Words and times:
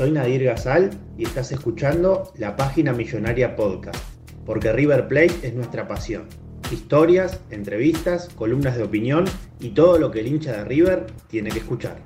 soy 0.00 0.12
Nadir 0.12 0.44
Gazal 0.44 0.88
y 1.18 1.24
estás 1.24 1.52
escuchando 1.52 2.32
la 2.38 2.56
Página 2.56 2.94
Millonaria 2.94 3.54
Podcast, 3.54 4.02
porque 4.46 4.72
River 4.72 5.06
Plate 5.08 5.34
es 5.42 5.52
nuestra 5.52 5.86
pasión. 5.86 6.24
Historias, 6.72 7.38
entrevistas, 7.50 8.30
columnas 8.34 8.78
de 8.78 8.84
opinión 8.84 9.26
y 9.60 9.72
todo 9.72 9.98
lo 9.98 10.10
que 10.10 10.20
el 10.20 10.28
hincha 10.28 10.52
de 10.52 10.64
River 10.64 11.06
tiene 11.28 11.50
que 11.50 11.58
escuchar. 11.58 11.98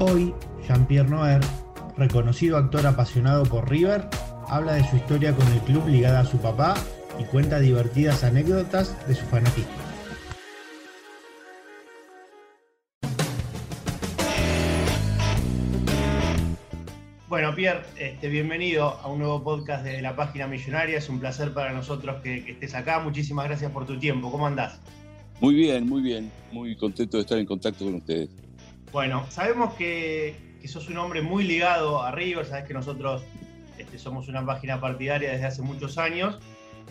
Hoy, 0.00 0.34
Jean-Pierre 0.66 1.08
Noer, 1.08 1.40
reconocido 1.96 2.58
actor 2.58 2.86
apasionado 2.86 3.44
por 3.44 3.70
River, 3.70 4.06
habla 4.48 4.74
de 4.74 4.84
su 4.84 4.96
historia 4.96 5.34
con 5.34 5.46
el 5.48 5.60
club 5.60 5.88
ligada 5.88 6.20
a 6.20 6.26
su 6.26 6.36
papá 6.42 6.74
y 7.18 7.24
cuenta 7.24 7.58
divertidas 7.58 8.22
anécdotas 8.22 8.94
de 9.08 9.14
su 9.14 9.24
fanatismo. 9.24 9.87
Bueno, 17.28 17.54
Pierre, 17.54 17.82
este, 17.98 18.26
bienvenido 18.30 18.88
a 18.88 19.06
un 19.06 19.18
nuevo 19.18 19.44
podcast 19.44 19.84
de 19.84 20.00
la 20.00 20.16
página 20.16 20.46
millonaria. 20.46 20.96
Es 20.96 21.10
un 21.10 21.20
placer 21.20 21.52
para 21.52 21.74
nosotros 21.74 22.22
que, 22.22 22.42
que, 22.42 22.52
estés 22.52 22.74
acá. 22.74 23.00
Muchísimas 23.00 23.44
gracias 23.44 23.70
por 23.70 23.84
tu 23.84 23.98
tiempo. 23.98 24.32
¿Cómo 24.32 24.46
andás? 24.46 24.80
Muy 25.38 25.54
bien, 25.54 25.86
muy 25.86 26.00
bien. 26.00 26.32
Muy 26.52 26.74
contento 26.74 27.18
de 27.18 27.24
estar 27.24 27.36
en 27.36 27.44
contacto 27.44 27.84
con 27.84 27.96
ustedes. 27.96 28.30
Bueno, 28.92 29.26
sabemos 29.28 29.74
que, 29.74 30.36
que 30.62 30.68
sos 30.68 30.88
un 30.88 30.96
hombre 30.96 31.20
muy 31.20 31.44
ligado 31.44 32.02
a 32.02 32.12
River. 32.12 32.46
Sabes 32.46 32.64
que 32.64 32.72
nosotros 32.72 33.22
este, 33.76 33.98
somos 33.98 34.28
una 34.28 34.46
página 34.46 34.80
partidaria 34.80 35.30
desde 35.30 35.44
hace 35.44 35.60
muchos 35.60 35.98
años. 35.98 36.38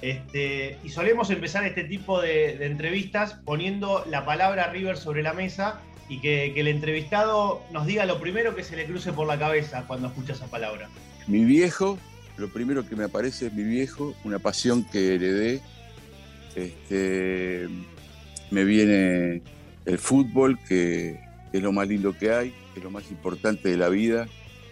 Este, 0.04 0.78
y 0.84 0.90
solemos 0.90 1.32
empezar 1.32 1.66
este 1.66 1.84
tipo 1.84 2.22
de, 2.22 2.60
de, 2.60 2.68
entrevistas 2.68 3.42
poniendo 3.44 4.06
la 4.08 4.24
palabra 4.24 4.68
River 4.68 4.98
sobre 4.98 5.24
la 5.24 5.34
mesa 5.34 5.82
y 6.10 6.20
que, 6.20 6.60
el 6.60 6.68
entrevistado 6.68 7.62
nos 7.72 7.86
diga 7.86 8.06
lo 8.06 8.20
primero 8.20 8.56
que 8.56 8.64
se 8.64 8.76
le 8.76 8.86
cruce 8.86 9.14
por 9.14 9.28
la 9.28 9.38
cabeza 9.38 9.86
cuando 9.88 10.08
escucha 10.08 10.34
esa 10.34 10.48
palabra. 10.48 10.90
Mi 11.28 11.44
viejo, 11.44 11.98
lo 12.38 12.50
primero 12.50 12.88
que 12.88 12.96
me 12.96 13.06
aparece 13.06 13.48
es 13.48 13.54
mi 13.54 13.64
viejo, 13.64 14.16
una 14.24 14.40
pasión 14.40 14.84
que 14.86 15.16
heredé. 15.16 15.62
Este, 16.56 17.68
me 18.50 18.64
viene 18.64 19.42
el 19.86 19.98
fútbol, 20.00 20.58
que 20.68 21.20
es 21.52 21.62
lo 21.62 21.72
más 21.72 21.88
lindo 21.88 22.18
que 22.18 22.32
hay, 22.32 22.54
es 22.76 22.84
lo 22.84 22.92
más 22.92 23.10
importante 23.12 23.70
de 23.70 23.78
la 23.78 23.90
vida, 23.90 24.28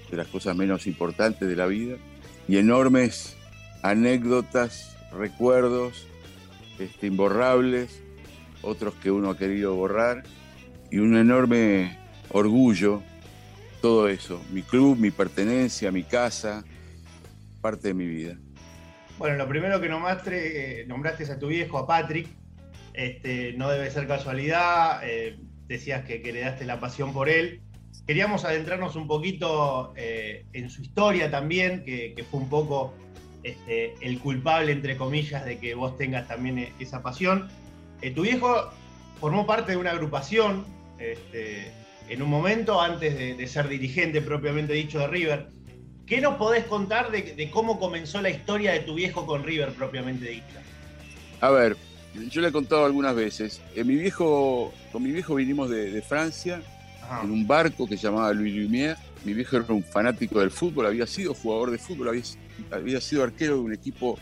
de 0.09 0.17
las 0.17 0.27
cosas 0.27 0.55
menos 0.55 0.87
importantes 0.87 1.47
de 1.47 1.55
la 1.55 1.65
vida, 1.65 1.97
y 2.47 2.57
enormes 2.57 3.35
anécdotas, 3.81 4.95
recuerdos 5.11 6.07
este, 6.79 7.07
imborrables, 7.07 8.01
otros 8.61 8.93
que 8.95 9.11
uno 9.11 9.29
ha 9.29 9.37
querido 9.37 9.75
borrar, 9.75 10.23
y 10.91 10.99
un 10.99 11.15
enorme 11.17 11.97
orgullo, 12.29 13.01
todo 13.81 14.07
eso, 14.07 14.41
mi 14.51 14.61
club, 14.61 14.97
mi 14.97 15.11
pertenencia, 15.11 15.91
mi 15.91 16.03
casa, 16.03 16.63
parte 17.61 17.89
de 17.89 17.93
mi 17.93 18.07
vida. 18.07 18.35
Bueno, 19.17 19.37
lo 19.37 19.47
primero 19.47 19.79
que 19.79 19.87
nombraste, 19.87 20.81
eh, 20.81 20.85
nombraste 20.87 21.31
a 21.31 21.39
tu 21.39 21.47
viejo, 21.47 21.77
a 21.77 21.87
Patrick, 21.87 22.27
este, 22.93 23.53
no 23.53 23.69
debe 23.69 23.89
ser 23.91 24.07
casualidad, 24.07 25.01
eh, 25.03 25.37
decías 25.67 26.03
que, 26.05 26.21
que, 26.21 26.33
le 26.33 26.41
daste 26.41 26.65
la 26.65 26.79
pasión 26.79 27.13
por 27.13 27.29
él. 27.29 27.61
Queríamos 28.07 28.43
adentrarnos 28.43 28.95
un 28.95 29.07
poquito 29.07 29.93
eh, 29.95 30.45
en 30.53 30.69
su 30.69 30.81
historia 30.81 31.31
también, 31.31 31.83
que, 31.83 32.13
que 32.13 32.23
fue 32.23 32.41
un 32.41 32.49
poco 32.49 32.93
este, 33.43 33.93
el 34.01 34.19
culpable, 34.19 34.71
entre 34.71 34.97
comillas, 34.97 35.45
de 35.45 35.59
que 35.59 35.75
vos 35.75 35.97
tengas 35.97 36.27
también 36.27 36.73
esa 36.79 37.01
pasión. 37.01 37.49
tu 38.15 38.23
viejo 38.23 38.69
formó 39.19 39.47
parte 39.47 39.71
de 39.71 39.77
una 39.77 39.91
agrupación 39.91 40.65
este, 40.99 41.71
en 42.09 42.21
un 42.21 42.29
momento 42.29 42.81
antes 42.81 43.17
de, 43.17 43.35
de, 43.35 43.47
ser 43.47 43.67
dirigente 43.67 44.21
propiamente 44.21 44.73
dicho 44.73 44.99
de 44.99 45.07
River. 45.07 45.47
¿Qué 46.05 46.21
nos 46.21 46.35
podés 46.35 46.65
contar 46.65 47.11
de, 47.11 47.33
de, 47.33 47.49
cómo 47.49 47.79
comenzó 47.79 48.21
la 48.21 48.29
historia 48.29 48.73
de 48.73 48.81
tu 48.81 48.95
viejo 48.95 49.25
con 49.25 49.43
River 49.43 49.73
propiamente 49.73 50.29
dicha? 50.29 50.61
A 51.41 51.49
ver, 51.49 51.75
yo 52.29 52.41
le 52.41 52.49
he 52.49 52.51
contado 52.51 52.85
algunas 52.85 53.15
veces. 53.15 53.61
Mi 53.75 53.95
viejo, 53.95 54.73
con 54.91 55.03
mi 55.03 55.11
viejo 55.11 55.35
vinimos 55.35 55.69
de, 55.69 55.91
de 55.91 56.01
Francia 56.01 56.61
Ajá. 57.01 57.23
en 57.23 57.31
un 57.31 57.47
barco 57.47 57.87
que 57.87 57.97
se 57.97 58.03
llamaba 58.03 58.33
Louis 58.33 58.53
Lumière. 58.53 58.97
Mi 59.23 59.33
viejo 59.33 59.57
era 59.57 59.65
un 59.73 59.83
fanático 59.83 60.39
del 60.39 60.51
fútbol, 60.51 60.85
había 60.85 61.07
sido 61.07 61.33
jugador 61.33 61.71
de 61.71 61.79
fútbol, 61.79 62.09
había, 62.09 62.23
había 62.69 63.01
sido 63.01 63.23
arquero 63.23 63.55
de 63.55 63.61
un 63.61 63.73
equipo 63.73 64.19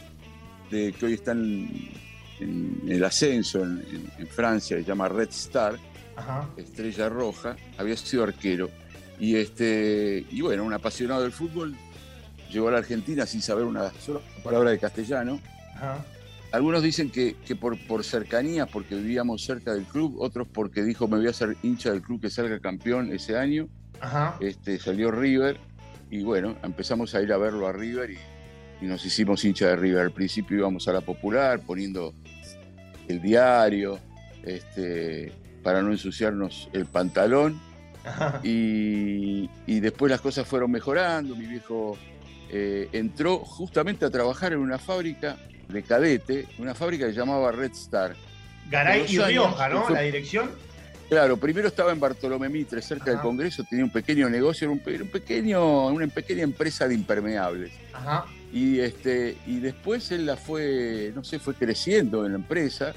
de, 0.72 0.94
que 0.94 1.06
hoy 1.06 1.14
está 1.14 1.34
en, 1.34 1.92
en 2.40 2.82
el 2.88 3.04
ascenso 3.04 3.64
en, 3.64 3.84
en, 4.18 4.28
Francia, 4.28 4.78
que 4.78 4.84
se 4.84 4.88
llama 4.88 5.10
Red 5.10 5.30
Star 5.30 5.78
Ajá. 6.16 6.50
Estrella 6.58 7.10
Roja, 7.10 7.56
había 7.78 7.98
sido 7.98 8.24
arquero. 8.24 8.70
Y, 9.20 9.36
este, 9.36 10.26
y 10.30 10.42
bueno, 10.42 10.64
un 10.64 10.74
apasionado 10.74 11.22
del 11.22 11.32
fútbol, 11.32 11.76
llegó 12.52 12.68
a 12.68 12.72
la 12.72 12.78
Argentina 12.80 13.26
sin 13.26 13.42
saber 13.42 13.66
una 13.66 13.92
sola 13.94 14.20
palabra 14.44 14.72
de 14.72 14.80
castellano. 14.80 15.40
Ajá. 15.76 16.06
Algunos 16.52 16.84
dicen 16.84 17.10
que, 17.10 17.36
que 17.46 17.56
por, 17.56 17.78
por, 17.88 18.04
cercanía, 18.04 18.68
porque 18.68 18.96
vivíamos 18.96 19.44
cerca 19.44 19.74
del 19.74 19.86
club, 19.86 20.18
otros 20.20 20.48
porque 20.48 20.84
dijo 20.84 21.08
me 21.08 21.18
voy 21.18 21.28
a 21.28 21.34
ser 21.34 21.58
hincha 21.64 21.92
del 21.92 22.04
club 22.04 22.22
que 22.22 22.30
salga 22.30 22.60
campeón 22.60 23.12
ese 23.12 23.38
año. 23.38 23.68
Ajá. 24.00 24.38
Este, 24.40 24.78
salió 24.78 25.10
River 25.10 25.58
y 26.12 26.24
bueno, 26.24 26.56
empezamos 26.64 27.16
a 27.16 27.22
ir 27.24 27.34
a 27.34 27.38
verlo 27.38 27.68
a 27.68 27.74
River 27.74 28.12
y, 28.12 28.18
y 28.82 28.86
nos 28.86 29.04
hicimos 29.04 29.44
hincha 29.46 29.68
de 29.68 29.76
River. 29.78 30.02
Al 30.04 30.12
principio 30.12 30.58
íbamos 30.58 30.88
a 30.88 30.94
la 30.94 31.02
popular 31.02 31.60
poniendo 31.62 32.14
el 33.08 33.20
diario, 33.20 34.00
este, 34.44 35.32
para 35.64 35.82
no 35.82 35.92
ensuciarnos 35.92 36.70
el 36.74 36.86
pantalón. 36.86 37.60
Y, 38.44 39.50
y, 39.66 39.80
después 39.80 40.12
las 40.12 40.20
cosas 40.20 40.46
fueron 40.46 40.70
mejorando. 40.72 41.38
Mi 41.38 41.46
viejo 41.46 41.98
eh, 42.50 42.90
entró 42.92 43.40
justamente 43.40 44.06
a 44.06 44.10
trabajar 44.10 44.52
en 44.52 44.60
una 44.60 44.78
fábrica 44.78 45.38
de 45.70 45.84
cadete, 45.84 46.48
una 46.60 46.76
fábrica 46.76 47.08
que 47.08 47.14
se 47.14 47.20
llamaba 47.20 47.52
Red 47.52 47.72
Star. 47.72 48.16
Garay 48.70 49.06
y 49.08 49.20
Rioja, 49.20 49.70
¿no? 49.70 49.84
Fue, 49.84 49.96
la 49.96 50.02
dirección. 50.02 50.52
Claro, 51.10 51.38
primero 51.38 51.68
estaba 51.68 51.92
en 51.92 52.00
Bartolomé 52.00 52.50
Mitre, 52.50 52.82
cerca 52.82 53.06
Ajá. 53.06 53.12
del 53.12 53.22
Congreso, 53.22 53.64
tenía 53.70 53.86
un 53.86 53.92
pequeño 53.92 54.30
negocio, 54.30 54.70
un, 54.70 54.82
un, 54.86 55.08
pequeño, 55.08 55.88
una 55.88 56.08
pequeña 56.08 56.44
empresa 56.44 56.88
de 56.88 56.96
impermeables. 56.96 57.72
Ajá. 57.94 58.26
Y, 58.52 58.80
este, 58.80 59.38
y 59.48 59.60
después 59.60 60.12
él 60.12 60.26
la 60.26 60.38
fue, 60.38 61.12
no 61.16 61.24
sé, 61.24 61.40
fue 61.40 61.56
creciendo 61.56 62.26
en 62.26 62.34
la 62.34 62.38
empresa 62.38 62.94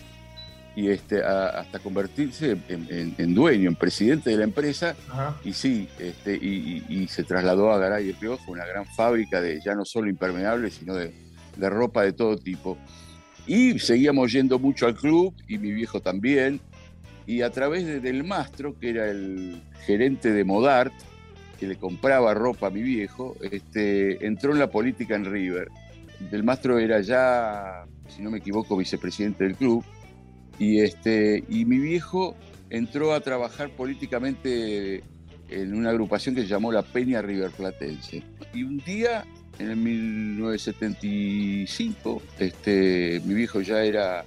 y 0.77 0.91
este, 0.91 1.25
a, 1.25 1.49
hasta 1.49 1.79
convertirse 1.79 2.59
en, 2.69 2.87
en, 2.91 3.15
en, 3.17 3.35
dueño, 3.35 3.71
en 3.71 3.75
presidente 3.75 4.29
de 4.29 4.37
la 4.37 4.45
empresa. 4.45 4.95
Ajá. 5.09 5.35
Y 5.43 5.55
sí, 5.55 5.89
este, 5.99 6.37
y, 6.37 6.85
y, 6.87 7.03
y, 7.03 7.09
se 7.09 7.25
trasladó 7.25 7.73
a 7.73 7.79
Garay 7.79 8.11
y 8.11 8.13
Rioja, 8.13 8.45
una 8.47 8.67
gran 8.67 8.85
fábrica 8.85 9.41
de 9.41 9.59
ya 9.65 9.75
no 9.75 9.87
solo 9.87 10.11
impermeables, 10.11 10.75
sino 10.75 10.95
de, 10.95 11.15
de, 11.57 11.71
ropa 11.71 12.03
de 12.03 12.13
todo 12.13 12.37
tipo. 12.37 12.77
Y 13.47 13.79
seguíamos 13.79 14.31
yendo 14.31 14.59
mucho 14.59 14.87
al 14.87 14.95
club, 14.95 15.35
y 15.49 15.57
mi 15.57 15.73
viejo 15.73 16.01
también. 16.01 16.61
Y 17.25 17.41
a 17.41 17.51
través 17.51 17.87
de, 17.87 18.01
del 18.01 18.23
Mastro, 18.23 18.79
que 18.79 18.91
era 18.91 19.11
el 19.11 19.63
gerente 19.87 20.31
de 20.31 20.45
Modart, 20.45 20.93
que 21.59 21.67
le 21.67 21.77
compraba 21.77 22.35
ropa 22.35 22.67
a 22.67 22.71
mi 22.71 22.83
viejo, 22.83 23.35
este, 23.51 24.27
entró 24.27 24.53
en 24.53 24.59
la 24.59 24.71
política 24.71 25.17
en 25.17 25.25
River. 25.25 25.69
Del 26.31 26.45
Mastro 26.45 26.79
era 26.79 27.01
ya, 27.01 27.87
si 28.09 28.21
no 28.21 28.31
me 28.31 28.39
equivoco, 28.39 28.77
vicepresidente 28.77 29.45
del 29.45 29.55
club 29.55 29.83
y, 30.59 30.81
este, 30.81 31.45
y 31.49 31.65
mi 31.65 31.79
viejo 31.79 32.37
entró 32.71 33.15
a 33.15 33.21
trabajar 33.21 33.71
políticamente 33.71 35.05
en 35.49 35.75
una 35.75 35.91
agrupación 35.91 36.35
que 36.35 36.41
se 36.43 36.49
llamó 36.49 36.73
la 36.73 36.83
Peña 36.83 37.23
River 37.23 37.53
Platense. 37.53 38.25
Y 38.53 38.65
un 38.65 38.79
día, 38.79 39.25
en 39.59 39.71
el 39.71 39.77
1975, 39.77 42.21
este, 42.39 43.23
mi 43.25 43.35
viejo 43.35 43.61
ya 43.61 43.85
era 43.85 44.25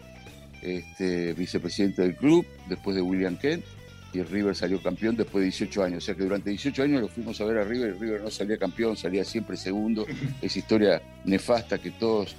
este, 0.62 1.34
vicepresidente 1.34 2.04
del 2.04 2.16
club, 2.16 2.46
después 2.68 2.96
de 2.96 3.02
William 3.02 3.38
Kent, 3.38 3.66
y 4.12 4.24
River 4.24 4.56
salió 4.56 4.82
campeón 4.82 5.16
después 5.16 5.42
de 5.42 5.46
18 5.46 5.84
años. 5.84 6.04
O 6.04 6.06
sea 6.06 6.16
que 6.16 6.24
durante 6.24 6.50
18 6.50 6.84
años 6.84 7.02
lo 7.02 7.08
fuimos 7.08 7.40
a 7.42 7.46
ver 7.46 7.60
a 7.60 7.64
River 7.64 7.96
y 7.96 8.00
River 8.00 8.22
no 8.22 8.32
salía 8.32 8.58
campeón, 8.58 8.98
salía 8.98 9.24
siempre 9.24 9.56
segundo. 9.58 10.06
Es 10.42 10.58
historia 10.58 11.02
nefasta 11.26 11.78
que 11.78 11.92
todos 11.92 12.36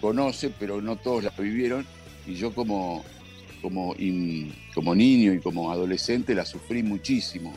conocen, 0.00 0.54
pero 0.58 0.80
no 0.80 0.96
todos 0.96 1.24
la 1.24 1.30
vivieron. 1.30 1.86
Y 2.28 2.34
yo 2.34 2.54
como, 2.54 3.04
como, 3.62 3.94
como 4.74 4.94
niño 4.94 5.32
y 5.32 5.40
como 5.40 5.72
adolescente 5.72 6.34
la 6.34 6.44
sufrí 6.44 6.82
muchísimo. 6.82 7.54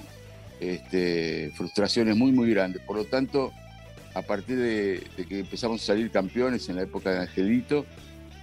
Este, 0.62 1.51
frustraciones 1.56 2.15
muy, 2.15 2.31
muy 2.31 2.50
grandes. 2.51 2.81
Por 2.83 2.95
lo 2.95 3.06
tanto, 3.06 3.51
a 4.13 4.21
partir 4.21 4.57
de, 4.57 5.03
que 5.27 5.39
empezamos 5.39 5.81
a 5.83 5.85
salir 5.88 6.09
campeones 6.09 6.69
en 6.69 6.77
la 6.77 6.83
época 6.83 7.12
de 7.12 7.19
Angelito, 7.19 7.85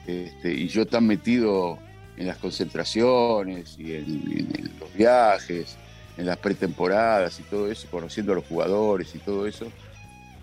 este, 0.06 0.52
y 0.52 0.68
yo 0.68 0.86
tan 0.86 1.06
metido 1.06 1.78
en 2.16 2.26
las 2.26 2.36
concentraciones 2.38 3.76
y 3.78 3.94
en, 3.94 4.70
los 4.80 4.92
viajes, 4.94 5.76
en 6.16 6.26
las 6.26 6.36
pretemporadas 6.38 7.40
y 7.40 7.42
todo 7.44 7.70
eso, 7.70 7.88
conociendo 7.90 8.32
a 8.32 8.34
los 8.34 8.44
jugadores 8.44 9.14
y 9.14 9.18
todo 9.18 9.46
eso, 9.46 9.66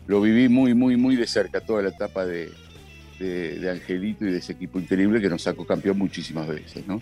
lo 0.08 0.22
viví 0.22 0.50
muy, 0.50 0.74
muy, 0.74 0.98
muy 0.98 1.16
de 1.16 1.28
cerca 1.28 1.60
toda 1.60 1.82
la 1.84 1.90
etapa 1.90 2.26
de, 2.26 2.50
Angelito 3.20 4.26
y 4.26 4.32
de 4.32 4.38
ese 4.38 4.54
equipo 4.54 4.80
increíble 4.80 5.22
que 5.22 5.30
nos 5.30 5.44
sacó 5.44 5.66
campeón 5.66 5.98
muchísimas 5.98 6.48
veces. 6.48 6.86
¿no? 6.88 7.02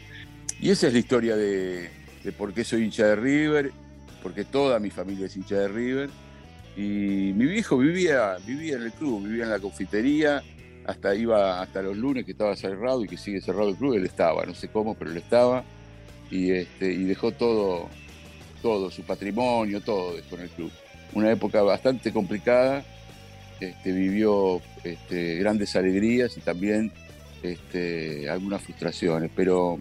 Y 0.59 0.69
esa 0.69 0.87
es 0.87 0.93
la 0.93 0.99
historia 0.99 1.35
de, 1.35 1.89
por 2.37 2.53
qué 2.53 2.63
soy 2.63 2.83
hincha 2.83 3.07
de 3.07 3.15
River, 3.15 3.71
porque 4.21 4.45
toda 4.45 4.79
mi 4.79 4.89
familia 4.89 5.25
es 5.25 5.35
hincha 5.35 5.55
de 5.55 5.67
River. 5.67 6.09
Y 6.75 7.33
mi 7.35 7.45
viejo 7.45 7.77
vivía, 7.77 8.37
vivía 8.45 8.77
en 8.77 8.83
el 8.83 8.91
club, 8.93 9.23
vivía 9.23 9.43
en 9.43 9.49
la 9.49 9.59
confitería, 9.59 10.41
hasta 10.85 11.15
iba 11.15 11.61
hasta 11.61 11.81
los 11.81 11.95
lunes 11.97 12.25
que 12.25 12.31
estaba 12.31 12.55
cerrado 12.55 13.03
y 13.03 13.07
que 13.07 13.17
sigue 13.17 13.41
cerrado 13.41 13.69
el 13.69 13.75
club, 13.75 13.93
él 13.93 14.05
estaba, 14.05 14.45
no 14.45 14.55
sé 14.55 14.69
cómo, 14.69 14.95
pero 14.95 15.11
él 15.11 15.17
estaba 15.17 15.63
y, 16.31 16.51
este, 16.51 16.91
y 16.91 17.03
dejó 17.03 17.31
todo, 17.31 17.89
todo, 18.61 18.89
su 18.89 19.03
patrimonio, 19.03 19.81
todo 19.81 20.15
dejó 20.15 20.35
en 20.35 20.41
el 20.41 20.49
club. 20.49 20.71
Una 21.13 21.31
época 21.31 21.61
bastante 21.61 22.11
complicada, 22.11 22.83
este, 23.69 23.91
vivió 23.91 24.61
este, 24.83 25.35
grandes 25.35 25.75
alegrías 25.75 26.37
y 26.37 26.41
también 26.41 26.91
este, 27.41 28.29
algunas 28.29 28.61
frustraciones, 28.61 29.31
pero 29.35 29.79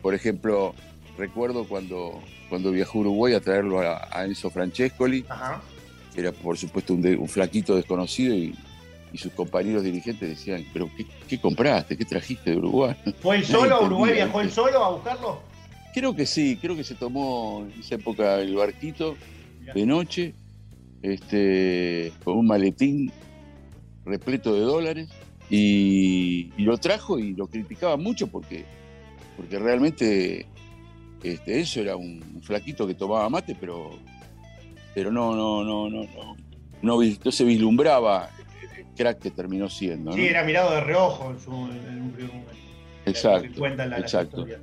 por 0.00 0.14
ejemplo, 0.14 0.74
recuerdo 1.16 1.66
cuando, 1.68 2.20
cuando 2.48 2.70
viajó 2.72 2.98
a 2.98 3.00
Uruguay 3.02 3.34
a 3.34 3.40
traerlo 3.40 3.80
a, 3.80 4.24
Enzo 4.24 4.50
Francescoli, 4.50 5.24
que 6.14 6.20
era 6.20 6.32
por 6.32 6.58
supuesto 6.58 6.94
un, 6.94 7.06
un 7.06 7.28
flaquito 7.28 7.76
desconocido 7.76 8.34
y 8.34 8.54
y 9.12 9.18
sus 9.18 9.32
compañeros 9.32 9.82
dirigentes 9.82 10.28
decían, 10.28 10.64
pero 10.72 10.90
¿qué, 11.28 11.38
compraste? 11.38 11.96
¿Qué 11.96 12.04
trajiste 12.04 12.50
de 12.50 12.56
Uruguay? 12.56 12.96
¿Fue 13.20 13.36
él 13.36 13.44
solo 13.46 13.76
a 13.76 13.82
Uruguay? 13.82 14.14
¿Viajó 14.14 14.40
él 14.40 14.50
solo 14.50 14.84
a 14.84 14.90
buscarlo? 14.90 15.42
Creo 15.92 16.16
que 16.16 16.24
sí, 16.24 16.58
creo 16.60 16.74
que 16.74 16.84
se 16.84 16.94
tomó 16.94 17.66
en 17.66 17.80
esa 17.80 17.96
época 17.96 18.40
el 18.40 18.54
barquito 18.54 19.16
de 19.74 19.86
noche, 19.86 20.34
este, 21.02 22.12
con 22.24 22.38
un 22.38 22.46
maletín 22.46 23.12
repleto 24.04 24.54
de 24.54 24.60
dólares, 24.60 25.08
y, 25.50 26.50
lo 26.56 26.78
trajo 26.78 27.18
y 27.18 27.34
lo 27.34 27.46
criticaba 27.46 27.96
mucho 27.96 28.26
porque, 28.26 28.64
porque 29.36 29.58
realmente 29.58 30.46
este, 31.22 31.60
eso 31.60 31.80
era 31.80 31.96
un, 31.96 32.40
flaquito 32.42 32.86
que 32.86 32.94
tomaba 32.94 33.28
mate, 33.28 33.56
pero, 33.60 33.90
pero 34.94 35.12
no, 35.12 35.36
no, 35.36 35.62
no, 35.62 35.90
no, 35.90 36.06
no, 36.06 36.36
no, 36.82 37.02
no 37.24 37.30
se 37.30 37.44
vislumbraba 37.44 38.30
crack 38.96 39.18
que 39.18 39.30
terminó 39.30 39.68
siendo. 39.68 40.12
Sí, 40.12 40.26
era 40.26 40.42
mirado 40.44 40.74
de 40.74 40.80
reojo 40.80 41.30
en, 41.30 41.40
su, 41.40 41.50
en 41.50 42.02
un 42.02 42.10
primer 42.12 42.32
momento. 42.32 42.52
Exacto. 43.04 43.66
exacto. 43.66 44.46
Eh, 44.46 44.58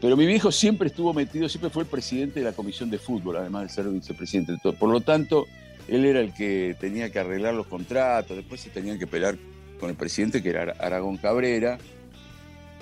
pero 0.00 0.16
mi 0.16 0.26
viejo 0.26 0.50
siempre 0.50 0.88
estuvo 0.88 1.12
metido, 1.12 1.48
siempre 1.48 1.70
fue 1.70 1.82
el 1.82 1.88
presidente 1.88 2.40
de 2.40 2.46
la 2.46 2.52
comisión 2.52 2.90
de 2.90 2.98
fútbol, 2.98 3.36
además 3.36 3.64
de 3.64 3.68
ser 3.68 3.88
vicepresidente. 3.88 4.56
Por 4.72 4.90
lo 4.90 5.00
tanto, 5.00 5.46
él 5.88 6.04
era 6.04 6.20
el 6.20 6.32
que 6.32 6.76
tenía 6.80 7.10
que 7.10 7.18
arreglar 7.18 7.54
los 7.54 7.66
contratos, 7.66 8.36
después 8.36 8.60
se 8.60 8.70
tenían 8.70 8.98
que 8.98 9.06
pelear 9.06 9.36
con 9.78 9.90
el 9.90 9.96
presidente, 9.96 10.42
que 10.42 10.50
era 10.50 10.74
Aragón 10.78 11.16
Cabrera. 11.16 11.78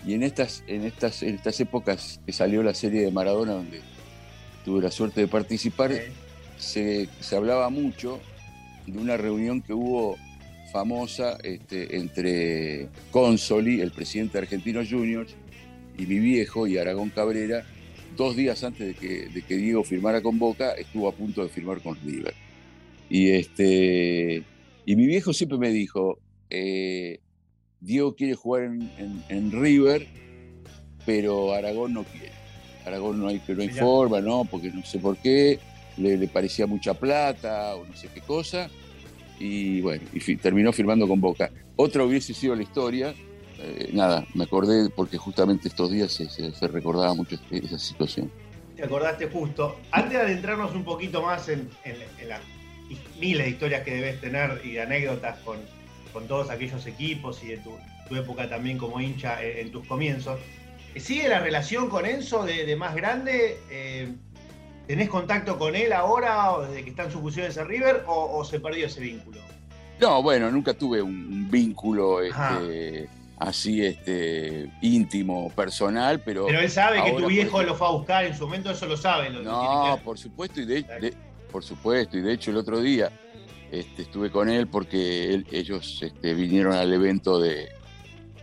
Y 0.06 0.14
en 0.14 0.22
estas, 0.22 0.62
en 0.66 0.84
estas, 0.84 1.22
en 1.22 1.34
estas 1.34 1.58
épocas 1.60 2.20
que 2.24 2.32
salió 2.32 2.62
la 2.62 2.74
serie 2.74 3.02
de 3.02 3.10
Maradona, 3.10 3.52
donde 3.52 3.80
tuve 4.64 4.82
la 4.82 4.90
suerte 4.90 5.22
de 5.22 5.28
participar, 5.28 5.92
se, 6.58 7.08
se 7.20 7.36
hablaba 7.36 7.70
mucho 7.70 8.20
de 8.86 8.98
una 8.98 9.16
reunión 9.16 9.62
que 9.62 9.72
hubo 9.72 10.16
famosa 10.72 11.38
este, 11.42 11.96
entre 11.96 12.88
Consoli, 13.10 13.80
el 13.80 13.92
presidente 13.92 14.32
de 14.32 14.44
Argentinos 14.44 14.88
Juniors, 14.90 15.34
y 15.98 16.06
mi 16.06 16.18
viejo 16.18 16.66
y 16.66 16.78
Aragón 16.78 17.10
Cabrera, 17.10 17.64
dos 18.16 18.36
días 18.36 18.62
antes 18.64 18.86
de 18.88 18.94
que, 18.94 19.28
de 19.28 19.42
que 19.42 19.56
Diego 19.56 19.84
firmara 19.84 20.22
con 20.22 20.38
Boca, 20.38 20.72
estuvo 20.72 21.08
a 21.08 21.12
punto 21.12 21.42
de 21.42 21.48
firmar 21.48 21.80
con 21.80 21.96
River. 22.04 22.34
Y, 23.08 23.30
este, 23.30 24.42
y 24.86 24.96
mi 24.96 25.06
viejo 25.06 25.32
siempre 25.32 25.58
me 25.58 25.70
dijo, 25.70 26.18
eh, 26.50 27.20
Diego 27.80 28.14
quiere 28.14 28.34
jugar 28.34 28.64
en, 28.64 29.52
River, 29.52 30.06
pero 31.04 31.52
Aragón 31.52 31.92
no 31.92 32.04
quiere. 32.04 32.32
Aragón 32.86 33.20
no 33.20 33.28
hay, 33.28 33.40
pero 33.46 33.58
no 33.58 33.62
hay 33.62 33.70
forma, 33.70 34.20
¿no? 34.20 34.44
Porque 34.44 34.70
no 34.70 34.84
sé 34.84 34.98
por 34.98 35.16
qué 35.18 35.58
le, 35.96 36.26
parecía 36.28 36.66
mucha 36.66 36.94
plata 36.94 37.76
o 37.76 37.84
no 37.84 37.96
sé 37.96 38.08
qué 38.12 38.20
cosa, 38.20 38.68
y 39.38 39.80
bueno, 39.80 40.04
y 40.12 40.36
terminó 40.36 40.72
firmando 40.72 41.06
con 41.06 41.20
Boca. 41.20 41.50
Otra 41.76 42.04
hubiese 42.04 42.34
sido 42.34 42.54
la 42.54 42.62
historia, 42.62 43.14
eh, 43.58 43.90
nada, 43.92 44.26
me 44.34 44.44
acordé 44.44 44.90
porque 44.90 45.16
justamente 45.16 45.68
estos 45.68 45.90
días 45.90 46.12
se, 46.12 46.68
recordaba 46.68 47.14
mucho 47.14 47.36
esa 47.50 47.78
situación. 47.78 48.30
Te 48.76 48.84
acordaste 48.84 49.28
justo. 49.28 49.76
Antes 49.92 50.12
de 50.12 50.18
adentrarnos 50.18 50.74
un 50.74 50.84
poquito 50.84 51.22
más 51.22 51.48
en, 51.48 51.68
las 52.28 52.40
miles 53.18 53.46
de 53.46 53.50
historias 53.50 53.82
que 53.82 53.94
debes 53.94 54.20
tener 54.20 54.60
y 54.64 54.72
de 54.72 54.82
anécdotas 54.82 55.38
con, 55.40 55.58
con 56.12 56.26
todos 56.26 56.50
aquellos 56.50 56.86
equipos 56.86 57.42
y 57.42 57.48
de 57.48 57.58
tu, 57.58 57.72
época 58.14 58.48
también 58.48 58.76
como 58.78 59.00
hincha 59.00 59.42
en, 59.42 59.72
tus 59.72 59.86
comienzos, 59.86 60.38
¿sigue 60.94 61.28
la 61.28 61.40
relación 61.40 61.88
con 61.88 62.06
Enzo 62.06 62.44
de, 62.44 62.76
más 62.76 62.94
grande? 62.94 63.58
Eh, 63.70 64.12
¿Tenés 64.86 65.08
contacto 65.08 65.58
con 65.58 65.74
él 65.74 65.92
ahora, 65.92 66.52
o 66.52 66.62
desde 66.62 66.84
que 66.84 66.90
está 66.90 67.04
en 67.04 67.10
sus 67.10 67.22
funciones 67.22 67.56
a 67.56 67.64
River, 67.64 68.04
o, 68.06 68.44
se 68.44 68.60
perdió 68.60 68.86
ese 68.86 69.00
vínculo? 69.00 69.40
No, 69.98 70.22
bueno, 70.22 70.50
nunca 70.50 70.74
tuve 70.74 71.00
un, 71.00 71.50
vínculo 71.50 72.20
este, 72.20 73.08
así 73.38 73.84
este, 73.84 74.70
íntimo, 74.80 75.50
personal, 75.50 76.20
pero. 76.20 76.46
Pero 76.46 76.60
él 76.60 76.70
sabe 76.70 77.02
que 77.02 77.12
tu 77.12 77.26
viejo 77.26 77.62
lo 77.62 77.74
fue 77.74 77.86
a 77.86 77.90
buscar 77.90 78.24
en 78.24 78.36
su 78.36 78.44
momento, 78.44 78.70
eso 78.70 78.86
lo 78.86 78.96
sabe. 78.96 79.30
no, 79.30 79.98
por 80.04 80.18
supuesto, 80.18 80.60
y 80.60 80.66
de, 80.66 81.14
por 81.50 81.64
supuesto, 81.64 82.16
y 82.16 82.22
de 82.22 82.32
hecho 82.32 82.50
el 82.50 82.56
otro 82.56 82.80
día 82.80 83.10
este, 83.70 84.02
estuve 84.02 84.30
con 84.30 84.48
él 84.48 84.68
porque 84.68 85.44
ellos 85.50 86.00
este, 86.02 86.34
vinieron 86.34 86.74
al 86.74 86.92
evento 86.92 87.40
de, 87.40 87.68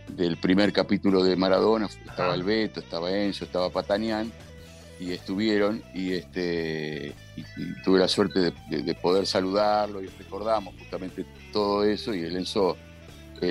del 0.08 0.36
primer 0.36 0.72
capítulo 0.72 1.24
de 1.24 1.36
Maradona, 1.36 1.86
estaba 1.86 2.34
el 2.34 2.42
Beto, 2.42 2.80
estaba 2.80 3.10
Enzo, 3.10 3.44
estaba 3.44 3.70
Patanián 3.70 4.30
y 5.00 5.12
estuvieron 5.12 5.82
y, 5.94 6.12
este, 6.12 7.14
tuve 7.84 7.98
la 7.98 8.08
suerte 8.08 8.52
de, 8.68 8.94
poder 8.94 9.26
saludarlo 9.26 10.02
y 10.02 10.06
recordamos 10.06 10.74
justamente 10.78 11.24
todo 11.52 11.84
eso 11.84 12.14
y 12.14 12.20
el 12.20 12.36
Enzo 12.36 12.76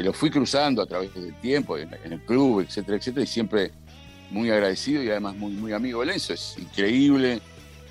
lo 0.01 0.13
fui 0.13 0.29
cruzando 0.29 0.81
a 0.81 0.85
través 0.85 1.13
del 1.13 1.33
tiempo 1.41 1.77
en, 1.77 1.93
el 2.03 2.21
club, 2.21 2.61
etcétera, 2.61 2.97
etcétera, 2.97 3.23
y 3.23 3.27
siempre 3.27 3.71
muy 4.29 4.49
agradecido 4.49 5.03
y 5.03 5.09
además 5.09 5.35
muy, 5.35 5.51
muy 5.51 5.73
amigo 5.73 5.99
del 5.99 6.11
Enzo. 6.11 6.33
Es 6.33 6.55
increíble, 6.57 7.41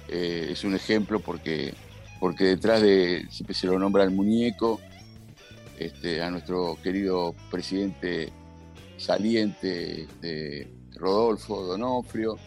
eh, 0.08 0.48
es 0.50 0.64
un 0.64 0.74
ejemplo 0.74 1.20
porque, 1.20 1.74
porque 2.18 2.44
detrás 2.44 2.80
de, 2.80 3.26
siempre 3.30 3.54
se 3.54 3.66
lo 3.66 3.78
nombra 3.78 4.04
el 4.04 4.10
muñeco, 4.12 4.80
este, 5.78 6.22
a 6.22 6.30
nuestro 6.30 6.78
querido 6.82 7.34
presidente 7.50 8.32
saliente, 8.96 10.06
de 10.20 10.68
Rodolfo 10.96 11.62
Donofrio, 11.64 12.38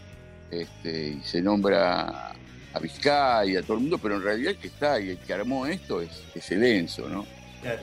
este, 0.51 1.17
y 1.19 1.21
se 1.23 1.41
nombra 1.41 2.33
a 2.73 2.79
Vizcaya, 2.79 3.59
a 3.59 3.63
todo 3.63 3.77
el 3.77 3.81
mundo, 3.81 3.97
pero 3.97 4.15
en 4.15 4.23
realidad 4.23 4.51
el 4.51 4.57
que 4.57 4.67
está 4.67 4.99
y 4.99 5.09
el 5.09 5.17
que 5.17 5.33
armó 5.33 5.65
esto 5.65 6.01
es, 6.01 6.51
el 6.51 6.63
Enzo, 6.63 7.07
¿no? 7.07 7.25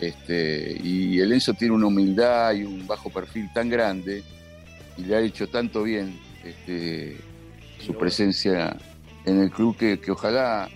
Este, 0.00 0.78
y 0.82 1.20
el 1.20 1.32
Enzo 1.32 1.54
tiene 1.54 1.74
una 1.74 1.86
humildad 1.86 2.52
y 2.52 2.64
un 2.64 2.86
bajo 2.86 3.10
perfil 3.10 3.50
tan 3.52 3.68
grande 3.68 4.22
y 4.96 5.02
le 5.02 5.16
ha 5.16 5.20
hecho 5.20 5.48
tanto 5.48 5.82
bien 5.82 6.18
este, 6.44 7.16
su 7.78 7.94
presencia 7.94 8.76
en 9.24 9.40
el 9.40 9.50
club 9.50 9.76
que, 9.76 9.98
ojalá, 10.10 10.68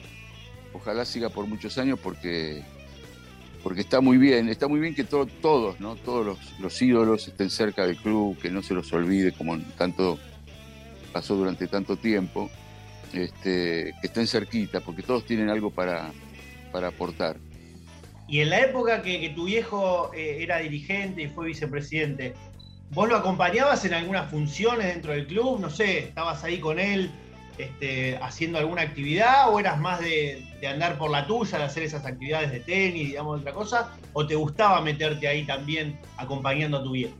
ojalá 0.72 1.04
siga 1.04 1.28
por 1.28 1.46
muchos 1.46 1.76
años 1.78 1.98
porque, 2.02 2.62
porque 3.62 3.82
está 3.82 4.00
muy 4.00 4.16
bien, 4.16 4.48
está 4.48 4.68
muy 4.68 4.80
bien 4.80 4.94
que 4.94 5.04
todos, 5.04 5.80
¿no? 5.80 5.96
todos 5.96 6.24
los, 6.24 6.60
los 6.60 6.80
ídolos 6.80 7.28
estén 7.28 7.50
cerca 7.50 7.86
del 7.86 7.96
club, 7.96 8.38
que 8.38 8.50
no 8.50 8.62
se 8.62 8.74
los 8.74 8.92
olvide 8.92 9.32
como 9.32 9.58
tanto 9.76 10.18
pasó 11.12 11.36
durante 11.36 11.68
tanto 11.68 11.96
tiempo, 11.96 12.50
este, 13.12 13.94
que 14.00 14.06
estén 14.06 14.26
cerquita, 14.26 14.80
porque 14.80 15.02
todos 15.02 15.24
tienen 15.24 15.48
algo 15.48 15.70
para, 15.70 16.10
para 16.72 16.88
aportar. 16.88 17.36
Y 18.26 18.40
en 18.40 18.50
la 18.50 18.60
época 18.60 19.02
que, 19.02 19.30
tu 19.34 19.44
viejo 19.44 20.10
eh, 20.14 20.38
era 20.40 20.58
dirigente 20.58 21.22
y 21.22 21.28
fue 21.28 21.46
vicepresidente, 21.46 22.34
¿vos 22.90 23.08
lo 23.08 23.16
acompañabas 23.16 23.84
en 23.84 23.94
algunas 23.94 24.30
funciones 24.30 24.86
dentro 24.86 25.12
del 25.12 25.26
club? 25.26 25.60
No 25.60 25.70
sé, 25.70 25.98
¿estabas 25.98 26.42
ahí 26.44 26.58
con 26.58 26.78
él 26.78 27.10
este, 27.58 28.16
haciendo 28.16 28.58
alguna 28.58 28.82
actividad 28.82 29.52
o 29.52 29.60
eras 29.60 29.78
más 29.78 30.00
de, 30.00 30.42
andar 30.68 30.96
por 30.96 31.10
la 31.10 31.26
tuya, 31.26 31.58
de 31.58 31.64
hacer 31.64 31.82
esas 31.82 32.06
actividades 32.06 32.50
de 32.50 32.60
tenis, 32.60 33.08
digamos, 33.08 33.40
otra 33.40 33.52
cosa? 33.52 33.92
¿O 34.14 34.26
te 34.26 34.34
gustaba 34.34 34.80
meterte 34.80 35.28
ahí 35.28 35.44
también 35.44 35.98
acompañando 36.16 36.78
a 36.78 36.82
tu 36.82 36.92
viejo? 36.92 37.14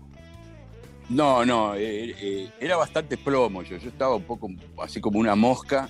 No, 1.10 1.44
no, 1.44 1.74
eh, 1.74 2.14
eh, 2.18 2.48
era 2.58 2.76
bastante 2.76 3.18
plomo 3.18 3.62
yo. 3.62 3.76
Yo 3.76 3.90
estaba 3.90 4.16
un 4.16 4.22
poco 4.22 4.48
así 4.82 5.02
como 5.02 5.18
una 5.18 5.34
mosca, 5.34 5.88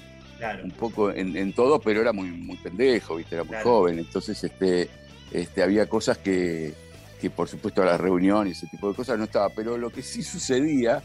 un 0.62 0.72
poco 0.72 1.12
en, 1.12 1.52
todo, 1.52 1.80
pero 1.80 2.00
era 2.00 2.12
muy, 2.12 2.28
muy 2.28 2.56
pendejo, 2.56 3.16
¿viste? 3.16 3.36
Era 3.36 3.44
muy 3.44 3.56
joven. 3.62 4.00
Entonces, 4.00 4.42
este, 4.42 4.90
este, 5.32 5.62
había 5.62 5.88
cosas 5.88 6.18
que, 6.18 6.74
que, 7.20 7.30
por 7.30 7.48
supuesto, 7.48 7.82
a 7.82 7.86
las 7.86 8.00
reuniones, 8.00 8.58
ese 8.58 8.66
tipo 8.68 8.88
de 8.88 8.94
cosas 8.94 9.18
no 9.18 9.24
estaba. 9.24 9.48
Pero 9.50 9.78
lo 9.78 9.90
que 9.90 10.02
sí 10.02 10.22
sucedía 10.22 11.02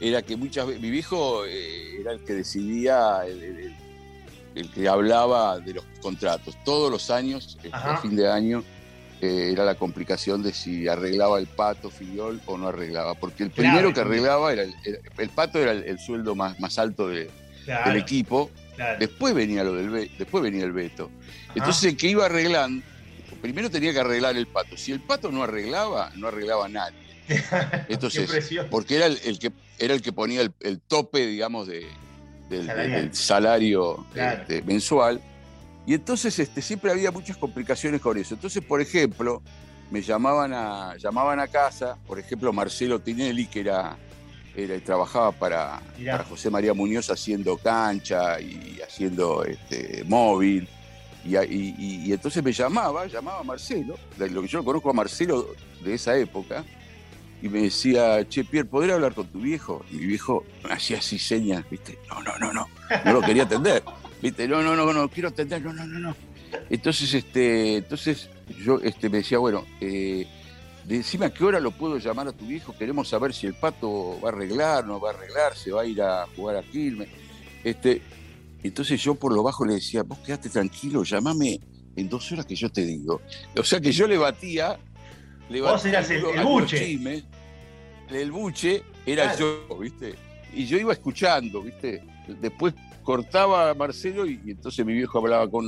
era 0.00 0.22
que 0.22 0.36
muchas 0.36 0.66
veces, 0.66 0.82
mi 0.82 0.90
viejo 0.90 1.44
eh, 1.44 2.00
era 2.00 2.12
el 2.12 2.20
que 2.20 2.34
decidía, 2.34 3.22
el, 3.26 3.74
que 4.74 4.88
hablaba 4.88 5.58
de 5.60 5.74
los 5.74 5.84
contratos. 6.00 6.56
Todos 6.64 6.90
los 6.90 7.10
años, 7.10 7.56
este, 7.56 7.70
a 7.72 7.98
fin 7.98 8.16
de 8.16 8.28
año, 8.28 8.64
eh, 9.20 9.50
era 9.52 9.64
la 9.64 9.74
complicación 9.74 10.42
de 10.42 10.52
si 10.52 10.86
arreglaba 10.86 11.38
el 11.38 11.46
pato 11.46 11.90
Filiol 11.90 12.40
o 12.46 12.56
no 12.56 12.68
arreglaba. 12.68 13.14
Porque 13.14 13.42
el 13.44 13.50
primero 13.50 13.92
que 13.92 14.00
arreglaba 14.00 14.52
era 14.52 14.62
el, 14.62 15.28
pato 15.30 15.58
era 15.58 15.72
el, 15.72 15.98
sueldo 15.98 16.34
más, 16.34 16.58
más 16.60 16.78
alto 16.78 17.08
del 17.08 17.28
equipo. 17.96 18.50
Después 18.98 19.34
venía 19.34 19.64
lo 19.64 19.74
del 19.74 20.10
después 20.16 20.42
venía 20.42 20.64
el 20.64 20.72
veto. 20.72 21.10
Entonces 21.54 21.84
el 21.84 21.96
que 21.96 22.08
iba 22.08 22.26
arreglando, 22.26 22.84
primero 23.40 23.70
tenía 23.70 23.92
que 23.92 24.00
arreglar 24.00 24.36
el 24.36 24.46
pato. 24.46 24.76
Si 24.76 24.92
el 24.92 25.00
pato 25.00 25.30
no 25.30 25.42
arreglaba, 25.42 26.12
no 26.16 26.28
arreglaba 26.28 26.68
nadie. 26.68 27.08
Entonces, 27.88 28.30
porque 28.70 28.96
era 28.96 29.06
el, 29.06 29.38
que 29.38 29.52
era 29.78 29.94
el 29.94 30.02
que 30.02 30.12
ponía 30.12 30.40
el, 30.40 30.80
tope, 30.80 31.26
digamos, 31.26 31.66
de, 31.66 31.86
del, 32.48 33.14
salario 33.14 34.06
este, 34.14 34.62
mensual. 34.62 35.20
Y 35.86 35.94
entonces 35.94 36.38
este, 36.38 36.60
siempre 36.60 36.90
había 36.90 37.10
muchas 37.10 37.38
complicaciones 37.38 38.02
con 38.02 38.18
eso. 38.18 38.34
Entonces, 38.34 38.62
por 38.62 38.80
ejemplo, 38.80 39.42
me 39.90 40.02
llamaban 40.02 40.52
a, 40.52 40.96
llamaban 40.98 41.40
a 41.40 41.48
casa, 41.48 41.96
por 42.06 42.18
ejemplo, 42.18 42.52
Marcelo 42.52 43.00
Tinelli, 43.00 43.46
que 43.46 43.60
era, 43.60 43.96
era 44.54 44.78
trabajaba 44.80 45.32
para, 45.32 45.80
para, 46.04 46.24
José 46.24 46.50
María 46.50 46.74
Muñoz 46.74 47.10
haciendo 47.10 47.56
cancha 47.56 48.38
y 48.40 48.78
haciendo 48.86 49.44
este, 49.44 50.04
móvil. 50.04 50.68
Y, 51.24 52.12
entonces 52.12 52.42
me 52.42 52.52
llamaba, 52.52 53.06
llamaba 53.06 53.40
a 53.40 53.44
Marcelo, 53.44 53.96
lo 54.18 54.42
que 54.42 54.48
yo 54.48 54.64
conozco 54.64 54.90
a 54.90 54.92
Marcelo 54.92 55.48
de 55.84 55.94
esa 55.94 56.16
época, 56.16 56.64
y 57.40 57.48
me 57.48 57.62
decía, 57.62 58.26
che, 58.28 58.44
Pierre, 58.44 58.68
¿podría 58.68 58.94
hablar 58.94 59.14
con 59.14 59.26
tu 59.26 59.40
viejo? 59.40 59.84
Y 59.90 59.96
mi 59.96 60.06
viejo 60.06 60.44
hacía 60.68 60.98
así 60.98 61.18
señas, 61.18 61.64
¿viste? 61.70 61.98
No, 62.08 62.22
no, 62.22 62.36
no, 62.38 62.52
no, 62.52 62.66
no 63.04 63.12
lo 63.12 63.20
quería 63.20 63.44
atender, 63.44 63.82
¿viste? 64.22 64.48
No, 64.48 64.62
no, 64.62 64.74
no, 64.74 64.92
no, 64.92 65.08
quiero 65.08 65.28
atender, 65.28 65.62
no, 65.62 65.72
no, 65.72 65.86
no, 65.86 65.98
no. 65.98 66.16
Entonces, 66.70 67.12
este, 67.14 67.76
entonces 67.76 68.28
yo 68.64 68.80
este, 68.82 69.08
me 69.08 69.18
decía, 69.18 69.38
bueno, 69.38 69.64
eh, 69.80 70.26
decime 70.84 71.26
a 71.26 71.30
qué 71.30 71.44
hora 71.44 71.60
lo 71.60 71.70
puedo 71.70 71.98
llamar 71.98 72.28
a 72.28 72.32
tu 72.32 72.46
viejo, 72.46 72.74
queremos 72.76 73.08
saber 73.08 73.32
si 73.34 73.46
el 73.46 73.54
pato 73.54 74.18
va 74.20 74.30
a 74.30 74.32
arreglar, 74.32 74.86
no 74.86 74.98
va 74.98 75.10
a 75.10 75.14
arreglar, 75.14 75.54
se 75.54 75.70
va 75.70 75.82
a 75.82 75.86
ir 75.86 76.00
a 76.02 76.26
jugar 76.34 76.56
a 76.56 76.62
Quilmes. 76.62 77.08
Este, 77.62 78.02
entonces 78.62 79.00
yo 79.02 79.14
por 79.14 79.32
lo 79.32 79.42
bajo 79.42 79.64
le 79.64 79.74
decía, 79.74 80.02
vos 80.02 80.18
quedate 80.18 80.48
tranquilo, 80.48 81.04
llámame 81.04 81.60
en 81.96 82.08
dos 82.08 82.30
horas 82.32 82.46
que 82.46 82.54
yo 82.54 82.70
te 82.70 82.84
digo. 82.84 83.20
O 83.56 83.64
sea 83.64 83.80
que 83.80 83.92
yo 83.92 84.06
le 84.06 84.18
batía 84.18 84.78
Vos 85.48 85.84
eras 85.86 86.10
el, 86.10 86.22
buche. 86.44 86.98
el 88.10 88.30
buche 88.30 88.82
era 89.06 89.34
yo, 89.36 89.66
¿viste? 89.80 90.14
Y 90.52 90.66
yo 90.66 90.76
iba 90.76 90.92
escuchando, 90.92 91.62
¿viste? 91.62 92.02
Después 92.40 92.74
cortaba 93.02 93.70
a 93.70 93.74
Marcelo 93.74 94.26
y, 94.26 94.38
entonces 94.46 94.84
mi 94.84 94.92
viejo 94.92 95.18
hablaba 95.18 95.50
con, 95.50 95.66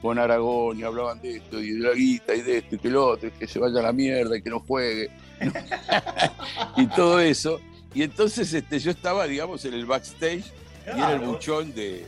con 0.00 0.18
Aragón 0.18 0.78
y 0.78 0.82
hablaban 0.82 1.20
de 1.20 1.36
esto 1.36 1.60
y 1.60 1.72
de 1.72 1.80
la 1.80 1.94
guita 1.94 2.34
y 2.34 2.40
de 2.40 2.58
esto 2.58 2.76
y 2.76 2.78
que 2.78 2.88
lo 2.88 3.06
otro, 3.06 3.28
y 3.28 3.32
que 3.32 3.46
se 3.46 3.58
vaya 3.58 3.80
a 3.80 3.82
la 3.82 3.92
mierda 3.92 4.38
y 4.38 4.42
que 4.42 4.48
no 4.48 4.60
juegue. 4.60 5.10
y 6.78 6.86
todo 6.86 7.20
eso. 7.20 7.60
Y 7.94 8.02
entonces 8.02 8.52
este, 8.54 8.78
yo 8.78 8.90
estaba, 8.90 9.26
digamos, 9.26 9.64
en 9.66 9.74
el 9.74 9.84
backstage 9.84 10.44
y 10.86 10.98
era 10.98 11.12
el 11.12 11.20
buchón 11.20 11.74
de 11.74 12.06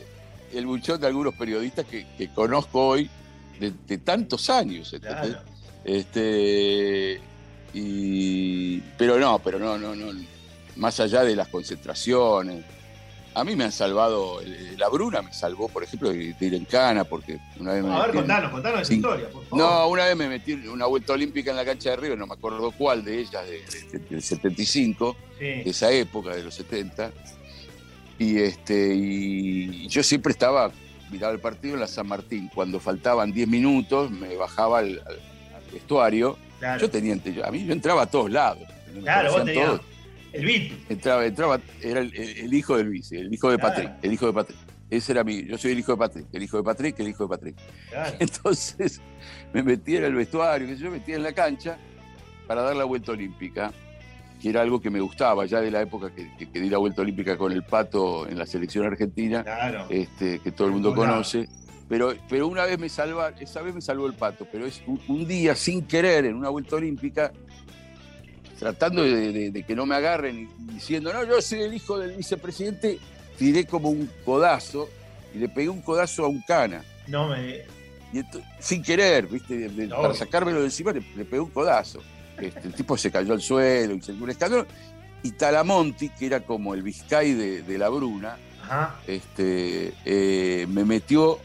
el 0.53 0.65
buchón 0.65 0.99
de 0.99 1.07
algunos 1.07 1.33
periodistas 1.35 1.85
que, 1.85 2.29
conozco 2.33 2.87
hoy 2.87 3.09
de, 3.59 3.97
tantos 3.99 4.49
años. 4.49 4.95
Este, 5.83 7.19
y, 7.73 8.79
pero 8.97 9.19
no, 9.19 9.39
pero 9.39 9.59
no, 9.59 9.77
no, 9.77 9.95
no. 9.95 10.11
Más 10.75 10.99
allá 10.99 11.23
de 11.23 11.35
las 11.35 11.47
concentraciones. 11.47 12.63
A 13.33 13.45
mí 13.45 13.55
me 13.55 13.63
han 13.63 13.71
salvado, 13.71 14.41
la 14.77 14.89
Bruna 14.89 15.21
me 15.21 15.31
salvó, 15.31 15.69
por 15.69 15.83
ejemplo, 15.83 16.09
de, 16.09 16.35
ir 16.37 16.53
en 16.53 16.65
cana, 16.65 17.05
porque 17.05 17.39
una 17.59 17.73
vez 17.73 17.83
me. 17.83 17.93
A 17.93 18.05
ver, 18.07 18.15
contanos, 18.15 18.51
contanos 18.51 18.81
esa 18.81 18.93
historia, 18.93 19.29
por 19.29 19.45
favor. 19.45 19.57
No, 19.57 19.87
una 19.87 20.05
vez 20.05 20.17
me 20.17 20.27
metí 20.27 20.51
una 20.51 20.85
vuelta 20.85 21.13
olímpica 21.13 21.51
en 21.51 21.57
la 21.57 21.63
cancha 21.63 21.91
de 21.91 21.95
Río, 21.95 22.17
no 22.17 22.27
me 22.27 22.33
acuerdo 22.33 22.71
cuál 22.71 23.05
de 23.05 23.19
ellas, 23.19 23.43
del 24.09 24.21
75, 24.21 25.15
de 25.39 25.61
esa 25.61 25.89
época, 25.91 26.35
de 26.35 26.43
los 26.43 26.55
70. 26.55 27.09
Y, 28.21 28.37
este, 28.37 28.93
y 28.93 29.87
yo 29.87 30.03
siempre 30.03 30.31
estaba, 30.31 30.71
miraba 31.09 31.33
el 31.33 31.39
partido 31.39 31.73
en 31.73 31.79
la 31.79 31.87
San 31.87 32.07
Martín. 32.07 32.51
Cuando 32.53 32.79
faltaban 32.79 33.31
10 33.31 33.47
minutos, 33.47 34.11
me 34.11 34.35
bajaba 34.35 34.77
al 34.77 35.01
vestuario, 35.73 36.37
yo 36.79 36.87
tenía, 36.91 37.17
a 37.43 37.49
mí 37.49 37.65
yo 37.65 37.73
entraba 37.73 38.03
a 38.03 38.05
todos 38.05 38.29
lados. 38.29 38.61
Claro, 39.01 39.31
vos 39.31 39.45
tenías 39.45 39.81
el 40.33 40.45
vice. 40.45 40.77
Entraba, 40.89 41.25
entraba, 41.25 41.59
era 41.81 42.01
el, 42.01 42.53
hijo 42.53 42.77
del 42.77 42.89
vice, 42.89 43.19
el 43.19 43.33
hijo 43.33 43.49
de 43.49 43.57
Patrick, 43.57 43.91
el 44.03 44.13
hijo 44.13 44.27
de 44.27 44.33
Patrick. 44.33 44.59
Ese 44.91 45.13
era 45.13 45.23
mi, 45.23 45.43
yo 45.43 45.57
soy 45.57 45.71
el 45.71 45.79
hijo 45.79 45.93
de 45.93 45.97
Patrick, 45.97 46.27
el 46.31 46.43
hijo 46.43 46.57
de 46.57 46.63
Patrick, 46.63 46.99
el 46.99 47.07
hijo 47.07 47.23
de 47.23 47.29
Patrick. 47.29 47.55
Entonces 48.19 49.01
me 49.51 49.63
metí 49.63 49.97
en 49.97 50.03
el 50.03 50.13
vestuario, 50.13 50.67
que 50.67 50.77
yo 50.77 50.91
me 50.91 50.99
metí 50.99 51.13
en 51.13 51.23
la 51.23 51.33
cancha 51.33 51.79
para 52.45 52.61
dar 52.61 52.75
la 52.75 52.83
vuelta 52.83 53.13
olímpica, 53.13 53.73
que 54.41 54.49
era 54.49 54.61
algo 54.61 54.81
que 54.81 54.89
me 54.89 54.99
gustaba 54.99 55.45
ya 55.45 55.61
de 55.61 55.69
la 55.69 55.81
época 55.81 56.11
que, 56.13 56.31
que, 56.35 56.59
di 56.59 56.69
la 56.69 56.79
vuelta 56.79 57.03
olímpica 57.03 57.37
con 57.37 57.51
el 57.51 57.63
pato 57.63 58.27
en 58.27 58.39
la 58.39 58.45
selección 58.45 58.85
argentina, 58.85 59.45
este, 59.89 60.39
que 60.39 60.51
todo 60.51 60.67
el 60.67 60.73
mundo 60.73 60.95
conoce. 60.95 61.47
Pero, 61.87 62.13
pero 62.27 62.47
una 62.47 62.65
vez 62.65 62.79
me 62.79 62.89
salva, 62.89 63.33
esa 63.39 63.61
vez 63.61 63.75
me 63.75 63.81
salvó 63.81 64.07
el 64.07 64.13
pato, 64.13 64.47
pero 64.51 64.65
es 64.65 64.81
un, 64.87 65.27
día 65.27 65.55
sin 65.55 65.85
querer 65.85 66.25
en 66.25 66.35
una 66.35 66.49
vuelta 66.49 66.77
olímpica, 66.77 67.31
tratando 68.57 69.03
de, 69.03 69.63
que 69.67 69.75
no 69.75 69.85
me 69.85 69.95
agarren 69.95 70.49
y 70.57 70.73
diciendo, 70.73 71.13
no, 71.13 71.23
yo 71.23 71.41
soy 71.41 71.61
el 71.61 71.73
hijo 71.73 71.99
del 71.99 72.15
vicepresidente, 72.15 72.97
tiré 73.37 73.65
como 73.65 73.89
un 73.89 74.09
codazo 74.25 74.89
y 75.35 75.37
le 75.37 75.49
pegué 75.49 75.69
un 75.69 75.81
codazo 75.81 76.25
a 76.25 76.29
un 76.29 76.41
cana. 76.41 76.83
No 77.07 77.27
me. 77.27 77.65
Y 78.13 78.23
sin 78.59 78.81
querer, 78.81 79.27
¿viste? 79.27 79.69
Para 79.89 80.13
sacármelo 80.13 80.59
de 80.59 80.65
encima 80.65 80.91
le, 80.91 81.01
pegué 81.01 81.39
un 81.39 81.51
codazo. 81.51 82.01
Este, 82.41 82.67
el 82.67 82.73
tipo 82.73 82.97
se 82.97 83.11
cayó 83.11 83.33
al 83.33 83.41
suelo 83.41 83.93
y 83.93 84.01
se 84.01 84.13
dio 84.13 84.23
un 84.23 84.29
escalón. 84.29 84.67
Y 85.23 85.31
Talamonti, 85.31 86.09
que 86.09 86.25
era 86.25 86.39
como 86.41 86.73
el 86.73 86.81
Vizcay 86.81 87.33
de, 87.33 87.77
la 87.77 87.89
Bruna, 87.89 88.37
Este, 89.07 89.93
eh, 90.05 90.65
me 90.69 90.85
metió 90.85 91.39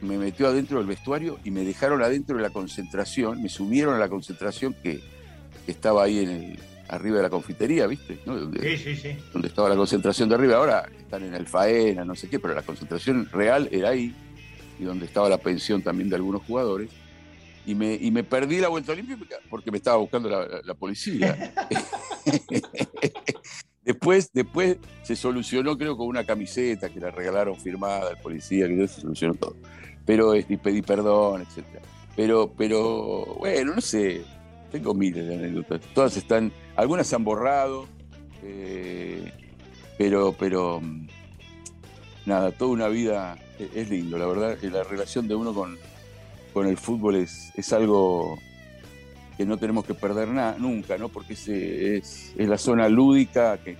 me 0.00 0.16
metió 0.16 0.48
adentro 0.48 0.78
del 0.78 0.86
vestuario 0.86 1.38
y 1.44 1.50
me 1.50 1.64
dejaron 1.64 2.02
adentro 2.02 2.36
de 2.36 2.42
la 2.42 2.50
concentración, 2.50 3.42
me 3.42 3.48
subieron 3.48 3.94
a 3.94 3.98
la 3.98 4.08
concentración 4.08 4.74
que, 4.74 5.00
estaba 5.66 6.04
ahí 6.04 6.20
en 6.20 6.30
el, 6.30 6.58
arriba 6.88 7.18
de 7.18 7.24
la 7.24 7.28
confitería, 7.28 7.86
¿viste? 7.86 8.18
Donde, 8.24 8.78
sí, 8.78 8.84
sí, 8.84 8.96
sí. 8.96 9.18
Donde 9.34 9.48
estaba 9.48 9.68
la 9.68 9.76
concentración 9.76 10.30
de 10.30 10.34
arriba, 10.34 10.56
ahora 10.56 10.88
están 10.98 11.24
en 11.24 11.34
el 11.34 11.46
Faena, 11.46 12.06
no 12.06 12.14
sé 12.14 12.30
qué, 12.30 12.38
pero 12.38 12.54
la 12.54 12.62
concentración 12.62 13.28
real 13.30 13.68
era 13.70 13.90
ahí, 13.90 14.14
y 14.78 14.84
donde 14.84 15.04
estaba 15.04 15.28
la 15.28 15.36
pensión 15.36 15.82
también 15.82 16.08
de 16.08 16.16
algunos 16.16 16.42
jugadores. 16.42 16.88
Y 17.68 17.74
me, 17.74 17.94
y 17.94 18.10
me 18.10 18.24
perdí 18.24 18.60
la 18.60 18.68
vuelta 18.68 18.92
olímpica 18.92 19.36
porque 19.50 19.70
me 19.70 19.76
estaba 19.76 19.98
buscando 19.98 20.30
la, 20.30 20.74
policía. 20.74 21.52
después, 23.84 24.30
después 24.32 24.78
se 25.02 25.14
solucionó, 25.14 25.76
creo, 25.76 25.96
con 25.96 26.06
una 26.06 26.24
camiseta 26.24 26.88
que 26.88 26.98
la 26.98 27.10
regalaron 27.10 27.60
firmada 27.60 28.08
al 28.08 28.16
policía, 28.18 28.66
que 28.66 28.88
se 28.88 29.02
solucionó 29.02 29.34
todo 29.34 29.54
pero 30.08 30.34
y 30.34 30.56
pedí 30.56 30.80
perdón, 30.80 31.42
etc. 31.42 31.66
Pero, 32.16 32.54
pero, 32.56 33.26
bueno, 33.40 33.74
no 33.74 33.80
sé, 33.82 34.24
tengo 34.72 34.94
miles 34.94 35.28
de 35.28 35.34
anécdotas. 35.34 35.82
Todas 35.92 36.16
están, 36.16 36.50
algunas 36.76 37.06
se 37.06 37.14
han 37.14 37.24
borrado, 37.24 37.86
eh, 38.42 39.30
pero, 39.98 40.32
pero, 40.32 40.80
nada, 42.24 42.52
toda 42.52 42.70
una 42.70 42.88
vida 42.88 43.36
es, 43.58 43.90
lindo, 43.90 44.16
la 44.16 44.26
verdad, 44.26 44.56
la 44.62 44.82
relación 44.82 45.28
de 45.28 45.34
uno 45.34 45.52
con, 45.52 45.76
con 46.58 46.66
el 46.66 46.76
fútbol 46.76 47.14
es, 47.14 47.52
es 47.54 47.72
algo 47.72 48.38
que 49.36 49.46
no 49.46 49.58
tenemos 49.58 49.84
que 49.84 49.94
perder 49.94 50.26
nada, 50.26 50.56
nunca, 50.58 50.98
¿no? 50.98 51.08
Porque 51.08 51.34
es, 51.34 51.46
es, 51.48 52.34
la 52.36 52.58
zona 52.58 52.88
lúdica 52.88 53.58
que, 53.58 53.76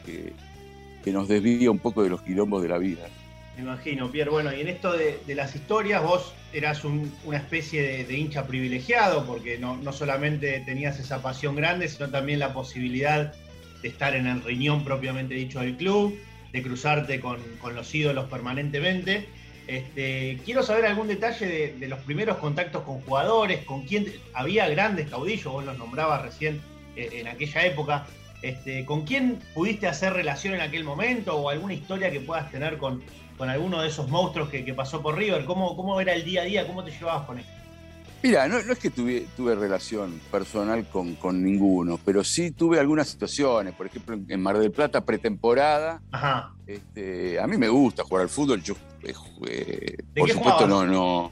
que 1.03 1.13
nos 1.13 1.27
desvía 1.27 1.73
un 1.73 1.81
poco 1.81 2.05
de 2.05 2.11
los 2.11 2.23
quilombos 2.23 2.63
de 2.63 2.69
la 2.69 2.79
vida. 2.79 3.09
Me 3.57 3.65
imagino, 3.65 4.09
Pierre. 4.13 4.31
Bueno, 4.31 4.55
y 4.55 4.61
en 4.61 4.69
esto 4.69 4.93
de, 4.93 5.19
las 5.35 5.57
historias, 5.57 6.01
vos 6.01 6.33
eras 6.53 6.85
una 6.85 7.39
especie 7.39 8.05
de, 8.05 8.17
hincha 8.17 8.47
privilegiado, 8.47 9.27
porque 9.27 9.59
no, 9.59 9.93
solamente 9.93 10.61
tenías 10.61 11.01
esa 11.01 11.21
pasión 11.21 11.57
grande, 11.57 11.89
sino 11.89 12.09
también 12.09 12.39
la 12.39 12.53
posibilidad 12.53 13.35
de 13.83 13.89
estar 13.89 14.15
en 14.15 14.29
el 14.29 14.45
riñón 14.45 14.85
propiamente 14.85 15.35
dicho 15.35 15.59
del 15.59 15.77
club, 15.77 16.17
de 16.53 16.63
cruzarte 16.63 17.19
con, 17.19 17.41
los 17.75 17.93
ídolos 17.93 18.31
permanentemente. 18.31 19.27
Este, 19.69 20.41
quiero 20.47 20.63
saber 20.63 20.87
algún 20.87 21.09
detalle 21.09 21.75
de, 21.79 21.89
los 21.89 21.99
primeros 22.01 22.39
contactos 22.39 22.83
con 22.85 23.03
jugadores, 23.03 23.67
con 23.67 23.85
quién 23.85 24.07
había 24.33 24.67
grandes 24.67 25.11
caudillos, 25.11 25.53
vos 25.53 25.63
los 25.63 25.77
nombrabas 25.77 26.23
recién 26.23 26.63
eh, 26.97 27.11
en 27.13 27.29
aquella 27.29 27.67
época. 27.67 28.07
Este, 28.41 28.87
¿Con 28.87 29.05
quién 29.05 29.39
pudiste 29.53 29.87
hacer 29.87 30.15
relación 30.15 30.55
en 30.55 30.63
aquel 30.63 30.85
momento 30.85 31.37
o 31.37 31.51
alguna 31.51 31.75
historia 31.75 32.11
que 32.11 32.21
puedas 32.21 32.51
tener 32.51 32.79
con, 32.79 33.03
con 33.37 33.51
alguno 33.51 33.83
de 33.83 33.89
esos 33.89 34.09
monstruos 34.09 34.49
que, 34.49 34.73
pasó 34.73 35.03
por 35.03 35.19
River? 35.19 35.45
¿Cómo, 35.45 35.77
¿Cómo, 35.77 36.01
era 36.01 36.15
el 36.15 36.25
día 36.25 36.43
a 36.43 36.45
día? 36.45 36.67
¿Cómo 36.67 36.83
te 36.83 36.91
llevabas 36.91 37.27
con 37.27 37.39
él? 37.39 37.45
Mira, 38.23 38.49
no, 38.49 38.57
es 38.57 38.79
que 38.79 38.89
tuve, 38.89 39.27
tuve 39.37 39.55
relación 39.55 40.19
personal 40.31 40.87
con, 40.89 41.15
con, 41.17 41.45
ninguno, 41.45 42.01
pero 42.03 42.25
sí 42.25 42.53
tuve 42.53 42.81
algunas 42.81 43.09
situaciones. 43.09 43.75
Por 43.75 43.87
ejemplo, 43.87 44.19
en 44.29 44.41
Mar 44.41 44.59
del 44.59 44.73
Plata, 44.73 45.05
pretemporada. 45.05 46.01
Ajá. 46.11 46.55
Este, 46.67 47.39
a 47.39 47.47
mí 47.47 47.59
me 47.59 47.69
gusta 47.69 48.03
jugar 48.03 48.23
al 48.23 48.29
fútbol. 48.29 48.63
Yo, 48.63 48.75
eh, 49.03 49.97
por 50.17 50.31
supuesto, 50.31 50.67
no, 50.67 50.87
no. 50.87 51.31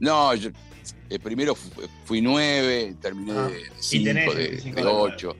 No, 0.00 0.34
yo 0.34 0.50
eh, 1.08 1.18
primero 1.18 1.54
fui 2.04 2.20
nueve, 2.20 2.96
terminé 3.00 3.32
de 3.32 3.62
cinco, 3.78 4.34
de, 4.34 4.84
ocho. 4.84 5.36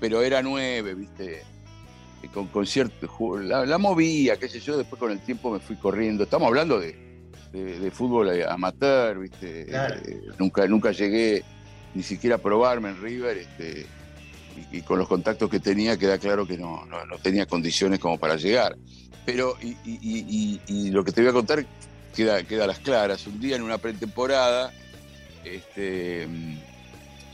Pero 0.00 0.22
era 0.22 0.42
nueve, 0.42 0.94
viste 0.94 1.42
con 2.32 2.48
conciertos, 2.48 3.10
la, 3.44 3.78
movía, 3.78 4.36
qué 4.36 4.48
sé 4.48 4.58
yo, 4.58 4.76
después 4.76 4.98
con 4.98 5.12
el 5.12 5.20
tiempo 5.20 5.50
me 5.50 5.60
fui 5.60 5.76
corriendo. 5.76 6.24
Estamos 6.24 6.48
hablando 6.48 6.80
de, 6.80 6.94
fútbol 7.92 8.42
amateur, 8.48 9.18
¿viste? 9.18 9.66
Eh, 9.68 10.20
nunca, 10.38 10.66
nunca 10.66 10.92
llegué 10.92 11.44
ni 11.94 12.02
siquiera 12.02 12.36
a 12.36 12.38
probarme 12.38 12.90
en 12.90 13.00
River, 13.00 13.38
este, 13.38 13.86
y, 14.72 14.82
con 14.82 14.98
los 14.98 15.08
contactos 15.08 15.48
que 15.50 15.60
tenía 15.60 15.96
queda 15.96 16.18
claro 16.18 16.46
que 16.46 16.56
no, 16.56 16.84
no, 16.86 17.18
tenía 17.22 17.46
condiciones 17.46 17.98
como 17.98 18.18
para 18.18 18.36
llegar. 18.36 18.76
Pero, 19.24 19.56
y, 19.62 20.90
lo 20.90 21.04
que 21.04 21.12
te 21.12 21.20
voy 21.20 21.30
a 21.30 21.32
contar 21.32 21.66
queda, 22.14 22.42
queda 22.44 22.64
a 22.64 22.66
las 22.68 22.78
claras. 22.78 23.26
Un 23.26 23.40
día 23.40 23.56
en 23.56 23.62
una 23.62 23.78
pretemporada, 23.78 24.72
este, 25.44 26.26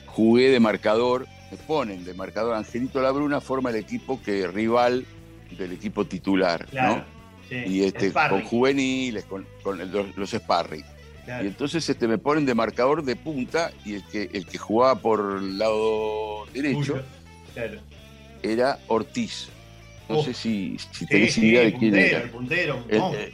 jugué 0.06 0.50
de 0.50 0.60
marcador 0.60 1.26
me 1.52 1.58
ponen 1.58 2.02
de 2.02 2.14
marcador 2.14 2.54
Angelito 2.54 3.02
Labruna, 3.02 3.42
forma 3.42 3.68
el 3.68 3.76
equipo 3.76 4.20
que 4.22 4.46
rival 4.46 5.04
del 5.58 5.72
equipo 5.72 6.06
titular, 6.06 6.66
¿no? 6.72 7.04
y 7.50 7.84
este, 7.84 8.10
con 8.10 8.42
juveniles, 8.42 9.26
con, 9.26 9.46
los, 10.16 10.30
sparring. 10.30 10.82
Y 11.26 11.46
entonces 11.46 11.88
este, 11.88 12.08
me 12.08 12.18
ponen 12.18 12.46
de 12.46 12.54
marcador 12.54 13.04
de 13.04 13.14
punta 13.14 13.70
y 13.84 13.94
el 13.94 14.04
que, 14.04 14.28
el 14.32 14.46
que 14.46 14.58
jugaba 14.58 14.96
por 14.96 15.38
el 15.40 15.58
lado 15.58 16.46
derecho 16.52 17.00
era 18.42 18.78
Ortiz. 18.88 19.48
No 20.08 20.22
sé 20.22 20.34
si, 20.34 20.76
si 20.90 21.06
tenés 21.06 21.38
idea 21.38 21.62
de 21.62 21.74
quién 21.74 21.94
era. 21.94 22.22
El 22.22 22.30
puntero, 22.30 22.84
eh, 22.88 23.32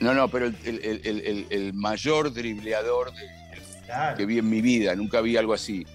no, 0.00 0.14
no, 0.14 0.28
pero 0.28 0.46
el, 0.46 1.72
mayor 1.74 2.32
dribleador 2.32 3.12
que 4.16 4.26
vi 4.26 4.38
en 4.38 4.48
mi 4.48 4.60
vida, 4.60 4.94
nunca 4.94 5.20
vi 5.20 5.36
algo 5.36 5.52
así. 5.52 5.86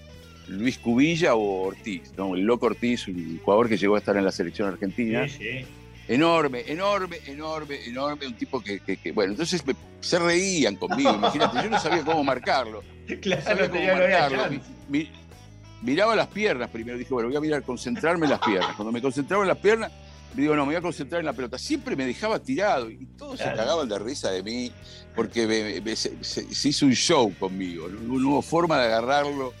Luis 0.46 0.78
Cubilla 0.78 1.34
o 1.34 1.62
Ortiz, 1.62 2.12
¿no? 2.16 2.34
El 2.34 2.42
loco 2.42 2.66
Ortiz, 2.66 3.08
un 3.08 3.40
jugador 3.42 3.68
que 3.68 3.78
llegó 3.78 3.96
a 3.96 3.98
estar 3.98 4.16
en 4.16 4.24
la 4.24 4.32
selección 4.32 4.68
argentina. 4.68 5.26
Sí, 5.26 5.38
sí. 5.38 5.66
Enorme, 6.06 6.64
enorme, 6.66 7.18
enorme, 7.26 7.84
enorme, 7.86 8.26
un 8.26 8.34
tipo 8.34 8.62
que, 8.62 8.80
bueno, 9.12 9.32
entonces 9.32 9.62
se 10.00 10.18
reían 10.18 10.76
conmigo, 10.76 11.14
imagínate, 11.14 11.62
yo 11.62 11.70
no 11.70 11.80
sabía 11.80 12.04
cómo 12.04 12.22
marcarlo. 12.24 12.82
Claro, 13.20 13.42
no 13.42 13.46
sabía 13.46 13.70
cómo 13.70 13.84
marcarlo. 13.84 14.60
miraba 15.82 16.16
las 16.16 16.28
piernas 16.28 16.70
primero, 16.70 16.96
dije, 16.96 17.12
bueno, 17.12 17.28
voy 17.28 17.36
a 17.36 17.40
mirar, 17.40 17.62
concentrarme 17.62 18.26
en 18.26 18.30
las 18.30 18.40
piernas. 18.40 18.74
Cuando 18.76 18.92
me 18.92 19.02
concentraba 19.02 19.44
en 19.44 19.48
las 19.48 19.58
piernas, 19.58 19.92
digo, 20.34 20.56
no, 20.56 20.62
me 20.62 20.72
voy 20.72 20.76
a 20.76 20.80
concentrar 20.80 21.20
en 21.20 21.26
la 21.26 21.32
pelota. 21.32 21.58
Siempre 21.58 21.96
me 21.96 22.06
dejaba 22.06 22.38
tirado 22.38 22.90
y 22.90 23.06
todos 23.18 23.38
se 23.38 23.44
cagaban 23.44 23.88
de 23.88 23.98
risa 23.98 24.30
de 24.30 24.42
mí 24.42 24.72
porque 25.14 25.82
se, 25.94 26.68
hizo 26.68 26.86
un 26.86 26.94
show 26.94 27.32
conmigo. 27.38 27.88
No, 27.88 28.18
no 28.18 28.28
hubo 28.30 28.42
forma 28.42 28.78
de 28.78 28.86
agarrarlo 28.86 29.52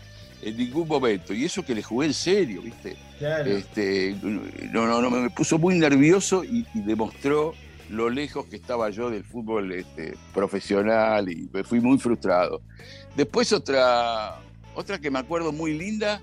en 0.42 0.56
ningún 0.56 0.86
momento. 0.88 1.32
Y 1.32 1.44
eso 1.44 1.64
que 1.64 1.74
le 1.74 1.82
jugué 1.82 2.06
en 2.08 2.14
serio, 2.14 2.62
¿viste? 2.62 2.96
Este, 3.20 4.16
no, 4.22 4.86
no, 4.86 5.00
no, 5.00 5.10
me 5.10 5.30
puso 5.30 5.58
muy 5.58 5.78
nervioso 5.78 6.44
y, 6.44 6.66
demostró 6.74 7.54
lo 7.90 8.10
lejos 8.10 8.46
que 8.46 8.56
estaba 8.56 8.90
yo 8.90 9.10
del 9.10 9.24
fútbol 9.24 9.72
este, 9.72 10.16
profesional 10.32 11.28
y 11.30 11.48
me 11.52 11.64
fui 11.64 11.80
muy 11.80 11.98
frustrado. 11.98 12.60
Después 13.16 13.52
otra, 13.52 14.40
otra 14.74 14.98
que 14.98 15.10
me 15.10 15.18
acuerdo 15.18 15.52
muy 15.52 15.76
linda, 15.76 16.20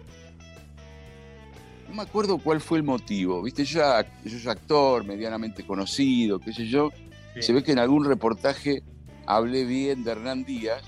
no 1.88 1.96
me 1.96 2.02
acuerdo 2.04 2.38
cuál 2.38 2.62
fue 2.62 2.78
el 2.78 2.84
motivo, 2.84 3.42
¿viste? 3.42 3.64
Yo 3.64 3.80
ya, 3.80 4.06
yo 4.24 4.40
soy 4.40 4.52
actor, 4.52 5.06
medianamente 5.06 5.66
conocido, 5.66 6.40
qué 6.40 6.54
sé 6.54 6.68
yo. 6.68 6.92
Se 7.40 7.54
ve 7.54 7.64
que 7.64 7.72
en 7.72 7.80
algún 7.80 8.06
reportaje 8.06 8.84
hablé 9.26 9.64
bien 9.66 10.04
de 10.04 10.12
Hernán 10.12 10.44
Díaz, 10.44 10.84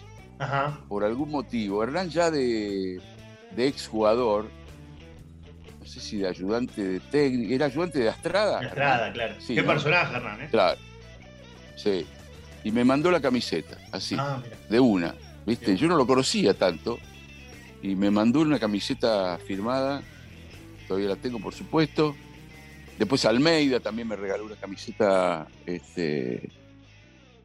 por 0.87 1.03
algún 1.03 1.31
motivo. 1.31 1.83
Hernán 1.83 2.09
ya 2.09 2.29
de, 2.29 2.99
de 3.55 3.67
exjugador, 3.67 4.49
no 5.79 5.85
sé 5.85 5.99
si 5.99 6.17
de 6.17 6.27
ayudante 6.27 6.81
de 6.81 6.99
técnico, 6.99 7.53
era 7.53 7.65
ayudante 7.65 7.99
de 7.99 8.09
Astrada. 8.09 8.59
Astrada, 8.59 9.11
claro. 9.11 9.35
Qué 9.45 9.63
personaje, 9.63 10.15
Hernán, 10.15 10.41
¿eh? 10.41 10.47
Claro. 10.49 10.79
Sí. 11.75 12.05
Y 12.63 12.71
me 12.71 12.85
mandó 12.85 13.11
la 13.11 13.19
camiseta, 13.19 13.77
así, 13.91 14.15
ah, 14.17 14.41
de 14.69 14.79
una. 14.79 15.15
¿Viste? 15.45 15.75
Yo 15.75 15.87
no 15.87 15.97
lo 15.97 16.07
conocía 16.07 16.53
tanto. 16.53 16.99
Y 17.81 17.95
me 17.95 18.09
mandó 18.09 18.39
una 18.39 18.59
camiseta 18.59 19.37
firmada, 19.39 20.01
todavía 20.87 21.09
la 21.09 21.15
tengo, 21.17 21.39
por 21.39 21.53
supuesto. 21.53 22.15
Después 22.97 23.25
Almeida 23.25 23.81
también 23.81 24.07
me 24.07 24.15
regaló 24.15 24.45
una 24.45 24.55
camiseta, 24.55 25.47
este, 25.65 26.49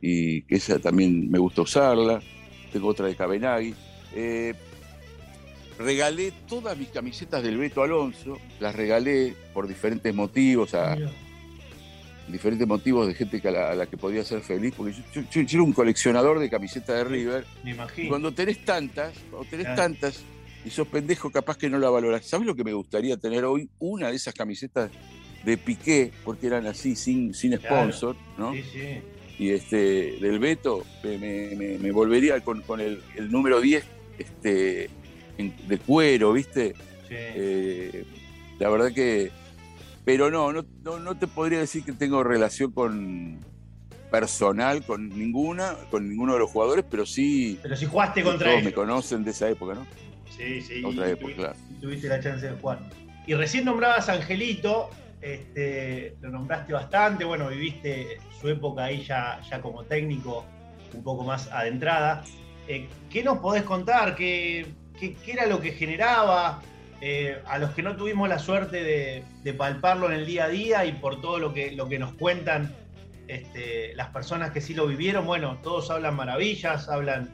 y 0.01 0.42
que 0.42 0.55
esa 0.55 0.79
también 0.79 1.29
me 1.29 1.38
gusta 1.38 1.62
usarla. 1.62 2.21
Tengo 2.73 2.88
otra 2.88 3.07
de 3.07 3.16
Cabenagui. 3.16 3.75
Eh, 4.14 4.55
regalé 5.79 6.33
todas 6.49 6.77
mis 6.77 6.88
camisetas 6.88 7.43
del 7.43 7.57
Beto 7.57 7.83
Alonso, 7.83 8.38
las 8.61 8.75
regalé 8.75 9.35
por 9.55 9.69
diferentes 9.69 10.14
motivos, 10.14 10.75
a 10.75 10.97
diferentes 12.27 12.67
motivos 12.67 13.07
de 13.07 13.14
gente 13.14 13.41
a 13.49 13.75
la, 13.75 13.87
que 13.87 13.97
podía 13.97 14.25
ser 14.25 14.41
feliz, 14.43 14.75
porque 14.77 14.93
yo, 15.14 15.41
era 15.41 15.62
un 15.62 15.73
coleccionador 15.73 16.41
de 16.41 16.51
camisetas 16.51 16.97
de 16.97 17.05
River. 17.05 17.45
Me 17.64 17.71
imagino. 17.71 18.09
cuando 18.09 18.33
tenés 18.33 18.64
tantas, 18.64 19.14
cuando 19.31 19.49
tenés 19.49 19.75
tantas, 19.75 20.23
y 20.64 20.71
sos 20.71 20.88
pendejo, 20.88 21.31
capaz 21.31 21.57
que 21.57 21.71
no 21.71 21.79
la 21.79 21.88
valorás. 21.88 22.27
¿Sabes 22.27 22.47
lo 22.47 22.55
que 22.55 22.64
me 22.64 22.73
gustaría 22.73 23.17
tener 23.17 23.45
hoy? 23.45 23.71
Una 23.79 24.11
de 24.11 24.17
esas 24.17 24.35
camisetas 24.35 24.91
de 25.45 25.57
Piqué, 25.57 26.12
porque 26.25 26.49
eran 26.49 26.67
así, 26.67 26.97
sin, 26.97 27.33
sin 27.33 27.57
sponsor, 27.57 28.17
¿no? 28.37 28.53
Sí, 28.53 28.62
sí. 28.73 29.01
Y 29.38 29.51
este, 29.51 30.19
del 30.21 30.41
Beto, 30.41 30.85
me, 31.05 31.93
volvería 31.93 32.41
con, 32.41 32.62
el, 32.81 33.01
el 33.14 33.31
número 33.31 33.61
10 33.61 33.85
este, 34.19 34.91
de 35.38 35.79
cuero, 35.79 36.33
¿viste? 36.33 36.74
Eh, 37.11 38.05
la 38.59 38.68
verdad 38.68 38.92
que. 38.92 39.31
Pero 40.05 40.31
no, 40.31 40.53
no, 40.53 40.64
no, 40.83 41.18
te 41.18 41.27
podría 41.27 41.59
decir 41.61 41.85
que 41.85 41.92
tengo 41.92 42.24
relación 42.24 42.72
con 42.72 43.38
personal 44.11 44.83
con 44.85 45.11
ninguna, 45.11 45.77
con 45.90 46.09
ninguno 46.09 46.33
de 46.33 46.38
los 46.40 46.51
jugadores, 46.51 46.85
pero 46.90 47.05
sí. 47.05 47.59
Pero 47.62 47.77
si 47.77 47.87
jugaste 47.87 48.22
contra 48.22 48.51
todos 48.51 48.64
me 48.64 48.72
conocen 48.72 49.22
de 49.22 49.33
esa 49.33 49.51
época, 49.51 49.74
¿no? 49.74 49.87
Sí, 50.35 50.62
sí. 50.62 50.83
Otra 50.83 51.11
época, 51.11 51.35
claro. 51.35 51.57
Tuviste 51.81 52.09
la 52.09 52.20
chance 52.20 52.46
de 52.46 52.57
jugar. 52.57 52.79
Y 53.27 53.35
recién 53.35 53.66
nombrabas 53.66 54.09
a 54.09 54.14
Angelito, 54.14 54.88
este, 55.20 56.16
lo 56.22 56.31
nombraste 56.31 56.72
bastante, 56.72 57.24
bueno, 57.24 57.48
viviste 57.48 58.18
su 58.40 58.48
época 58.48 58.85
ahí 58.85 59.05
ya, 59.05 59.40
ya 59.51 59.61
como 59.61 59.85
técnico 59.85 60.46
un 60.94 61.03
poco 61.03 61.24
más 61.24 61.51
adentrada. 61.53 62.24
Eh, 62.66 62.88
¿Qué 63.11 63.22
nos 63.22 63.38
podés 63.38 63.64
contar? 63.64 64.14
¿Qué, 64.14 64.66
qué, 64.99 65.17
era 65.27 65.47
lo 65.47 65.61
que 65.61 65.73
generaba, 65.73 66.63
eh, 67.01 67.41
a 67.47 67.59
los 67.59 67.71
que 67.71 67.83
no 67.83 67.97
tuvimos 67.97 68.29
la 68.29 68.39
suerte 68.39 68.83
de, 68.83 69.53
palparlo 69.55 70.07
en 70.07 70.13
el 70.13 70.27
día 70.27 70.45
a 70.45 70.49
día 70.49 70.85
y 70.85 70.93
por 70.93 71.23
todo 71.23 71.39
lo 71.39 71.55
que, 71.55 71.71
lo 71.71 71.89
que 71.89 71.99
nos 71.99 72.13
cuentan 72.13 72.75
este, 73.29 73.95
las 73.95 74.09
personas 74.09 74.51
que 74.51 74.61
sí 74.61 74.75
lo 74.75 74.87
vivieron, 74.87 75.25
bueno, 75.25 75.59
todos 75.63 75.91
hablan 75.91 76.17
maravillas, 76.17 76.89
hablan 76.89 77.31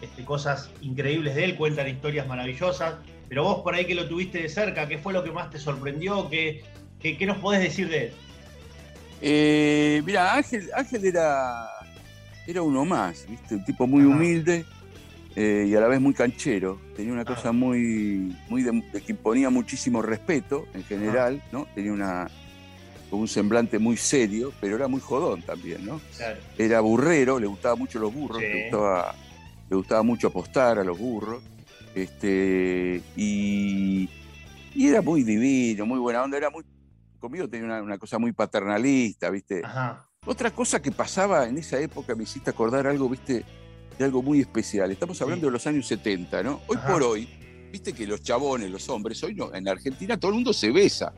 este, 0.00 0.24
cosas 0.24 0.70
increíbles 0.80 1.34
de 1.34 1.44
él, 1.44 1.56
cuentan 1.56 1.86
historias 1.86 2.26
maravillosas, 2.26 2.94
pero 3.28 3.44
vos 3.44 3.62
por 3.62 3.74
ahí 3.74 3.84
que 3.84 3.94
lo 3.94 4.08
tuviste 4.08 4.40
de 4.40 4.48
cerca, 4.48 4.88
¿qué 4.88 4.96
fue 4.96 5.12
lo 5.12 5.22
que 5.22 5.32
más 5.32 5.50
te 5.50 5.58
sorprendió? 5.58 6.30
¿Qué, 6.30 6.62
qué, 7.00 7.26
nos 7.26 7.36
podés 7.38 7.60
decir 7.60 7.88
de 7.90 8.06
él? 8.06 8.12
Eh, 9.20 10.02
mira, 10.06 10.34
Ángel, 10.34 10.70
Ángel 10.74 11.04
era, 11.04 11.68
era 12.46 12.62
uno 12.62 12.86
más, 12.86 13.26
¿viste? 13.28 13.54
un 13.54 13.64
tipo 13.64 13.86
muy 13.86 14.04
humilde 14.04 14.64
eh, 15.36 15.66
y 15.68 15.74
a 15.74 15.80
la 15.80 15.88
vez 15.88 16.00
muy 16.00 16.14
canchero. 16.14 16.80
Tenía 16.96 17.12
una 17.12 17.24
cosa 17.24 17.52
muy, 17.52 18.36
muy 18.48 18.62
de, 18.62 18.82
que 19.00 19.12
imponía 19.12 19.50
muchísimo 19.50 20.02
respeto 20.02 20.66
en 20.74 20.84
general, 20.84 21.42
¿no? 21.52 21.66
Tenía 21.74 21.92
una, 21.92 22.28
con 23.08 23.20
un 23.20 23.28
semblante 23.28 23.78
muy 23.78 23.96
serio, 23.96 24.52
pero 24.60 24.76
era 24.76 24.88
muy 24.88 25.00
jodón 25.00 25.42
también, 25.42 25.84
¿no? 25.86 26.00
Era 26.58 26.80
burrero, 26.80 27.38
le 27.38 27.46
gustaban 27.46 27.78
mucho 27.78 27.98
los 27.98 28.12
burros, 28.12 28.40
le, 28.40 28.62
gustaba, 28.64 29.14
le 29.68 29.76
gustaba 29.76 30.02
mucho 30.02 30.28
apostar 30.28 30.78
a 30.78 30.84
los 30.84 30.98
burros. 30.98 31.42
Este, 31.94 33.02
y, 33.16 34.08
era 34.76 35.02
muy 35.02 35.24
divino, 35.24 35.86
muy 35.86 35.98
buena 35.98 36.22
onda, 36.22 36.36
era 36.36 36.50
muy. 36.50 36.64
Conmigo 37.18 37.48
tenía 37.48 37.82
una, 37.82 37.98
cosa 37.98 38.18
muy 38.18 38.32
paternalista, 38.32 39.28
¿viste? 39.30 39.62
Otra 40.24 40.50
cosa 40.50 40.80
que 40.80 40.90
pasaba 40.90 41.46
en 41.46 41.58
esa 41.58 41.78
época, 41.78 42.14
me 42.14 42.22
hiciste 42.24 42.50
acordar 42.50 42.86
algo, 42.86 43.08
¿viste? 43.08 43.44
De 43.98 44.04
algo 44.04 44.22
muy 44.22 44.40
especial. 44.40 44.90
Estamos 44.90 45.20
hablando 45.20 45.46
de 45.46 45.52
los 45.52 45.66
años 45.66 45.86
70, 45.86 46.42
¿no? 46.42 46.62
Hoy 46.66 46.78
por 46.86 47.02
hoy, 47.02 47.28
viste 47.70 47.92
que 47.92 48.06
los 48.06 48.22
chabones, 48.22 48.70
los 48.70 48.88
hombres, 48.88 49.22
hoy 49.22 49.34
no, 49.34 49.54
en 49.54 49.68
Argentina 49.68 50.18
todo 50.18 50.30
el 50.30 50.36
mundo 50.36 50.52
se 50.52 50.70
besa. 50.70 51.12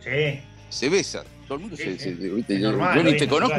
Sí. 0.00 0.40
Se 0.68 0.88
besa. 0.88 1.24
Todo 1.46 1.56
el 1.56 1.60
mundo 1.60 1.76
se, 1.76 1.96
yo, 1.96 3.02
ni 3.02 3.16
te 3.16 3.28
conozco. 3.28 3.56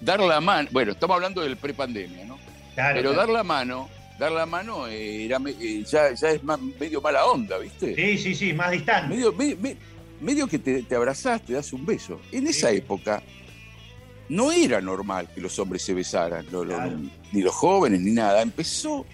dar 0.00 0.20
la 0.20 0.40
mano, 0.40 0.68
bueno, 0.72 0.92
estamos 0.92 1.14
hablando 1.14 1.40
del 1.40 1.56
prepandemia, 1.56 2.24
¿no? 2.24 2.38
Pero 2.74 3.14
dar 3.14 3.28
la 3.28 3.44
mano, 3.44 3.88
dar 4.18 4.32
la 4.32 4.44
mano 4.44 4.88
eh, 4.88 5.24
era, 5.24 5.40
eh, 5.46 5.84
ya, 5.86 6.08
es 6.08 6.42
medio 6.78 7.00
mala 7.00 7.26
onda, 7.26 7.58
¿viste? 7.58 7.94
Sí, 7.94 8.18
sí, 8.18 8.34
sí, 8.34 8.52
más 8.52 8.72
distante. 8.72 9.16
Medio, 10.20 10.46
que 10.46 10.58
te, 10.58 10.82
te 10.82 10.94
abrazás, 10.94 11.42
te 11.42 11.52
das 11.52 11.72
un 11.72 11.84
beso. 11.84 12.20
En 12.32 12.46
esa 12.46 12.70
época 12.70 13.22
no 14.28 14.52
era 14.52 14.80
normal 14.80 15.28
que 15.34 15.40
los 15.40 15.58
hombres 15.58 15.82
se 15.82 15.94
besaran, 15.94 16.46
ni 17.32 17.42
los 17.42 17.54
jóvenes, 17.54 18.00
ni 18.00 18.12
nada. 18.12 18.42
Empezó 18.42 19.04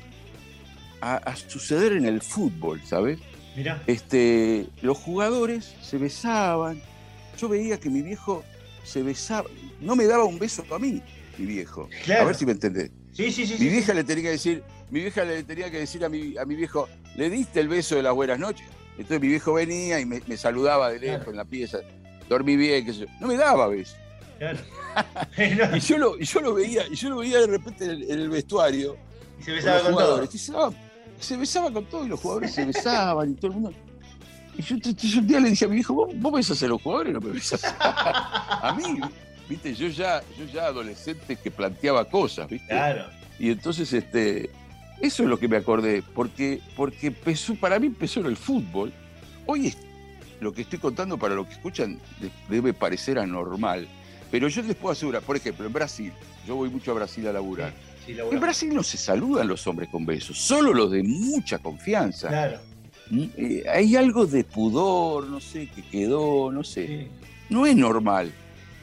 a, 1.01 1.35
suceder 1.37 1.93
en 1.93 2.07
el 2.07 2.21
fútbol, 2.21 2.81
¿sabes? 2.85 3.19
Mira. 3.57 3.83
Este, 3.87 4.67
los 4.83 4.99
jugadores 4.99 5.75
se 5.83 5.99
besaban. 5.99 6.81
Yo 7.39 7.49
veía 7.49 7.81
que 7.81 7.91
mi 7.91 8.03
viejo 8.03 8.45
se 8.85 9.03
besaba, 9.03 9.49
no 9.81 9.97
me 9.97 10.07
daba 10.07 10.25
un 10.25 10.39
beso 10.39 10.65
a 10.71 10.79
mí, 10.79 11.03
mi 11.39 11.47
viejo. 11.47 11.89
A 12.19 12.25
ver 12.25 12.35
si 12.35 12.47
me 12.47 12.53
entendés. 12.53 12.91
Sí, 13.13 13.31
sí, 13.31 13.47
sí. 13.47 13.57
Mi 13.59 13.71
vieja 13.71 13.95
le 13.95 14.05
tenía 14.05 14.25
que 14.25 14.31
decir, 14.31 14.63
mi 14.91 15.01
vieja 15.01 15.25
le 15.25 15.43
tenía 15.43 15.71
que 15.71 15.79
decir 15.79 16.05
a 16.05 16.09
mi, 16.09 16.37
a 16.37 16.45
mi 16.45 16.55
viejo, 16.55 16.89
¿le 17.17 17.31
diste 17.31 17.61
el 17.61 17.69
beso 17.69 17.97
de 17.97 18.03
las 18.03 18.15
buenas 18.15 18.39
noches? 18.39 18.67
Entonces 18.93 19.21
mi 19.21 19.29
viejo 19.29 19.55
venía 19.55 20.01
y 20.01 20.05
me, 20.05 20.21
saludaba 20.37 20.91
de 20.91 20.99
lejos 20.99 21.29
en 21.29 21.37
la 21.37 21.45
pieza, 21.45 21.79
dormí 22.29 22.57
bien, 22.57 22.85
qué 22.85 22.93
sé 22.93 23.01
yo. 23.01 23.07
No 23.21 23.27
me 23.27 23.37
daba 23.37 23.67
beso. 23.69 23.97
Claro. 24.41 24.59
y, 25.77 25.81
yo 25.81 25.99
lo, 25.99 26.19
yo 26.19 26.41
lo 26.41 26.55
veía, 26.55 26.87
y 26.91 26.95
yo 26.95 27.11
lo 27.11 27.19
veía 27.19 27.41
de 27.41 27.47
repente 27.47 27.85
en 27.85 28.21
el, 28.21 28.31
vestuario. 28.31 28.97
Y 29.39 29.43
se 29.43 29.53
besaba 29.53 29.83
con, 29.83 29.95
todo. 29.95 30.73
se 31.21 31.37
besaba 31.37 31.71
con 31.71 31.85
todo 31.85 32.07
y 32.07 32.09
los 32.09 32.21
jugadores 32.21 32.55
se 32.55 32.65
besaban 32.65 33.33
y 33.33 33.35
todo 33.35 33.49
el 33.49 33.53
mundo. 33.53 33.73
Y 34.57 34.63
yo, 34.63 34.77
un 35.21 35.27
día 35.27 35.41
le 35.41 35.51
dije 35.51 35.67
a 35.67 35.69
mi 35.69 35.81
hijo, 35.81 35.93
¿vos, 35.93 36.11
vos 36.15 36.33
besas 36.33 36.63
a 36.63 36.69
los 36.69 36.81
jugadores 36.81 37.13
no 37.13 37.21
me 37.21 37.33
besas 37.33 37.63
a, 37.81 38.75
mí? 38.79 38.99
¿Viste? 39.47 39.75
Yo 39.75 39.89
ya, 39.89 40.23
yo 40.39 40.47
ya 40.47 40.67
adolescente 40.67 41.37
que 41.37 41.51
planteaba 41.51 42.07
cosas, 42.07 42.49
¿viste? 42.49 42.69
Claro. 42.69 43.05
Y 43.39 43.51
entonces, 43.51 43.93
este, 43.93 44.49
eso 45.03 45.23
es 45.23 45.29
lo 45.29 45.39
que 45.39 45.49
me 45.49 45.59
acordé, 45.59 46.03
porque, 46.15 46.63
porque 46.77 47.09
empezó, 47.09 47.55
para 47.57 47.79
mí 47.79 47.89
empezó 47.89 48.21
en 48.21 48.27
el 48.27 48.39
fútbol. 48.39 48.91
Hoy 49.45 49.67
es, 49.67 49.77
lo 50.41 50.55
que 50.55 50.63
estoy 50.63 50.79
contando 50.79 51.19
para 51.19 51.35
los 51.35 51.47
que 51.47 51.53
escuchan 51.53 52.01
debe 52.49 52.73
parecer 52.73 53.19
anormal, 53.19 53.87
pero 54.31 54.49
yo 54.49 54.63
les 54.63 54.77
puedo 54.77 54.93
asegurar, 54.93 55.23
por 55.23 55.37
ejemplo, 55.37 55.67
en 55.67 55.73
Brasil, 55.73 56.13
yo 56.47 56.57
voy 56.57 56.71
mucho 56.71 56.93
a 56.93 56.95
Brasil 56.95 57.27
a 57.27 57.33
laburar. 57.33 57.73
en 58.07 58.41
Brasil 58.41 58.73
no 58.75 58.83
se 58.83 58.97
saludan 58.97 59.49
los 59.49 59.67
hombres 59.67 59.89
con 59.91 60.07
besos, 60.07 60.39
solo 60.39 60.73
los 60.73 60.91
de 60.91 61.03
mucha 61.03 61.59
confianza. 61.59 62.29
Claro. 62.29 62.59
¿Mm? 63.11 63.25
Eh, 63.37 63.65
hay 63.69 63.97
algo 63.97 64.27
de 64.27 64.45
pudor, 64.45 65.27
no 65.27 65.41
sé, 65.41 65.69
que 65.69 65.83
quedó, 65.83 66.53
no 66.53 66.63
sé. 66.63 67.09
No 67.49 67.67
es 67.67 67.75
normal. 67.75 68.33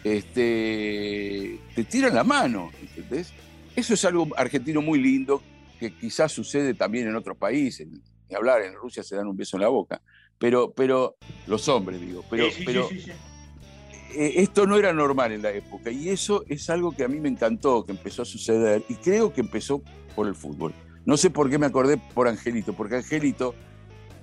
Este, 0.04 1.60
te 1.74 1.84
tiran 1.86 2.14
la 2.14 2.24
mano, 2.24 2.72
¿entendés? 2.82 3.34
Eso 3.76 3.94
es 3.94 4.06
algo 4.06 4.28
argentino 4.36 4.82
muy 4.82 5.00
lindo 5.00 5.42
que 5.80 5.94
quizás 5.94 6.32
sucede 6.32 6.74
también 6.74 7.08
en 7.08 7.16
otros 7.16 7.38
países. 7.38 7.88
Ni 7.88 8.36
hablar, 8.36 8.62
en 8.62 8.74
Rusia 8.74 9.04
se 9.04 9.16
dan 9.16 9.28
un 9.28 9.38
beso 9.38 9.58
en 9.58 9.62
la 9.62 9.70
boca. 9.70 10.02
Pero, 10.38 10.72
pero 10.72 11.18
los 11.48 11.68
hombres, 11.68 12.00
digo. 12.00 12.24
Pero, 12.30 12.48
pero 12.66 12.90
eh, 12.92 13.16
esto 14.14 14.66
no 14.66 14.78
era 14.78 14.94
normal 14.94 15.32
en 15.32 15.42
la 15.42 15.52
época 15.52 15.92
y 15.92 16.10
eso 16.10 16.44
es 16.48 16.70
algo 16.70 16.92
que 16.92 17.04
a 17.04 17.08
mí 17.08 17.20
me 17.20 17.30
encantó, 17.30 17.84
que 17.84 17.92
empezó 17.92 18.22
a 18.22 18.26
suceder 18.26 18.84
y 18.90 18.96
creo 18.96 19.34
que 19.34 19.42
empezó 19.42 19.82
por 20.16 20.28
el 20.28 20.36
fútbol. 20.36 20.74
No 21.06 21.18
sé 21.18 21.30
por 21.30 21.50
qué 21.50 21.58
me 21.58 21.66
acordé 21.66 21.98
por 21.98 22.28
Angelito, 22.28 22.74
porque 22.74 22.98
Angelito, 22.98 23.56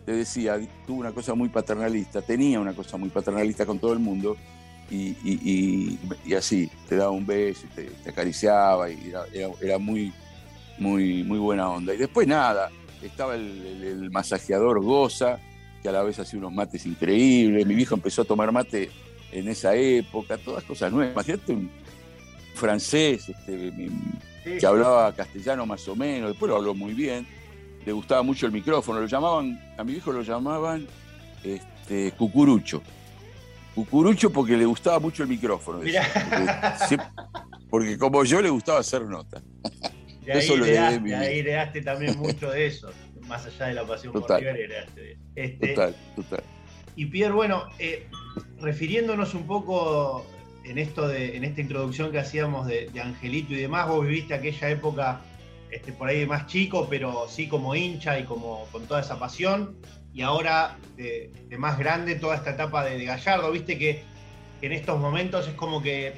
te 0.04 0.12
decía, 0.12 0.60
tuvo 0.86 1.00
una 1.00 1.12
cosa 1.12 1.34
muy 1.34 1.48
paternalista, 1.48 2.20
tenía 2.20 2.60
una 2.60 2.74
cosa 2.74 2.96
muy 2.96 3.08
paternalista 3.08 3.64
con 3.64 3.78
todo 3.78 3.92
el 3.92 4.00
mundo 4.00 4.36
y, 4.90 5.98
así, 6.36 6.70
te 6.88 6.96
daba 6.96 7.10
un 7.10 7.26
beso, 7.26 7.66
te, 7.74 7.84
te 7.84 8.10
acariciaba 8.10 8.90
y 8.90 9.12
era, 9.62 9.78
muy, 9.78 10.12
muy, 10.78 11.24
muy 11.24 11.38
buena 11.38 11.70
onda. 11.70 11.94
Y 11.94 11.96
después 11.96 12.28
nada, 12.28 12.70
estaba 13.02 13.34
el, 13.34 13.82
el 13.82 14.10
masajeador 14.10 14.82
Goza, 14.82 15.38
que 15.82 15.88
a 15.88 15.92
la 15.92 16.02
vez 16.02 16.18
hacía 16.18 16.38
unos 16.38 16.52
mates 16.52 16.84
increíbles. 16.86 17.66
Mi 17.66 17.74
viejo 17.74 17.94
empezó 17.94 18.22
a 18.22 18.24
tomar 18.24 18.52
mate 18.52 18.90
en 19.34 19.48
esa 19.48 19.74
época, 19.74 20.38
todas 20.38 20.64
cosas 20.64 20.92
nuevas. 20.92 21.12
Imagínate 21.12 21.52
un 21.52 21.70
francés 22.54 23.28
este, 23.28 23.72
que 24.58 24.64
hablaba 24.64 25.12
castellano 25.12 25.66
más 25.66 25.86
o 25.88 25.96
menos, 25.96 26.30
después 26.30 26.48
lo 26.48 26.56
habló 26.56 26.74
muy 26.74 26.94
bien, 26.94 27.26
le 27.84 27.92
gustaba 27.92 28.22
mucho 28.22 28.46
el 28.46 28.52
micrófono, 28.52 29.00
lo 29.00 29.06
llamaban, 29.06 29.60
a 29.76 29.84
mi 29.84 29.94
hijo 29.94 30.12
lo 30.12 30.22
llamaban 30.22 30.86
este, 31.42 32.12
cucurucho. 32.12 32.80
Cucurucho 33.74 34.30
porque 34.30 34.56
le 34.56 34.64
gustaba 34.64 35.00
mucho 35.00 35.24
el 35.24 35.28
micrófono. 35.28 35.80
Porque, 37.68 37.98
como 37.98 38.22
yo 38.22 38.40
le 38.40 38.50
gustaba 38.50 38.78
hacer 38.78 39.02
nota. 39.02 39.42
Y 40.24 40.30
ahí, 40.30 40.38
eso 40.38 40.56
lo 40.56 40.64
heredaste, 40.64 41.82
también 41.82 42.16
mucho 42.16 42.50
de 42.52 42.66
eso, 42.66 42.88
más 43.26 43.44
allá 43.46 43.66
de 43.66 43.74
la 43.74 43.84
pasión 43.84 44.12
por 44.12 44.30
River, 44.30 44.56
heredaste 44.56 45.18
este, 45.34 45.68
total, 45.68 45.96
total. 46.14 46.42
Y 46.94 47.06
Pierre, 47.06 47.34
bueno, 47.34 47.64
eh, 47.80 48.06
refiriéndonos 48.60 49.34
un 49.34 49.46
poco 49.46 50.26
en 50.64 50.78
esto 50.78 51.06
de, 51.06 51.36
en 51.36 51.44
esta 51.44 51.60
introducción 51.60 52.10
que 52.10 52.18
hacíamos 52.18 52.66
de, 52.66 52.90
Angelito 53.00 53.52
y 53.52 53.56
demás, 53.56 53.88
vos 53.88 54.06
viviste 54.06 54.34
aquella 54.34 54.70
época 54.70 55.20
este, 55.70 55.92
por 55.92 56.08
ahí 56.08 56.26
más 56.26 56.46
chico, 56.46 56.86
pero 56.88 57.28
sí 57.28 57.48
como 57.48 57.74
hincha 57.74 58.18
y 58.18 58.24
como 58.24 58.66
con 58.72 58.86
toda 58.86 59.00
esa 59.00 59.18
pasión. 59.18 59.76
Y 60.12 60.22
ahora 60.22 60.78
de, 60.96 61.30
más 61.58 61.78
grande 61.78 62.14
toda 62.14 62.36
esta 62.36 62.50
etapa 62.50 62.84
de, 62.84 63.04
Gallardo, 63.04 63.50
viste 63.50 63.78
que, 63.78 64.02
en 64.62 64.72
estos 64.72 64.98
momentos 64.98 65.46
es 65.46 65.52
como 65.54 65.82
que 65.82 66.14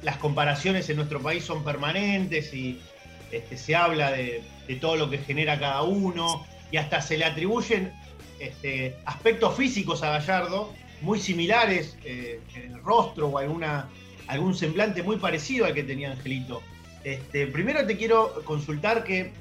las 0.00 0.16
comparaciones 0.16 0.88
en 0.88 0.96
nuestro 0.96 1.20
país 1.20 1.44
son 1.44 1.62
permanentes 1.64 2.54
y 2.54 2.80
este, 3.30 3.58
se 3.58 3.76
habla 3.76 4.12
de, 4.12 4.42
todo 4.80 4.96
lo 4.96 5.10
que 5.10 5.18
genera 5.18 5.58
cada 5.58 5.82
uno 5.82 6.46
y 6.70 6.78
hasta 6.78 7.02
se 7.02 7.18
le 7.18 7.24
atribuyen 7.26 7.92
este, 8.38 8.96
aspectos 9.04 9.56
físicos 9.56 10.02
a 10.02 10.10
Gallardo 10.10 10.72
muy 11.00 11.20
similares 11.20 11.96
eh, 12.04 12.40
en 12.54 12.74
el 12.74 12.82
rostro 12.82 13.28
o 13.28 13.38
alguna, 13.38 13.88
algún 14.26 14.54
semblante 14.54 15.02
muy 15.02 15.16
parecido 15.16 15.66
al 15.66 15.74
que 15.74 15.82
tenía 15.82 16.10
Angelito. 16.12 16.62
Este, 17.04 17.46
primero 17.46 17.86
te 17.86 17.96
quiero 17.96 18.42
consultar 18.44 19.04
que, 19.04 19.32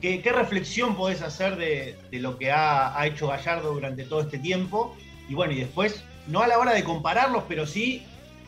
qué 0.00 0.32
reflexión 0.32 0.96
podés 0.96 1.22
hacer 1.22 1.56
de, 1.56 1.96
lo 2.12 2.38
que 2.38 2.50
ha, 2.50 3.06
hecho 3.06 3.28
Gallardo 3.28 3.72
durante 3.72 4.04
todo 4.04 4.20
este 4.20 4.38
tiempo. 4.38 4.94
Y 5.28 5.34
bueno, 5.34 5.52
y 5.52 5.60
después, 5.60 6.04
no 6.26 6.40
a 6.40 6.46
la 6.46 6.58
hora 6.58 6.72
de 6.72 6.84
compararlos, 6.84 7.44
pero 7.48 7.66
sí 7.66 8.02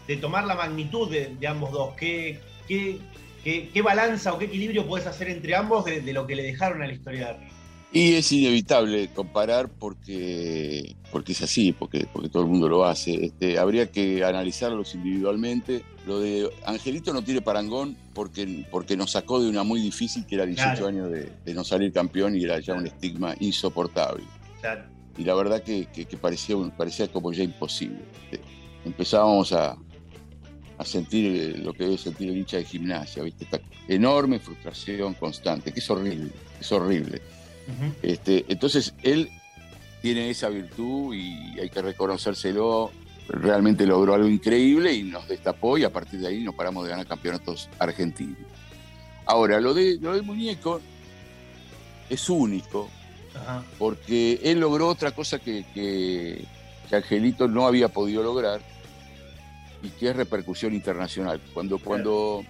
de 0.07 0.17
tomar 0.17 0.45
la 0.45 0.55
magnitud 0.55 1.11
de, 1.11 1.47
ambos 1.47 1.73
dos. 1.73 1.95
¿Qué, 1.95 2.41
qué, 2.69 3.01
qué, 3.43 3.83
balanza 3.83 4.35
o 4.35 4.39
qué 4.39 4.47
equilibrio 4.47 4.87
podés 4.87 5.07
hacer 5.07 5.29
entre 5.29 5.55
ambos 5.55 5.85
de, 5.85 6.01
de 6.03 6.13
lo 6.13 6.27
que 6.27 6.37
le 6.37 6.43
dejaron 6.43 6.83
a 6.83 6.87
la 6.87 6.93
historia 6.93 7.33
de? 7.33 7.54
Y 7.95 8.15
es 8.15 8.33
inevitable 8.33 9.09
comparar 9.15 9.69
porque, 9.69 10.97
porque 11.13 11.31
es 11.31 11.43
así, 11.43 11.71
porque, 11.71 12.09
porque 12.13 12.29
todo 12.29 12.43
el 12.43 12.49
mundo 12.49 12.69
lo 12.69 12.85
hace. 12.85 13.27
Este, 13.27 13.57
habría 13.57 13.89
que 13.93 14.25
analizarlos 14.25 14.97
individualmente. 14.97 15.85
Lo 16.05 16.19
de 16.19 16.51
Angelito 16.67 17.13
no 17.13 17.23
tiene 17.23 17.41
parangón 17.41 17.97
porque, 18.13 18.67
porque 18.69 18.97
nos 18.97 19.13
sacó 19.13 19.41
de 19.41 19.49
una 19.49 19.63
muy 19.63 19.81
difícil, 19.81 20.27
que 20.27 20.35
era 20.35 20.45
18 20.45 20.89
años 20.89 21.09
de, 21.09 21.55
no 21.55 21.63
salir 21.63 21.93
campeón 21.93 22.37
y 22.37 22.43
era 22.43 22.59
ya 22.59 22.75
un 22.75 22.85
estigma 22.85 23.37
insoportable. 23.39 24.25
Y 25.17 25.23
la 25.23 25.35
verdad 25.37 25.63
que, 25.63 25.87
parecía, 26.21 26.57
parecía 26.77 27.07
como 27.07 27.33
ya 27.33 27.45
imposible. 27.45 28.01
Este, 28.25 28.45
empezábamos 28.85 29.53
a, 29.53 29.79
a 30.79 30.85
sentir 30.85 31.61
lo 31.61 31.73
que 31.73 31.85
debe 31.85 31.97
sentir 31.97 32.29
el 32.29 32.39
hincha 32.39 32.57
de 32.57 32.65
gimnasia, 32.65 33.23
¿viste? 33.23 33.45
Esta 33.45 33.61
enorme 33.87 34.41
frustración 34.41 35.15
constante, 35.15 35.73
que 35.73 35.79
es 35.79 35.89
horrible, 35.89 36.33
es 36.61 36.73
horrible 36.73 37.23
este, 38.03 38.45
entonces 38.49 38.95
él 39.03 39.31
tiene 40.03 40.31
esa 40.31 40.49
virtud 40.49 41.15
y 41.15 41.59
hay 41.59 41.71
que 41.71 41.83
reconocérselo. 41.83 42.91
Realmente 43.27 43.87
logró 43.87 44.15
algo 44.15 44.29
increíble 44.29 44.93
y 44.93 45.03
nos 45.03 45.27
destapó 45.27 45.79
y 45.79 45.85
a 45.85 45.91
partir 45.91 46.21
de 46.21 46.29
ahí 46.29 46.43
nos 46.43 46.55
paramos 46.55 46.85
de 46.85 46.91
ganar 46.91 47.07
campeonatos 47.07 47.71
argentinos. 47.79 48.37
Ahora, 49.25 49.61
lo 49.61 49.73
de 49.73 49.99
lo 49.99 50.13
del 50.13 50.23
muñeco 50.23 50.81
es 52.11 52.29
único 52.29 52.91
porque 53.79 54.41
él 54.43 54.61
logró 54.61 54.89
otra 54.89 55.11
cosa 55.13 55.39
que, 55.39 55.65
que, 55.75 56.45
Angelito 56.95 57.49
no 57.49 57.67
había 57.67 57.89
podido 57.89 58.23
lograr, 58.23 58.61
y 59.83 59.89
que 59.89 60.11
es 60.11 60.17
repercusión 60.17 60.73
internacional. 60.75 61.41
Cuando, 61.53 61.79
cuando, 61.79 62.45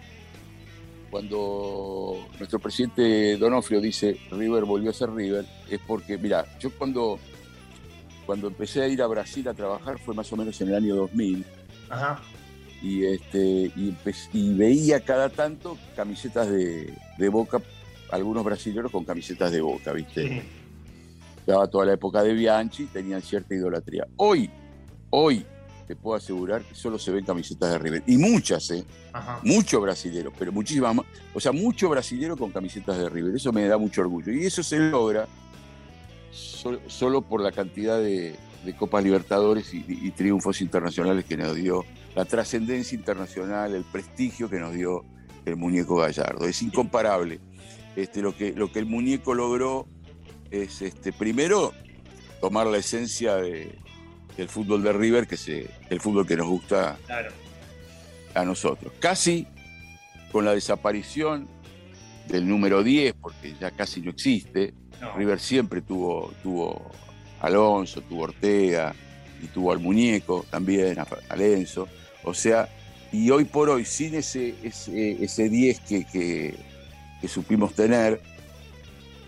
cuando 1.14 2.27
nuestro 2.40 2.59
presidente 2.59 3.37
Donofrio 3.37 3.81
dice 3.81 4.18
River 4.33 4.64
volvió 4.64 4.90
a 4.90 4.92
ser 4.92 5.12
River, 5.12 5.46
es 5.70 5.79
porque, 5.87 6.18
mira, 6.18 6.44
yo 6.59 6.70
cuando, 6.77 7.20
cuando 8.27 8.48
empecé 8.48 8.83
a 8.83 8.88
ir 8.88 9.00
a 9.00 9.07
Brasil 9.07 9.46
a 9.46 9.55
trabajar 9.55 10.00
fue 10.00 10.12
más 10.12 10.33
o 10.33 10.37
menos 10.37 10.61
en 10.61 10.70
el 10.70 10.74
año 10.74 10.96
2000. 10.96 11.46
Ajá. 11.88 12.20
Y, 12.83 13.05
este, 13.05 13.70
y, 13.77 14.55
veía 14.55 15.05
cada 15.05 15.29
tanto 15.29 15.79
camisetas 15.94 16.50
de, 16.50 16.92
de 17.16 17.29
Boca, 17.29 17.62
algunos 18.11 18.42
brasileños 18.42 18.90
con 18.90 19.05
camisetas 19.05 19.53
de 19.53 19.61
Boca, 19.61 19.92
¿viste? 19.92 20.42
Daba 21.46 21.68
toda 21.68 21.87
la 21.87 21.92
época 21.92 22.24
de 22.24 22.33
Bianchi, 22.33 22.87
tenían 22.87 23.22
cierta 23.22 23.55
idolatría. 23.55 24.05
Hoy, 24.16 24.50
hoy, 25.11 25.46
te 25.85 25.97
puedo 25.97 26.16
asegurar 26.16 26.62
que 26.62 26.75
solo 26.75 26.99
se 26.99 27.11
ven 27.11 27.25
camisetas 27.25 27.70
de 27.70 27.79
River. 27.79 28.03
Y 28.07 28.16
muchas, 28.16 28.70
¿eh? 28.70 28.85
Muchos 29.42 29.81
brasileros, 29.81 30.33
pero 30.38 30.53
muchísimas 30.53 30.94
más. 30.94 31.07
O 31.33 31.40
sea, 31.40 31.53
mucho 31.53 31.88
brasilero 31.88 32.37
con 32.37 32.51
camisetas 32.51 32.99
de 32.99 33.09
River. 33.09 33.37
Eso 33.37 33.53
me 33.53 33.66
da 33.66 33.79
mucho 33.79 34.01
orgullo. 34.01 34.33
Y 34.33 34.47
eso 34.47 34.62
se 34.62 34.79
logra 34.79 35.29
solo, 36.33 37.23
por 37.23 37.40
la 37.40 37.53
cantidad 37.53 37.99
de, 37.99 38.37
Copas 38.79 39.05
Libertadores 39.05 39.75
y, 39.75 40.11
triunfos 40.12 40.62
internacionales 40.62 41.27
que 41.27 41.37
nos 41.37 41.55
dio, 41.55 41.85
la 42.16 42.25
trascendencia 42.25 42.97
internacional, 42.97 43.75
el 43.75 43.85
prestigio 43.85 44.49
que 44.49 44.59
nos 44.59 44.73
dio 44.73 45.05
el 45.44 45.57
muñeco 45.57 45.97
Gallardo. 45.97 46.47
Es 46.47 46.62
incomparable. 46.62 47.40
Este, 47.94 48.23
lo, 48.23 48.35
que, 48.35 48.53
lo 48.53 48.73
que 48.73 48.79
el 48.79 48.87
muñeco 48.87 49.35
logró 49.35 49.87
es, 50.51 50.81
este, 50.81 51.12
primero, 51.12 51.73
tomar 52.40 52.66
la 52.66 52.79
esencia 52.79 53.37
de, 53.37 53.79
el 54.37 54.49
fútbol 54.49 54.83
de 54.83 54.92
River, 54.92 55.27
que 55.27 55.37
se, 55.37 55.70
el 55.90 56.01
fútbol 56.01 56.27
que 56.27 56.37
nos 56.37 56.49
gusta 56.49 56.99
a 58.35 58.44
nosotros. 58.44 58.92
Casi 58.99 59.47
con 60.33 60.44
la 60.44 60.53
desaparición 60.53 61.47
del 62.29 62.49
número 62.49 62.83
10, 62.83 63.14
porque 63.14 63.55
ya 63.61 63.70
casi 63.70 64.01
no 64.01 64.11
existe, 64.11 64.75
River 65.16 65.38
siempre 65.38 65.83
tuvo, 65.83 66.33
tuvo 66.42 66.90
Alonso, 67.40 68.01
tuvo 68.01 68.23
Ortega 68.23 68.94
y 69.42 69.47
tuvo 69.49 69.73
al 69.73 69.81
muñeco 69.81 70.44
también, 70.51 70.99
a, 70.99 71.37
Lenzo. 71.37 71.88
O 72.23 72.33
sea, 72.33 72.68
y 73.12 73.31
hoy 73.31 73.44
por 73.44 73.68
hoy, 73.68 73.85
sin 73.85 74.14
ese, 74.14 74.55
ese, 74.62 75.49
10 75.49 75.81
que, 75.81 76.05
que, 76.05 77.29
supimos 77.29 77.75
tener, 77.75 78.20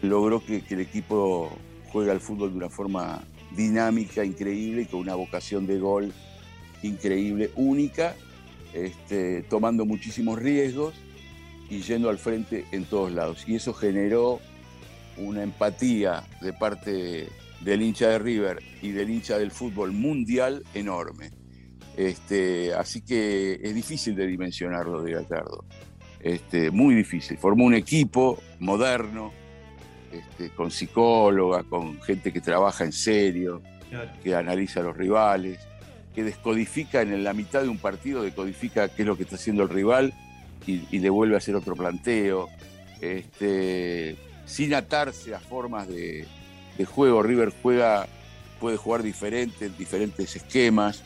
logró 0.02 0.44
que, 0.44 0.62
que 0.62 0.74
el 0.74 0.80
equipo 0.80 1.50
juegue 1.92 2.10
al 2.10 2.20
fútbol 2.20 2.50
de 2.50 2.56
una 2.56 2.68
forma 2.68 3.22
dinámica 3.56 4.24
increíble 4.24 4.86
con 4.86 5.00
una 5.00 5.14
vocación 5.14 5.66
de 5.66 5.78
gol 5.78 6.12
increíble, 6.82 7.50
única, 7.56 8.14
este, 8.72 9.42
tomando 9.42 9.84
muchísimos 9.84 10.38
riesgos 10.38 10.94
y 11.68 11.80
yendo 11.80 12.10
al 12.10 12.18
frente 12.18 12.64
en 12.72 12.84
todos 12.84 13.12
lados. 13.12 13.44
Y 13.48 13.56
eso 13.56 13.72
generó 13.72 14.40
una 15.16 15.42
empatía 15.42 16.24
de 16.40 16.52
parte 16.52 17.28
del 17.60 17.82
hincha 17.82 18.08
de 18.08 18.18
River 18.18 18.58
y 18.82 18.90
del 18.90 19.10
hincha 19.10 19.38
del 19.38 19.50
fútbol 19.50 19.92
mundial 19.92 20.62
enorme. 20.74 21.30
Este, 21.96 22.74
así 22.74 23.00
que 23.00 23.58
es 23.62 23.74
difícil 23.74 24.14
de 24.14 24.26
dimensionarlo 24.26 25.02
de 25.02 25.12
Gallardo. 25.12 25.64
Este, 26.20 26.70
muy 26.70 26.94
difícil. 26.94 27.38
Formó 27.38 27.64
un 27.64 27.74
equipo 27.74 28.38
moderno, 28.58 29.32
este, 30.18 30.50
con 30.50 30.70
psicóloga, 30.70 31.62
con 31.64 32.00
gente 32.02 32.32
que 32.32 32.40
trabaja 32.40 32.84
en 32.84 32.92
serio, 32.92 33.62
que 34.22 34.34
analiza 34.34 34.80
a 34.80 34.82
los 34.82 34.96
rivales, 34.96 35.60
que 36.14 36.24
descodifica 36.24 37.02
en 37.02 37.22
la 37.22 37.32
mitad 37.32 37.62
de 37.62 37.68
un 37.68 37.78
partido, 37.78 38.22
decodifica 38.22 38.88
qué 38.88 39.02
es 39.02 39.06
lo 39.06 39.16
que 39.16 39.24
está 39.24 39.36
haciendo 39.36 39.62
el 39.62 39.68
rival 39.68 40.14
y, 40.66 40.98
le 40.98 41.10
vuelve 41.10 41.34
a 41.34 41.38
hacer 41.38 41.54
otro 41.54 41.76
planteo. 41.76 42.48
Este, 43.00 44.16
sin 44.46 44.74
atarse 44.74 45.34
a 45.34 45.40
formas 45.40 45.88
de, 45.88 46.26
juego, 46.86 47.22
River 47.22 47.52
juega, 47.62 48.06
puede 48.60 48.76
jugar 48.76 49.02
diferentes, 49.02 49.76
diferentes 49.76 50.34
esquemas. 50.36 51.02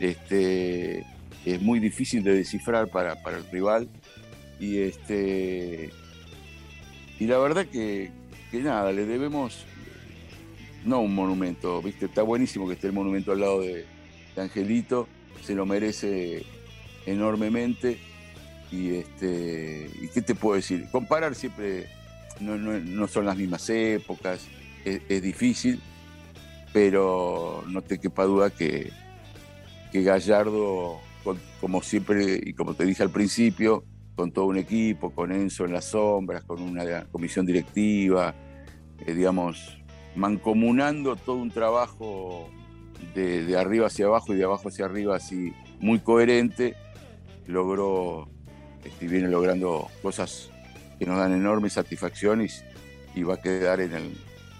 Este, 0.00 1.04
es 1.44 1.62
muy 1.62 1.80
difícil 1.80 2.22
de 2.22 2.34
descifrar 2.34 2.88
para, 2.88 3.22
para 3.22 3.38
el 3.38 3.48
rival. 3.50 3.88
Y, 4.60 4.78
este, 4.78 5.90
y 7.18 7.26
la 7.26 7.38
verdad 7.38 7.66
que, 7.66 8.10
que 8.50 8.60
nada, 8.60 8.92
le 8.92 9.04
debemos, 9.04 9.64
no 10.84 11.00
un 11.00 11.14
monumento, 11.14 11.82
¿viste? 11.82 12.06
Está 12.06 12.22
buenísimo 12.22 12.66
que 12.66 12.74
esté 12.74 12.86
el 12.88 12.92
monumento 12.92 13.32
al 13.32 13.40
lado 13.40 13.60
de, 13.60 13.84
Angelito, 14.36 15.08
se 15.42 15.54
lo 15.54 15.66
merece 15.66 16.44
enormemente. 17.06 17.98
Y, 18.70 18.96
este, 18.96 19.90
¿y 20.00 20.08
qué 20.08 20.22
te 20.22 20.34
puedo 20.34 20.56
decir? 20.56 20.86
Comparar 20.92 21.34
siempre 21.34 21.88
no, 22.40 23.08
son 23.08 23.26
las 23.26 23.36
mismas 23.36 23.68
épocas, 23.70 24.46
es, 24.84 25.22
difícil, 25.22 25.80
pero 26.72 27.64
no 27.66 27.82
te 27.82 27.98
quepa 27.98 28.24
duda 28.24 28.50
que, 28.50 28.92
que 29.90 30.02
Gallardo, 30.02 31.00
como 31.60 31.82
siempre 31.82 32.40
y 32.42 32.52
como 32.52 32.74
te 32.74 32.84
dije 32.84 33.02
al 33.02 33.10
principio, 33.10 33.84
con 34.18 34.32
todo 34.32 34.46
un 34.46 34.58
equipo, 34.58 35.10
con 35.10 35.30
Enzo 35.30 35.64
en 35.64 35.72
las 35.72 35.84
sombras, 35.84 36.42
con 36.42 36.60
una 36.60 37.04
comisión 37.04 37.46
directiva, 37.46 38.34
eh, 39.06 39.14
digamos, 39.14 39.78
mancomunando 40.16 41.14
todo 41.14 41.36
un 41.36 41.52
trabajo 41.52 42.50
de, 43.14 43.56
arriba 43.56 43.86
hacia 43.86 44.06
abajo 44.06 44.34
y 44.34 44.36
de 44.36 44.42
abajo 44.42 44.70
hacia 44.70 44.86
arriba, 44.86 45.14
así 45.14 45.52
muy 45.78 46.00
coherente, 46.00 46.74
logró, 47.46 48.28
este, 48.84 49.06
viene 49.06 49.28
logrando 49.28 49.86
cosas 50.02 50.50
que 50.98 51.06
nos 51.06 51.16
dan 51.16 51.32
enormes 51.32 51.74
satisfacciones 51.74 52.64
y 53.14 53.22
va 53.22 53.34
a 53.34 53.40
quedar 53.40 53.80
en, 53.80 53.94
el, 53.94 54.16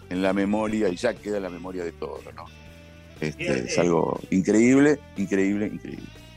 en 0.08 0.22
la 0.22 0.32
memoria, 0.32 0.88
y 0.88 0.94
ya 0.94 1.14
queda 1.14 1.38
en 1.38 1.42
la 1.42 1.50
memoria 1.50 1.82
de 1.82 1.90
todos, 1.90 2.22
¿no? 2.36 2.44
Este, 3.20 3.64
es 3.64 3.76
algo 3.76 4.20
increíble, 4.30 5.00
increíble, 5.16 5.66
increíble. 5.66 6.27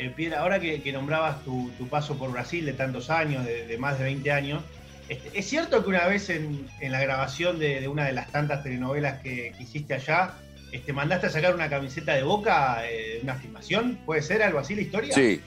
Eh, 0.00 0.10
Pierre, 0.16 0.36
ahora 0.36 0.58
que, 0.58 0.92
nombrabas 0.94 1.44
tu, 1.44 1.70
paso 1.90 2.16
por 2.16 2.32
Brasil 2.32 2.64
de 2.64 2.72
tantos 2.72 3.10
años, 3.10 3.44
de, 3.44 3.76
más 3.76 3.98
de 3.98 4.04
20 4.04 4.32
años, 4.32 4.62
este, 5.10 5.38
¿es 5.38 5.46
cierto 5.46 5.82
que 5.82 5.90
una 5.90 6.06
vez 6.06 6.30
en, 6.30 6.66
la 6.80 7.02
grabación 7.02 7.58
de, 7.58 7.86
una 7.86 8.06
de 8.06 8.14
las 8.14 8.32
tantas 8.32 8.62
telenovelas 8.62 9.20
que, 9.20 9.52
hiciste 9.60 9.92
allá, 9.92 10.32
este, 10.72 10.94
mandaste 10.94 11.26
a 11.26 11.30
sacar 11.30 11.54
una 11.54 11.68
camiseta 11.68 12.14
de 12.14 12.22
boca, 12.22 12.82
eh, 12.90 13.20
una 13.22 13.34
filmación? 13.34 13.98
¿Puede 14.06 14.22
ser 14.22 14.42
algo 14.42 14.58
así 14.58 14.74
la 14.74 14.80
historia? 14.80 15.14
Sí. 15.14 15.42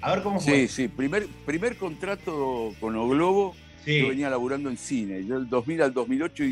A 0.00 0.12
ver 0.12 0.24
cómo 0.24 0.40
fue. 0.40 0.66
Sí, 0.66 0.68
sí. 0.68 0.88
Primer, 0.88 1.28
primer 1.46 1.76
contrato 1.76 2.74
con 2.80 2.96
O 2.96 3.08
Globo, 3.08 3.54
yo 3.86 4.08
venía 4.08 4.28
laburando 4.28 4.70
en 4.70 4.76
cine. 4.76 5.24
Yo 5.24 5.38
del 5.38 5.48
2000 5.48 5.82
al 5.82 5.94
2008 5.94 6.44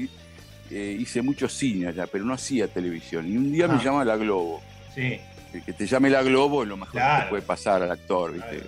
eh, 0.71 0.97
hice 0.97 1.23
mucho 1.23 1.49
cine 1.49 1.89
allá, 1.89 2.07
pero 2.07 2.25
no 2.25 2.35
hacía 2.35 2.69
televisión. 2.69 3.27
Y 3.27 3.37
un 3.37 3.51
día 3.51 3.67
me 3.67 3.75
ah. 3.75 3.83
llama 3.83 4.05
la 4.05 4.17
Globo. 4.17 4.63
Sí 4.95 5.19
que 5.61 5.73
te 5.73 5.87
llame 5.87 6.09
la 6.09 6.23
Globo 6.23 6.63
es 6.63 6.69
lo 6.69 6.77
mejor 6.77 7.01
que 7.01 7.29
puede 7.29 7.43
pasar 7.43 7.83
al 7.83 7.91
actor, 7.91 8.33
¿viste? 8.33 8.63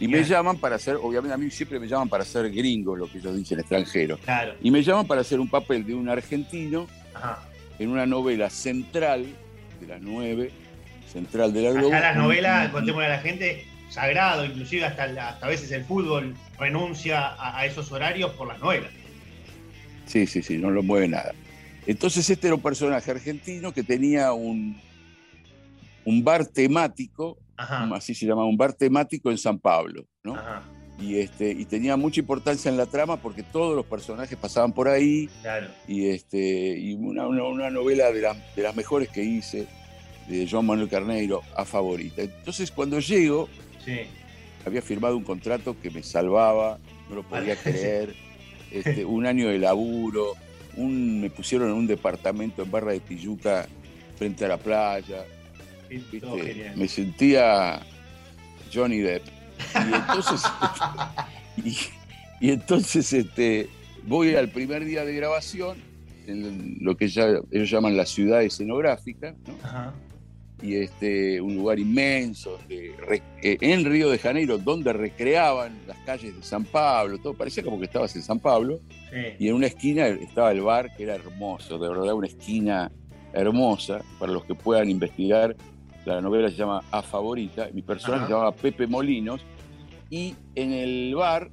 Y 0.00 0.06
me 0.06 0.22
llaman 0.22 0.58
para 0.58 0.76
hacer, 0.76 0.96
obviamente 0.96 1.34
a 1.34 1.36
mí 1.36 1.50
siempre 1.50 1.80
me 1.80 1.88
llaman 1.88 2.08
para 2.08 2.24
ser 2.24 2.48
gringo, 2.52 2.94
lo 2.94 3.10
que 3.10 3.18
ellos 3.18 3.36
dicen, 3.36 3.58
extranjero. 3.58 4.16
Claro. 4.18 4.54
Y 4.62 4.70
me 4.70 4.82
llaman 4.82 5.06
para 5.06 5.22
hacer 5.22 5.40
un 5.40 5.48
papel 5.48 5.84
de 5.84 5.94
un 5.94 6.08
argentino 6.08 6.86
en 7.78 7.90
una 7.90 8.06
novela 8.06 8.48
central, 8.48 9.26
de 9.80 9.86
las 9.86 10.00
nueve, 10.00 10.52
central 11.12 11.52
de 11.52 11.62
la 11.62 11.70
Globo. 11.72 11.88
Acá 11.88 12.00
las 12.00 12.16
novelas, 12.16 12.70
contémosle 12.70 13.06
a 13.06 13.10
la 13.10 13.18
gente, 13.18 13.66
sagrado, 13.88 14.44
inclusive 14.44 14.84
hasta, 14.84 15.04
hasta 15.04 15.44
a 15.44 15.48
veces 15.48 15.72
el 15.72 15.84
fútbol 15.84 16.34
renuncia 16.58 17.26
a, 17.26 17.58
a 17.58 17.66
esos 17.66 17.90
horarios 17.90 18.30
por 18.32 18.46
las 18.46 18.60
novelas. 18.60 18.92
Sí, 20.06 20.26
sí, 20.28 20.42
sí, 20.42 20.58
no 20.58 20.70
lo 20.70 20.84
mueve 20.84 21.08
nada. 21.08 21.32
Entonces 21.86 22.28
este 22.30 22.46
era 22.46 22.54
un 22.54 22.62
personaje 22.62 23.10
argentino 23.10 23.72
que 23.72 23.82
tenía 23.82 24.32
un, 24.32 24.80
un 26.08 26.24
bar 26.24 26.46
temático, 26.46 27.36
así 27.54 28.14
se 28.14 28.24
llama, 28.24 28.46
un 28.46 28.56
bar 28.56 28.72
temático 28.72 29.30
en 29.30 29.36
San 29.36 29.58
Pablo, 29.58 30.06
¿no? 30.22 30.38
Y, 30.98 31.18
este, 31.18 31.50
y 31.50 31.66
tenía 31.66 31.98
mucha 31.98 32.20
importancia 32.20 32.70
en 32.70 32.78
la 32.78 32.86
trama 32.86 33.18
porque 33.18 33.42
todos 33.42 33.76
los 33.76 33.84
personajes 33.84 34.36
pasaban 34.38 34.72
por 34.72 34.88
ahí. 34.88 35.28
Claro. 35.42 35.68
Y, 35.86 36.06
este, 36.06 36.78
y 36.78 36.94
una, 36.94 37.26
una, 37.26 37.68
novela 37.68 38.10
de, 38.10 38.26
de, 38.56 38.62
las 38.62 38.74
mejores 38.74 39.10
que 39.10 39.22
hice, 39.22 39.66
de 40.28 40.48
Joan 40.50 40.64
Manuel 40.64 40.88
Carneiro, 40.88 41.42
a 41.54 41.66
favorita. 41.66 42.22
Entonces, 42.22 42.70
cuando 42.70 43.00
llego, 43.00 43.46
había 44.64 44.80
firmado 44.80 45.14
un 45.14 45.24
contrato 45.24 45.76
que 45.80 45.90
me 45.90 46.02
salvaba, 46.02 46.78
no 47.10 47.16
lo 47.16 47.22
podía 47.22 47.54
creer. 47.62 48.14
Este, 48.70 49.04
un 49.04 49.26
año 49.26 49.48
de 49.48 49.58
laburo, 49.58 50.32
un, 50.74 51.20
me 51.20 51.28
pusieron 51.28 51.68
en 51.68 51.74
un 51.74 51.86
departamento 51.86 52.62
en 52.62 52.70
Barra 52.70 52.92
de 52.92 53.00
Tijuca 53.00 53.66
frente 54.16 54.46
a 54.46 54.48
la 54.48 54.56
playa 54.56 55.26
me 56.76 56.88
sentía 56.88 57.80
Johnny 58.72 58.98
Depp. 58.98 59.22
Y 59.74 59.94
entonces, 59.94 60.42
y, 62.40 62.50
entonces 62.50 63.12
este, 63.12 63.68
voy 64.06 64.34
al 64.34 64.48
primer 64.48 64.84
día 64.84 65.04
de 65.04 65.14
grabación, 65.14 65.78
en 66.26 66.78
lo 66.80 66.96
que 66.96 67.08
ya, 67.08 67.26
ellos 67.50 67.70
llaman 67.70 67.96
la 67.96 68.06
ciudad 68.06 68.42
escenográfica, 68.42 69.34
y 70.60 70.74
este, 70.76 71.40
un 71.40 71.54
lugar 71.54 71.78
inmenso 71.78 72.58
eh, 72.68 72.94
en 73.42 73.84
Río 73.84 74.10
de 74.10 74.18
Janeiro, 74.18 74.58
donde 74.58 74.92
recreaban 74.92 75.78
las 75.86 75.96
calles 75.98 76.36
de 76.36 76.42
San 76.42 76.64
Pablo, 76.64 77.18
todo 77.18 77.34
parecía 77.34 77.62
como 77.62 77.78
que 77.78 77.84
estabas 77.86 78.14
en 78.16 78.22
San 78.22 78.38
Pablo, 78.38 78.80
y 79.38 79.48
en 79.48 79.54
una 79.54 79.66
esquina 79.66 80.06
estaba 80.06 80.52
el 80.52 80.60
bar 80.60 80.94
que 80.96 81.04
era 81.04 81.14
hermoso, 81.14 81.78
de 81.78 81.88
verdad 81.88 82.12
una 82.14 82.26
esquina 82.26 82.90
hermosa, 83.32 84.02
para 84.18 84.32
los 84.32 84.44
que 84.44 84.54
puedan 84.54 84.90
investigar, 84.90 85.56
la 86.14 86.20
novela 86.20 86.48
se 86.48 86.56
llama 86.56 86.82
A 86.90 87.02
Favorita, 87.02 87.68
mi 87.72 87.82
personaje 87.82 88.26
se 88.26 88.32
llamaba 88.32 88.52
Pepe 88.52 88.86
Molinos, 88.86 89.40
y 90.10 90.34
en 90.54 90.72
el 90.72 91.14
bar 91.14 91.50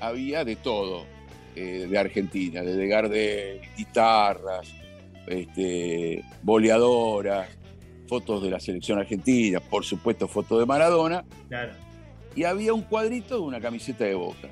había 0.00 0.44
de 0.44 0.56
todo, 0.56 1.04
eh, 1.54 1.86
de 1.88 1.98
Argentina, 1.98 2.62
desde 2.62 2.86
Gardel, 2.86 3.60
guitarras, 3.76 4.72
este, 5.26 6.24
boleadoras, 6.42 7.48
fotos 8.08 8.42
de 8.42 8.50
la 8.50 8.60
selección 8.60 8.98
argentina, 8.98 9.60
por 9.60 9.84
supuesto 9.84 10.26
fotos 10.26 10.60
de 10.60 10.66
Maradona. 10.66 11.24
Y 12.34 12.44
había 12.44 12.72
un 12.72 12.82
cuadrito 12.82 13.34
de 13.34 13.40
una 13.40 13.60
camiseta 13.60 14.04
de 14.04 14.14
boca. 14.14 14.48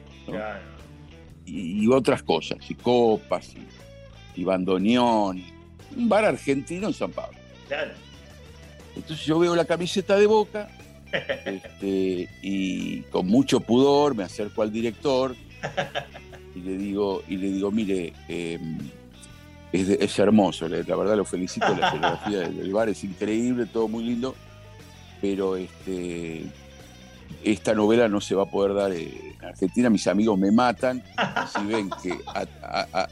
Y, 1.47 1.87
otras 1.89 2.23
cosas, 2.23 2.59
y 2.69 2.75
copas, 2.75 3.55
y, 4.35 4.45
bandoneón. 4.45 5.43
Un 5.97 6.09
bar 6.09 6.25
argentino 6.25 6.89
en 6.89 6.93
San 6.93 7.13
Pablo. 7.13 7.39
Entonces 8.97 9.25
yo 9.27 9.39
veo 9.39 9.55
la 9.55 9.65
camiseta 9.65 10.17
de 10.17 10.27
boca 10.27 10.69
este, 11.13 12.29
y 12.43 13.03
con 13.03 13.27
mucho 13.27 13.61
pudor 13.61 14.15
me 14.15 14.25
acerco 14.25 14.63
al 14.63 14.73
director 14.73 15.37
y 16.55 16.61
le 16.61 16.77
digo, 16.77 17.23
y 17.29 17.37
le 17.37 17.51
digo 17.51 17.71
mire, 17.71 18.13
em, 18.29 18.79
es, 19.73 20.19
hermoso, 20.19 20.69
la, 20.69 20.79
verdad 20.79 21.17
lo 21.17 21.25
felicito, 21.25 21.69
la 21.77 21.91
fotografía 21.91 22.41
del, 22.41 22.73
bar 22.73 22.89
es 22.89 23.05
increíble, 23.05 23.67
todo 23.67 23.89
muy 23.89 24.05
lindo, 24.05 24.35
pero 25.21 25.57
este, 25.57 26.45
esta 27.45 27.75
novela 27.75 28.09
no 28.09 28.21
se 28.21 28.35
va 28.35 28.45
a 28.45 28.51
poder 28.51 28.75
dar 28.75 28.93
en 28.93 29.37
Argentina, 29.43 29.91
mis 29.91 30.07
amigos 30.07 30.39
me 30.39 30.51
matan 30.51 31.03
si 31.55 31.65
ven 31.67 31.91
que 32.03 32.19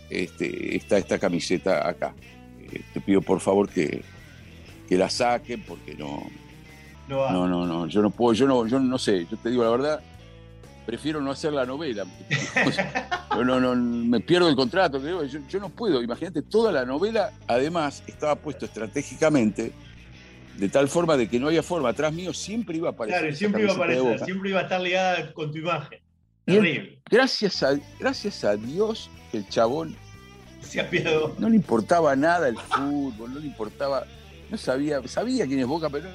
este, 0.09 0.77
está 0.77 0.99
esta 0.99 1.19
camiseta 1.19 1.87
acá. 1.87 2.15
Eh, 2.61 2.81
te 2.95 3.01
pido 3.01 3.21
por 3.21 3.41
favor 3.41 3.69
que, 3.69 4.03
que 4.89 4.97
la 4.97 5.09
saquen 5.09 5.63
porque 5.63 5.95
no, 5.95 6.23
no, 7.09 7.49
no, 7.49 7.67
no, 7.67 7.87
yo 7.87 8.03
no 8.03 8.11
puedo, 8.11 8.35
yo 8.35 8.47
no, 8.47 8.67
yo 8.67 8.79
no 8.81 8.99
sé, 8.99 9.27
yo 9.31 9.37
te 9.37 9.51
digo 9.51 9.65
la 9.65 9.71
verdad, 9.71 10.03
prefiero 10.85 11.21
no 11.21 11.31
hacer 11.31 11.53
la 11.53 11.67
novela. 11.67 12.05
no, 13.45 13.61
no, 13.61 13.75
me 13.75 14.21
pierdo 14.21 14.49
el 14.49 14.57
contrato. 14.57 15.01
Yo, 15.49 15.61
no 15.61 15.69
puedo. 15.69 16.03
Imagínate, 16.03 16.43
toda 16.43 16.73
la 16.73 16.85
novela, 16.85 17.33
además, 17.47 18.03
estaba 18.07 18.37
puesto 18.37 18.67
estratégicamente 18.67 19.73
de 20.57 20.69
tal 20.69 20.89
forma 20.89 21.17
de 21.17 21.29
que 21.29 21.39
no 21.39 21.49
había 21.49 21.63
forma. 21.63 21.89
Atrás 21.89 22.13
mío 22.13 22.33
siempre 22.33 22.77
iba 22.77 22.91
a 22.91 22.93
aparecer. 22.93 23.21
Claro, 23.21 23.37
siempre 23.37 23.63
iba 23.63 23.73
a 23.73 23.77
aparecer, 23.77 24.25
siempre 24.25 24.51
iba 24.51 24.61
a 24.61 24.63
estar 24.63 24.81
ligada 24.81 25.33
con 25.33 25.51
tu 25.51 25.59
imagen. 25.59 26.01
Terrible. 26.45 26.99
gracias, 27.11 27.63
a, 27.63 27.75
gracias 27.99 28.45
a 28.45 28.55
Dios, 28.57 29.11
el 29.33 29.49
chabón. 29.49 29.97
Se 30.61 30.81
apiadó. 30.81 31.35
No 31.39 31.49
le 31.49 31.57
importaba 31.57 32.15
nada 32.15 32.49
el 32.49 32.59
fútbol, 32.59 33.33
no 33.33 33.41
le 33.41 33.47
importaba. 33.47 34.07
No 34.55 34.59
sabía, 34.59 35.03
sabía 35.09 35.47
quién 35.47 35.59
es 35.59 35.67
Boca, 35.67 35.91
pero 35.91 36.09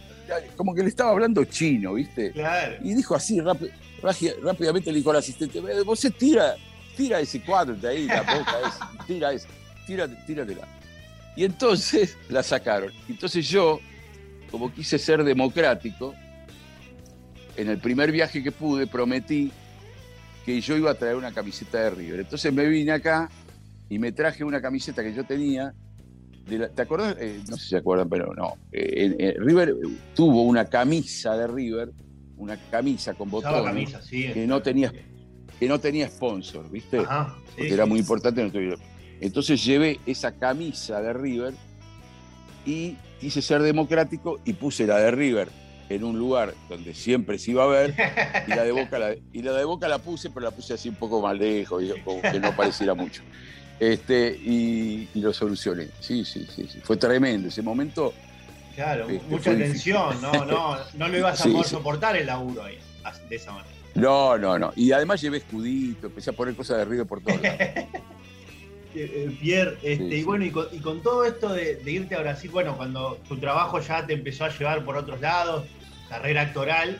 como 0.56 0.74
que 0.74 0.82
le 0.82 0.88
estaba 0.88 1.12
hablando 1.12 1.44
chino, 1.44 1.96
¿viste? 1.96 2.32
Claro. 2.32 2.76
Y 2.82 2.94
dijo 2.94 3.14
así 3.16 3.42
rápido 3.42 3.72
rápidamente 4.02 4.94
le 4.94 5.00
dijo 5.00 5.12
al 5.12 5.18
asistente, 5.18 5.60
vos 5.84 6.08
tira, 6.18 6.56
tira 6.96 7.20
ese 7.20 7.42
cuadro 7.42 7.76
de 7.76 7.86
ahí, 7.86 8.08
la 8.08 8.22
boca 8.22 8.78
tira 9.08 9.34
ese, 9.34 9.46
tírate, 9.86 10.16
tíratela. 10.26 10.66
Y 11.36 11.44
entonces 11.44 12.18
la 12.30 12.42
sacaron. 12.42 12.94
Entonces 13.10 13.46
yo, 13.50 13.82
como 14.50 14.74
quise 14.74 14.98
ser 14.98 15.22
democrático, 15.26 16.16
en 17.58 17.70
el 17.70 17.80
primer 17.80 18.10
viaje 18.10 18.42
que 18.42 18.54
pude 18.54 18.88
prometí 18.88 19.52
que 20.46 20.62
yo 20.62 20.78
iba 20.78 20.92
a 20.92 20.96
traer 20.96 21.18
una 21.18 21.34
camiseta 21.34 21.80
de 21.80 21.90
River. 21.90 22.22
Entonces 22.22 22.54
me 22.54 22.66
vine 22.66 22.94
acá 22.94 23.30
y 23.90 24.00
me 24.00 24.14
traje 24.14 24.46
una 24.46 24.62
camiseta 24.62 25.04
que 25.04 25.14
yo 25.14 25.26
tenía. 25.26 25.74
¿Te 26.50 26.82
acuerdas? 26.82 27.16
Eh, 27.20 27.42
no 27.50 27.56
sé 27.58 27.64
si 27.64 27.70
se 27.70 27.78
acuerdan, 27.78 28.10
pero 28.10 28.34
no. 28.34 28.56
Eh, 28.72 29.36
River 29.40 29.76
tuvo 30.16 30.44
una 30.44 30.66
camisa 30.66 31.36
de 31.38 31.48
River 31.48 31.92
una 32.40 32.58
camisa 32.70 33.14
con 33.14 33.30
botones 33.30 33.98
que 34.10 34.48
no 34.48 34.62
tenía 34.62 34.92
que 35.60 35.68
no 35.68 35.78
tenía 35.78 36.08
sponsor, 36.08 36.70
¿viste? 36.72 37.00
Porque 37.00 37.74
era 37.74 37.86
muy 37.86 38.00
importante. 38.00 38.50
Entonces 39.20 39.64
llevé 39.64 40.00
esa 40.06 40.32
camisa 40.32 41.02
de 41.02 41.12
River 41.12 41.54
y 42.66 42.96
quise 43.20 43.42
ser 43.42 43.62
democrático 43.62 44.40
y 44.46 44.54
puse 44.54 44.88
la 44.88 45.00
de 45.00 45.12
River 45.12 45.50
en 45.90 46.04
un 46.06 46.18
lugar 46.18 46.54
donde 46.70 46.94
siempre 46.94 47.38
se 47.38 47.52
iba 47.52 47.64
a 47.64 47.68
ver 47.68 47.96
y 48.48 48.52
la 48.52 48.64
de 48.64 48.72
Boca 48.72 49.00
la, 49.00 49.16
y 49.34 49.42
la 49.42 49.52
de 49.54 49.66
Boca 49.66 49.90
la 49.90 49.98
puse, 49.98 50.30
pero 50.30 50.46
la 50.46 50.52
puse 50.52 50.76
así 50.76 50.88
un 50.88 50.96
poco 50.96 51.20
más 51.20 51.38
lejos, 51.38 51.84
como 52.06 52.22
que 52.22 52.40
no 52.40 52.56
pareciera 52.56 52.94
mucho. 52.94 53.22
Este, 53.80 54.30
y, 54.30 55.08
lo 55.16 55.32
solucioné. 55.34 55.88
Sí, 56.00 56.26
sí, 56.26 56.46
sí, 56.54 56.68
sí, 56.70 56.80
Fue 56.84 56.98
tremendo. 56.98 57.48
Ese 57.48 57.62
momento 57.62 58.14
Claro, 58.76 59.10
este, 59.10 59.28
mucha 59.28 59.58
tensión, 59.58 60.22
no, 60.22 60.46
no, 60.46 60.78
no 60.94 61.08
lo 61.10 61.18
ibas 61.18 61.42
a 61.42 61.50
poder 61.50 61.66
soportar 61.66 62.16
el 62.16 62.28
laburo 62.28 62.64
ahí, 62.64 62.80
de 63.30 63.36
esa 63.36 63.52
manera. 63.52 63.76
No, 63.96 64.38
no, 64.38 64.58
no. 64.58 64.72
Y 64.76 64.92
además 64.94 65.22
llevé 65.22 65.40
escudito, 65.40 66.08
empecé 66.08 66.30
a 66.30 66.34
poner 66.34 66.56
cosas 66.56 66.78
de 66.78 66.86
ruido 66.86 67.06
por 67.06 67.22
todos 67.22 67.42
lados. 67.42 67.60
Eh, 68.96 69.28
eh, 69.30 69.38
Pierre, 69.40 69.78
este, 69.84 70.18
y 70.18 70.24
bueno, 70.24 70.46
y 70.46 70.50
con, 70.50 71.04
todo 71.04 71.24
esto 71.24 71.50
de, 71.50 71.80
irte 71.86 72.16
a 72.16 72.22
Brasil, 72.22 72.50
bueno, 72.50 72.76
cuando 72.76 73.20
tu 73.28 73.38
trabajo 73.38 73.80
ya 73.80 74.04
te 74.08 74.14
empezó 74.14 74.46
a 74.46 74.50
llevar 74.50 74.84
por 74.84 74.98
otros 74.98 75.22
lados, 75.22 75.68
carrera 76.10 76.42
actoral, 76.42 77.00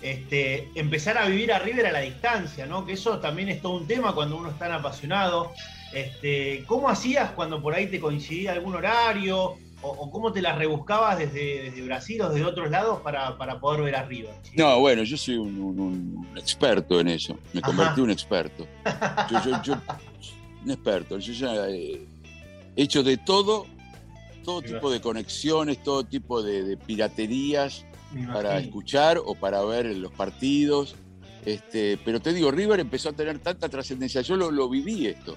este, 0.00 0.68
empezar 0.76 1.18
a 1.18 1.26
vivir 1.26 1.52
a 1.52 1.58
River 1.58 1.86
a 1.86 1.92
la 1.92 2.00
distancia, 2.00 2.66
¿no? 2.66 2.86
Que 2.86 2.92
eso 2.92 3.18
también 3.18 3.48
es 3.48 3.60
todo 3.60 3.72
un 3.78 3.88
tema 3.88 4.14
cuando 4.14 4.36
uno 4.36 4.50
está 4.50 4.66
tan 4.66 4.78
apasionado. 4.78 5.52
Este, 5.92 6.64
¿Cómo 6.66 6.88
hacías 6.88 7.32
cuando 7.32 7.60
por 7.62 7.74
ahí 7.74 7.86
te 7.86 8.00
coincidía 8.00 8.52
algún 8.52 8.74
horario? 8.74 9.56
o, 9.84 10.10
cómo 10.10 10.32
te 10.32 10.40
las 10.40 10.56
rebuscabas 10.56 11.18
desde, 11.18 11.70
Brasil 11.82 12.20
o 12.22 12.30
desde 12.30 12.44
otros 12.44 12.70
lados 12.70 13.00
para, 13.02 13.60
poder 13.60 13.82
ver 13.82 13.96
arriba? 13.96 14.30
No, 14.56 14.80
bueno, 14.80 15.02
yo 15.02 15.16
soy 15.16 15.36
un, 15.36 16.26
experto 16.36 17.00
en 17.00 17.08
eso. 17.08 17.38
Me 17.52 17.60
convertí 17.60 18.00
en 18.00 18.04
un 18.04 18.10
experto. 18.10 18.66
Yo, 19.64 19.74
un 20.64 20.70
experto. 20.70 21.18
Yo 21.18 21.32
ya 21.32 21.68
he 21.68 22.06
hecho 22.76 23.02
de 23.02 23.18
todo, 23.18 23.66
todo 24.44 24.62
tipo 24.62 24.90
de 24.90 25.00
conexiones, 25.00 25.82
todo 25.82 26.04
tipo 26.04 26.42
de, 26.42 26.76
piraterías 26.76 27.84
para 28.32 28.58
escuchar 28.58 29.18
o 29.18 29.34
para 29.34 29.62
ver 29.64 29.86
los 29.86 30.12
partidos. 30.12 30.96
Este, 31.44 31.98
pero 32.02 32.20
te 32.20 32.32
digo, 32.32 32.50
River 32.50 32.80
empezó 32.80 33.10
a 33.10 33.12
tener 33.12 33.38
tanta 33.38 33.68
trascendencia. 33.68 34.22
Yo 34.22 34.36
lo, 34.36 34.50
lo 34.50 34.68
viví 34.68 35.06
esto. 35.06 35.36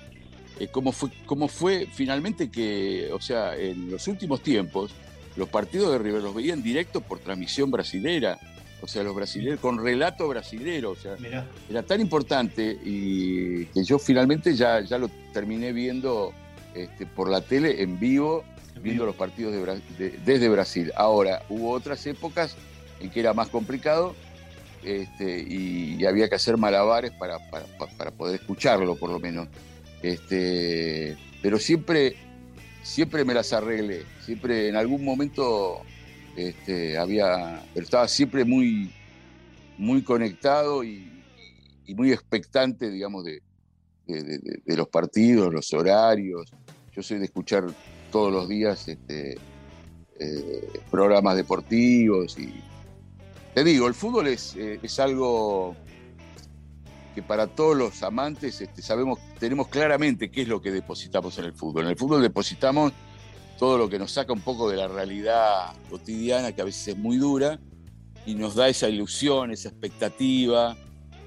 Eh, 0.59 0.67
cómo, 0.71 0.91
fue, 0.91 1.09
cómo 1.25 1.47
fue 1.47 1.87
finalmente 1.91 2.49
que, 2.49 3.09
o 3.13 3.21
sea, 3.21 3.55
en 3.55 3.91
los 3.91 4.07
últimos 4.07 4.41
tiempos, 4.41 4.91
los 5.35 5.49
partidos 5.49 5.91
de 5.91 5.99
River 5.99 6.23
los 6.23 6.33
veían 6.33 6.63
directo 6.63 7.01
por 7.01 7.19
transmisión 7.19 7.69
brasilera, 7.69 8.39
o 8.81 8.87
sea, 8.87 9.03
los 9.03 9.15
brasileños, 9.15 9.59
con 9.59 9.83
relato 9.83 10.27
brasilero, 10.27 10.91
o 10.91 10.95
sea, 10.95 11.15
era 11.69 11.83
tan 11.83 12.01
importante 12.01 12.77
y 12.83 13.65
que 13.65 13.83
yo 13.83 13.99
finalmente 13.99 14.55
ya, 14.55 14.81
ya 14.81 14.97
lo 14.97 15.09
terminé 15.31 15.73
viendo 15.73 16.33
este, 16.73 17.05
por 17.05 17.29
la 17.29 17.41
tele 17.41 17.81
en 17.81 17.99
vivo, 17.99 18.43
viendo 18.81 19.05
los 19.05 19.15
partidos 19.15 19.53
desde 19.97 20.49
Brasil. 20.49 20.91
Ahora, 20.95 21.43
hubo 21.49 21.71
otras 21.71 22.05
épocas 22.05 22.55
en 22.99 23.09
que 23.09 23.19
era 23.19 23.33
más 23.33 23.49
complicado 23.49 24.15
este, 24.83 25.39
y, 25.39 26.05
había 26.05 26.29
que 26.29 26.35
hacer 26.35 26.57
malabares 26.57 27.11
para, 27.11 27.37
para 27.49 28.11
poder 28.11 28.39
escucharlo, 28.39 28.95
por 28.95 29.09
lo 29.11 29.19
menos. 29.19 29.47
Este, 30.01 31.17
pero 31.41 31.59
siempre, 31.59 32.15
siempre 32.83 33.25
me 33.25 33.33
las 33.33 33.53
arreglé. 33.53 34.03
Siempre 34.23 34.69
en 34.69 34.75
algún 34.75 35.03
momento 35.03 35.81
este, 36.35 36.97
había, 36.97 37.63
pero 37.73 37.83
estaba 37.83 38.07
siempre 38.07 38.45
muy, 38.45 38.91
muy 39.77 40.03
conectado 40.03 40.83
y, 40.83 41.13
muy 41.95 42.11
expectante, 42.11 42.91
digamos, 42.91 43.23
de, 43.23 43.41
los 44.65 44.87
partidos, 44.89 45.53
los 45.53 45.71
horarios. 45.73 46.51
Yo 46.93 47.01
soy 47.01 47.19
de 47.19 47.25
escuchar 47.25 47.65
todos 48.11 48.31
los 48.31 48.49
días 48.49 48.87
este, 48.87 49.37
eh, 50.19 50.69
programas 50.91 51.35
deportivos 51.37 52.37
y 52.37 52.53
te 53.53 53.63
digo, 53.63 53.87
el 53.87 53.93
fútbol 53.93 54.27
es, 54.27 54.55
eh, 54.55 54.79
es 54.83 54.99
algo 54.99 55.75
que 57.17 57.23
para 57.23 57.47
todos 57.47 57.75
los 57.75 58.03
amantes 58.03 58.61
este, 58.61 58.83
sabemos, 58.83 59.17
tenemos 59.39 59.69
claramente 59.69 60.29
qué 60.29 60.43
es 60.43 60.47
lo 60.47 60.61
que 60.61 60.69
depositamos 60.69 61.35
en 61.39 61.45
el 61.45 61.53
fútbol. 61.53 61.85
En 61.85 61.89
el 61.89 61.97
fútbol 61.97 62.21
depositamos 62.21 62.93
todo 63.57 63.79
lo 63.79 63.89
que 63.89 63.97
nos 63.97 64.11
saca 64.11 64.33
un 64.33 64.41
poco 64.41 64.69
de 64.69 64.77
la 64.77 64.87
realidad 64.87 65.73
cotidiana, 65.89 66.51
que 66.51 66.61
a 66.61 66.65
veces 66.65 66.89
es 66.89 66.95
muy 66.95 67.17
dura, 67.17 67.59
y 68.27 68.35
nos 68.35 68.53
da 68.53 68.69
esa 68.69 68.87
ilusión, 68.87 69.49
esa 69.49 69.69
expectativa. 69.69 70.77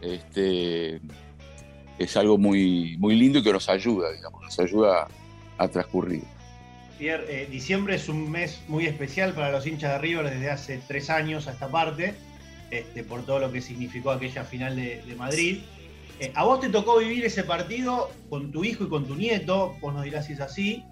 Este, 0.01 1.01
es 1.99 2.16
algo 2.16 2.38
muy, 2.38 2.97
muy 2.99 3.16
lindo 3.16 3.41
y 3.41 3.43
que 3.43 3.53
nos 3.53 3.68
ayuda, 3.68 4.12
digamos, 4.12 4.45
nos 4.45 4.61
ayuda 4.61 5.09
a 5.59 5.66
transcurrir. 5.66 6.22
Pierre, 7.01 7.24
eh, 7.28 7.47
diciembre 7.51 7.97
es 7.97 8.09
un 8.09 8.30
mes 8.30 8.61
muy 8.68 8.86
especial 8.86 9.32
para 9.32 9.51
los 9.51 9.66
hinchas 9.66 9.95
de 9.95 9.99
River 9.99 10.30
desde 10.30 10.51
hace 10.51 10.80
tres 10.86 11.11
años 11.11 11.49
a 11.49 11.51
esta 11.51 11.68
parte, 11.68 12.14
este, 12.70 13.03
por 13.03 13.26
todo 13.26 13.41
lo 13.41 13.51
que 13.51 13.61
significó 13.61 14.12
aquella 14.12 14.45
final 14.45 14.76
de, 14.76 15.14
Madrid. 15.18 15.62
Eh, 16.21 16.31
a 16.35 16.45
vos 16.45 16.61
te 16.61 16.68
tocó 16.68 16.99
vivir 16.99 17.25
ese 17.25 17.45
partido 17.45 18.11
con 18.29 18.53
tu 18.53 18.62
hijo 18.62 18.85
y 18.85 18.89
con 18.89 19.07
tu 19.07 19.14
nieto, 19.16 19.75
vos 19.81 19.95
nos 19.95 20.05
dirás 20.05 20.27
si 20.27 20.35
es 20.35 20.41
así. 20.41 20.85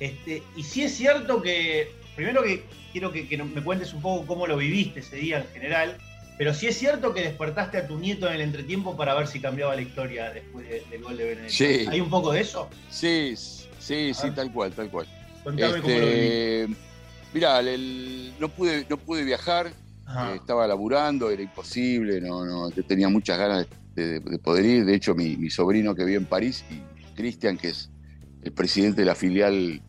Este, 0.00 0.42
y 0.56 0.64
si 0.64 0.82
es 0.82 0.92
cierto 0.92 1.40
que, 1.40 1.92
primero 2.16 2.42
que 2.42 2.64
quiero 2.90 3.12
que, 3.12 3.24
me 3.36 3.62
cuentes 3.62 3.94
un 3.94 4.02
poco 4.02 4.26
cómo 4.26 4.48
lo 4.48 4.56
viviste 4.56 4.98
ese 4.98 5.16
día 5.16 5.38
en 5.38 5.46
general, 5.52 5.98
pero 6.36 6.52
si 6.52 6.66
es 6.66 6.76
cierto 6.76 7.14
que 7.14 7.20
despertaste 7.20 7.78
a 7.78 7.86
tu 7.86 7.96
nieto 7.96 8.26
en 8.26 8.34
el 8.34 8.40
entretiempo 8.40 8.96
para 8.96 9.14
ver 9.14 9.28
si 9.28 9.38
cambiaba 9.38 9.76
la 9.76 9.82
historia 9.82 10.32
después 10.32 10.68
del 10.68 11.00
gol 11.00 11.16
de 11.16 11.24
Benedetto. 11.26 11.52
Sí. 11.52 11.86
¿Hay 11.88 12.00
un 12.00 12.10
poco 12.10 12.32
de 12.32 12.40
eso? 12.40 12.68
Sí, 12.90 13.34
sí, 13.36 14.12
sí, 14.12 14.30
tal 14.32 14.52
cual, 14.52 14.72
tal 14.72 14.90
cual. 14.90 15.06
Contame 15.44 15.80
cómo 15.80 15.94
lo 15.94 16.06
este, 16.06 16.68
Mirá, 17.32 17.62
no, 18.40 18.48
pude, 18.48 18.84
no 18.90 18.96
pude 18.96 19.22
viajar, 19.22 19.68
eh, 19.68 20.34
estaba 20.34 20.66
laburando, 20.66 21.30
era 21.30 21.42
imposible, 21.42 22.20
no, 22.20 22.44
no, 22.44 22.70
yo 22.72 22.84
tenía 22.84 23.08
muchas 23.08 23.38
ganas 23.38 23.68
de, 23.68 23.81
poder 24.42 24.64
ir. 24.64 24.84
De 24.84 24.94
hecho, 24.94 25.14
mi, 25.14 25.50
sobrino 25.50 25.94
que 25.94 26.04
vive 26.04 26.18
en 26.18 26.26
París, 26.26 26.64
y 26.70 27.14
Cristian, 27.14 27.56
que 27.56 27.68
es 27.68 27.90
el 28.42 28.52
presidente 28.52 29.02
de 29.02 29.06
la 29.06 29.14
filial 29.14 29.82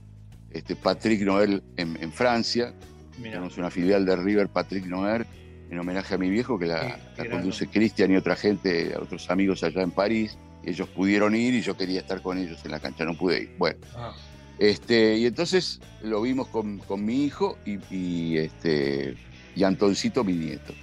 este, 0.52 0.76
Patrick 0.76 1.22
Noel 1.22 1.64
en, 1.78 2.12
Francia, 2.12 2.74
tenemos 3.22 3.58
una 3.58 3.70
filial 3.70 4.06
de 4.06 4.16
River 4.16 4.50
Patrick 4.50 4.86
Noel, 4.86 5.26
en 5.70 5.80
homenaje 5.80 6.16
a 6.16 6.18
mi 6.18 6.30
viejo, 6.30 6.60
que 6.60 6.68
la, 6.68 7.00
conduce 7.32 7.68
Cristian 7.68 8.12
y 8.12 8.16
otra 8.16 8.36
gente, 8.36 8.96
otros 8.98 9.30
amigos 9.32 9.64
allá 9.64 9.82
en 9.82 9.92
París. 9.92 10.38
Ellos 10.64 10.88
pudieron 10.90 11.36
ir 11.36 11.54
y 11.56 11.62
yo 11.62 11.76
quería 11.76 12.00
estar 12.00 12.22
con 12.22 12.38
ellos 12.38 12.64
en 12.64 12.72
la 12.72 12.80
cancha, 12.80 13.04
no 13.04 13.18
pude 13.18 13.44
ir. 13.44 13.56
Bueno, 13.58 13.80
ah. 13.96 14.14
Este, 14.60 15.18
y 15.18 15.26
entonces 15.26 15.80
lo 16.02 16.22
vimos 16.22 16.48
con, 16.48 16.80
mi 17.04 17.26
hijo 17.26 17.58
y, 17.66 18.38
este, 18.38 19.16
y 19.56 19.64
Antoncito, 19.64 20.24
mi 20.24 20.34
nieto. 20.34 20.74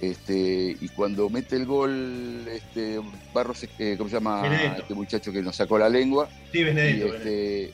Este, 0.00 0.76
y 0.80 0.88
cuando 0.90 1.30
mete 1.30 1.56
el 1.56 1.66
gol, 1.66 2.46
este, 2.48 3.00
Barros, 3.32 3.64
eh, 3.78 3.94
¿cómo 3.96 4.10
se 4.10 4.16
llama 4.16 4.42
este 4.76 4.94
muchacho 4.94 5.32
que 5.32 5.40
nos 5.40 5.56
sacó 5.56 5.78
la 5.78 5.88
lengua? 5.88 6.28
Sí, 6.52 6.62
Benedetto. 6.64 7.14
este, 7.14 7.72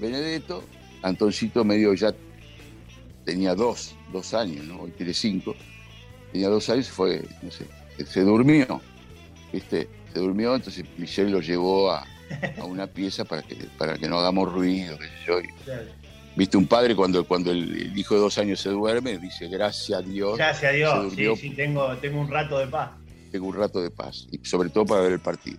Benedetto, 0.00 0.64
Antoncito 1.02 1.64
medio 1.64 1.94
ya 1.94 2.14
tenía 3.24 3.54
dos, 3.54 3.94
dos 4.12 4.34
años, 4.34 4.64
¿no? 4.66 4.82
Hoy 4.82 4.90
tiene 4.92 5.12
cinco. 5.14 5.56
Tenía 6.32 6.48
dos 6.48 6.68
años, 6.70 6.88
fue, 6.88 7.22
no 7.42 7.50
sé, 7.50 7.66
se 8.06 8.20
durmió, 8.20 8.80
¿viste? 9.52 9.88
Se 10.12 10.20
durmió, 10.20 10.54
entonces 10.54 10.84
Michelle 10.96 11.30
lo 11.30 11.40
llevó 11.40 11.90
a, 11.90 12.06
a 12.58 12.64
una 12.64 12.86
pieza 12.86 13.24
para 13.24 13.42
que, 13.42 13.56
para 13.76 13.96
que 13.98 14.08
no 14.08 14.18
hagamos 14.18 14.52
ruido. 14.52 14.96
Viste, 16.36 16.56
un 16.56 16.66
padre 16.66 16.94
cuando, 16.94 17.24
cuando 17.24 17.50
el, 17.50 17.96
hijo 17.98 18.14
de 18.14 18.20
dos 18.20 18.38
años 18.38 18.60
se 18.60 18.70
duerme, 18.70 19.18
dice, 19.18 19.48
gracias 19.48 19.98
a 19.98 20.02
Dios. 20.02 20.38
Gracias 20.38 20.72
a 20.72 20.74
Dios, 20.74 21.12
sí, 21.14 21.26
sí, 21.36 21.50
tengo, 21.50 21.96
tengo 21.96 22.20
un 22.20 22.30
rato 22.30 22.58
de 22.58 22.66
paz. 22.66 22.90
Tengo 23.32 23.46
un 23.46 23.54
rato 23.54 23.80
de 23.82 23.90
paz, 23.90 24.26
y 24.30 24.44
sobre 24.44 24.70
todo 24.70 24.86
para 24.86 25.02
ver 25.02 25.12
el 25.12 25.20
partido. 25.20 25.58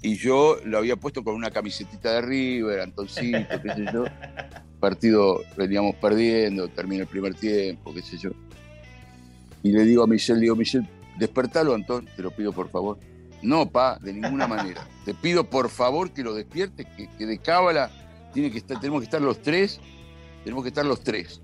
Y 0.00 0.16
yo 0.16 0.58
lo 0.64 0.78
había 0.78 0.96
puesto 0.96 1.22
con 1.22 1.34
una 1.34 1.50
camisetita 1.50 2.14
de 2.14 2.22
River, 2.22 2.80
Antoncito, 2.80 3.62
qué 3.62 3.74
sé 3.74 3.84
yo. 3.92 4.04
Partido 4.80 5.42
veníamos 5.56 5.94
perdiendo, 5.96 6.66
termina 6.66 7.02
el 7.02 7.08
primer 7.08 7.34
tiempo, 7.34 7.94
qué 7.94 8.02
sé 8.02 8.18
yo. 8.18 8.30
Y 9.62 9.70
le 9.70 9.84
digo 9.84 10.02
a 10.02 10.08
Michelle, 10.08 10.40
digo, 10.40 10.56
Michelle, 10.56 10.88
despertalo, 11.18 11.74
Antón, 11.74 12.08
te 12.16 12.22
lo 12.22 12.32
pido 12.32 12.52
por 12.52 12.68
favor. 12.68 12.98
No, 13.42 13.70
pa, 13.70 13.98
de 14.00 14.12
ninguna 14.12 14.48
manera. 14.48 14.86
Te 15.04 15.14
pido 15.14 15.48
por 15.48 15.68
favor 15.68 16.12
que 16.12 16.24
lo 16.24 16.34
despiertes, 16.34 16.86
que, 16.96 17.26
de 17.26 17.38
cábala 17.38 17.90
tiene 18.32 18.50
que 18.50 18.58
estar, 18.58 18.80
tenemos 18.80 19.00
que 19.00 19.04
estar 19.04 19.20
los 19.20 19.40
tres, 19.40 19.80
tenemos 20.44 20.62
que 20.62 20.68
estar 20.68 20.84
los 20.84 21.02
tres. 21.02 21.40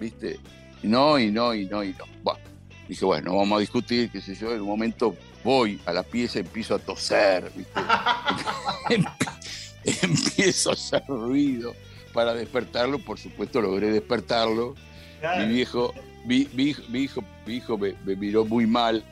¿Viste? 0.00 0.38
Y 0.82 0.88
no, 0.88 1.18
y 1.18 1.30
no, 1.30 1.54
y 1.54 1.66
no, 1.66 1.82
y 1.82 1.90
no. 1.90 2.04
Bueno, 2.22 2.40
dije, 2.88 3.04
bueno, 3.04 3.36
vamos 3.36 3.56
a 3.56 3.60
discutir, 3.60 4.10
qué 4.10 4.20
sé 4.20 4.34
yo, 4.34 4.52
en 4.52 4.60
un 4.60 4.66
momento 4.66 5.16
voy 5.42 5.80
a 5.86 5.92
la 5.92 6.02
pieza, 6.02 6.40
empiezo 6.40 6.74
a 6.74 6.78
toser, 6.78 7.50
¿viste? 7.54 7.80
empiezo 10.02 10.70
a 10.70 10.72
hacer 10.72 11.02
ruido 11.06 11.74
para 12.12 12.34
despertarlo, 12.34 12.98
por 12.98 13.18
supuesto 13.18 13.60
logré 13.60 13.90
despertarlo. 13.90 14.74
Mi 15.38 15.46
viejo, 15.46 15.94
mi, 16.24 16.48
hijo, 16.56 16.82
mi 16.88 17.54
hijo 17.54 17.78
me, 17.78 17.94
miró 18.16 18.44
muy 18.44 18.66
mal, 18.66 19.04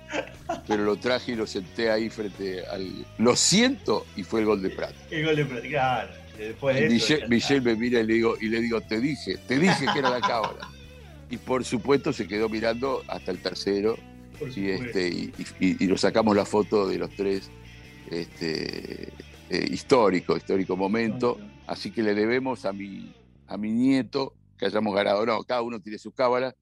pero 0.67 0.85
lo 0.85 0.97
traje 0.97 1.33
y 1.33 1.35
lo 1.37 1.47
senté 1.47 1.91
ahí 1.91 2.11
frente 2.11 2.67
al. 2.67 3.07
Lo 3.19 3.37
siento 3.37 4.07
y 4.17 4.23
fue 4.23 4.41
el 4.41 4.47
gol 4.47 4.63
de 4.63 4.71
Prat. 4.71 4.95
El 5.11 5.25
gol 5.25 5.37
de 5.37 5.45
Prat, 5.45 5.65
claro. 5.65 6.24
Después 6.39 6.77
de 6.77 6.89
Michelle, 7.29 7.61
me 7.61 7.77
mira 7.77 8.01
y 8.01 8.07
le, 8.07 8.15
digo, 8.15 8.37
y 8.41 8.49
le 8.49 8.61
digo, 8.61 8.81
te 8.81 9.01
dije, 9.01 9.37
te 9.47 9.59
dije 9.59 9.87
que 9.93 9.99
era 9.99 10.11
la 10.11 10.21
cámara. 10.21 10.69
Y 11.31 11.37
por 11.37 11.65
supuesto 11.65 12.13
se 12.13 12.27
quedó 12.27 12.49
mirando 12.49 13.03
hasta 13.09 13.31
el 13.31 13.39
tercero. 13.39 13.97
Y, 14.55 14.69
este, 14.69 15.33
y, 15.61 15.87
nos 15.87 16.01
sacamos 16.01 16.37
la 16.37 16.45
foto 16.45 16.89
de 16.89 16.99
los 16.99 17.11
tres. 17.11 17.51
Este, 18.11 19.09
eh, 19.51 19.67
histórico, 19.71 20.37
histórico 20.37 20.77
momento. 20.77 21.39
Así 21.67 21.91
que 21.91 22.03
le 22.03 22.15
debemos 22.15 22.65
a 22.65 22.73
mi, 22.73 23.15
a 23.47 23.57
mi 23.57 23.71
nieto 23.71 24.35
que 24.59 24.67
hayamos 24.67 24.95
ganado. 24.95 25.25
No, 25.25 25.43
cada 25.45 25.63
uno 25.63 25.81
tiene 25.81 25.99
sus 25.99 26.13
cábalas 26.15 26.55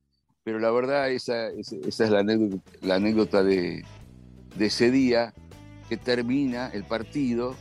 pero 0.44 0.58
la 0.58 0.70
verdad 0.70 1.10
esa, 1.10 1.48
esa 1.48 2.04
es 2.04 2.10
la 2.10 2.20
anécdota, 2.20 2.70
la 2.80 2.96
anécdota 2.96 3.42
de, 3.42 3.84
ese 4.58 4.90
día 4.90 5.32
que 5.88 5.96
termina 5.96 6.68
el 6.68 6.84
partido 6.84 7.54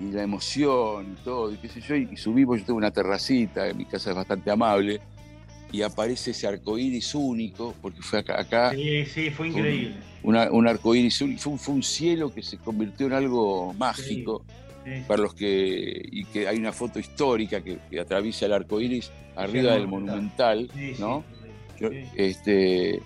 y 0.00 0.12
la 0.12 0.22
emoción 0.22 1.12
y 1.12 1.24
todo, 1.24 1.52
y 1.52 1.56
qué 1.58 1.68
sé 1.68 1.80
yo, 1.80 1.94
y 1.94 2.16
subimos, 2.16 2.58
yo 2.58 2.66
tengo 2.66 2.78
una 2.78 2.90
terracita, 2.90 3.72
mi 3.74 3.84
casa 3.84 4.10
es 4.10 4.16
bastante 4.16 4.50
amable, 4.50 5.00
y 5.72 5.82
aparece 5.82 6.32
ese 6.32 6.46
arcoíris 6.46 7.14
único, 7.14 7.74
porque 7.80 8.02
fue 8.02 8.20
acá. 8.20 8.72
sí, 8.72 9.04
sí, 9.06 9.30
fue 9.30 9.48
increíble. 9.48 9.96
Un, 10.22 10.36
un 10.36 10.66
arcoíris 10.66 11.20
único, 11.20 11.58
fue, 11.58 11.74
un 11.74 11.82
cielo 11.82 12.32
que 12.32 12.42
se 12.42 12.58
convirtió 12.58 13.06
en 13.06 13.12
algo 13.12 13.72
mágico. 13.74 14.44
para 15.06 15.22
los 15.22 15.34
que. 15.34 16.02
y 16.10 16.24
que 16.24 16.48
hay 16.48 16.56
una 16.56 16.72
foto 16.72 16.98
histórica 16.98 17.60
que, 17.60 17.78
atraviesa 18.00 18.46
el 18.46 18.54
arcoíris 18.54 19.10
arriba 19.36 19.74
del 19.74 19.86
monumental, 19.86 20.70
¿no? 20.98 21.22
este, 22.16 23.00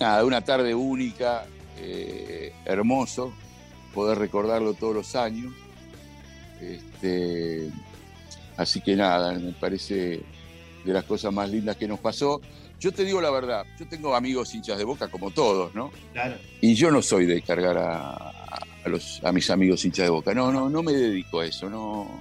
nada, 0.00 0.24
una 0.24 0.42
tarde 0.42 0.74
única, 0.74 1.46
eh, 1.80 2.52
hermoso, 2.64 3.32
poder 3.94 4.18
recordarlo 4.18 4.74
todos 4.74 4.94
los 4.94 5.16
años. 5.16 5.54
Este, 6.60 7.70
así 8.56 8.80
que 8.80 8.96
nada, 8.96 9.32
me 9.32 9.52
parece 9.52 10.22
de 10.84 10.92
las 10.92 11.04
cosas 11.04 11.32
más 11.32 11.50
lindas 11.50 11.76
que 11.76 11.88
nos 11.88 12.00
pasó. 12.00 12.40
Yo 12.80 12.92
te 12.92 13.04
digo 13.04 13.20
la 13.20 13.30
verdad, 13.30 13.64
yo 13.78 13.86
tengo 13.86 14.14
amigos 14.14 14.54
hinchas 14.54 14.76
de 14.76 14.84
boca 14.84 15.08
como 15.08 15.30
todos, 15.30 15.74
¿no? 15.74 15.90
Claro. 16.12 16.36
Y 16.60 16.74
yo 16.74 16.90
no 16.90 17.00
soy 17.00 17.24
de 17.24 17.40
cargar 17.42 17.78
a, 17.78 18.32
los, 18.86 19.22
a 19.24 19.32
mis 19.32 19.48
amigos 19.50 19.84
hinchas 19.84 20.06
de 20.06 20.10
boca. 20.10 20.34
No, 20.34 20.52
no, 20.52 20.68
no 20.68 20.82
me 20.82 20.92
dedico 20.92 21.40
a 21.40 21.46
eso, 21.46 21.70
no. 21.70 22.20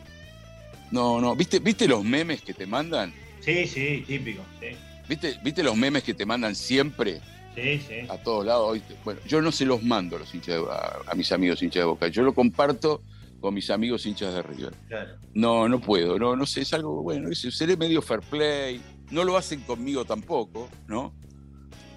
No, 0.91 1.19
no. 1.19 1.35
¿Viste, 1.35 1.59
¿Viste 1.59 1.87
los 1.87 2.03
memes 2.03 2.41
que 2.41 2.53
te 2.53 2.65
mandan? 2.65 3.13
Sí, 3.41 3.67
sí, 3.67 4.03
típico, 4.07 4.43
sí. 4.61 4.67
¿Viste, 5.09 5.37
¿Viste 5.43 5.63
los 5.63 5.75
memes 5.75 6.03
que 6.03 6.13
te 6.13 6.25
mandan 6.25 6.55
siempre? 6.55 7.19
Sí, 7.55 7.81
sí. 7.87 7.95
A 8.09 8.17
todos 8.17 8.45
lados. 8.45 8.79
Bueno, 9.03 9.19
yo 9.27 9.41
no 9.41 9.51
se 9.51 9.65
los 9.65 9.83
mando 9.83 10.15
a, 10.15 10.19
los 10.19 10.33
hinchas 10.33 10.61
a, 11.07 11.13
mis 11.15 11.31
amigos 11.31 11.61
hinchas 11.61 11.81
de 11.81 11.85
Boca. 11.85 12.07
Yo 12.07 12.23
lo 12.23 12.33
comparto 12.33 13.01
con 13.43 13.53
mis 13.53 13.69
amigos 13.69 14.05
hinchas 14.05 14.33
de 14.33 14.41
River. 14.41 14.73
Claro. 14.87 15.17
No, 15.33 15.67
no 15.67 15.81
puedo. 15.81 16.17
No, 16.17 16.33
no 16.33 16.45
sé, 16.45 16.61
es 16.61 16.73
algo, 16.73 17.03
bueno, 17.03 17.27
seré 17.35 17.75
medio 17.75 18.01
fair 18.01 18.21
play. 18.21 18.81
No 19.11 19.25
lo 19.25 19.35
hacen 19.35 19.59
conmigo 19.63 20.05
tampoco, 20.05 20.69
¿no? 20.87 21.13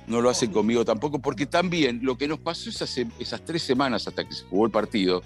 No 0.09 0.21
lo 0.21 0.29
hacen 0.29 0.51
conmigo 0.51 0.85
tampoco, 0.85 1.21
porque 1.21 1.47
también 1.47 2.01
lo 2.03 2.19
que 2.19 2.27
nos 2.27 2.41
pasó 2.41 2.69
esas, 2.69 2.93
esas 3.21 3.45
tres 3.45 3.63
semanas 3.63 4.09
hasta 4.09 4.27
que 4.27 4.35
se 4.35 4.43
jugó 4.47 4.67
el 4.67 4.73
partido, 4.73 5.23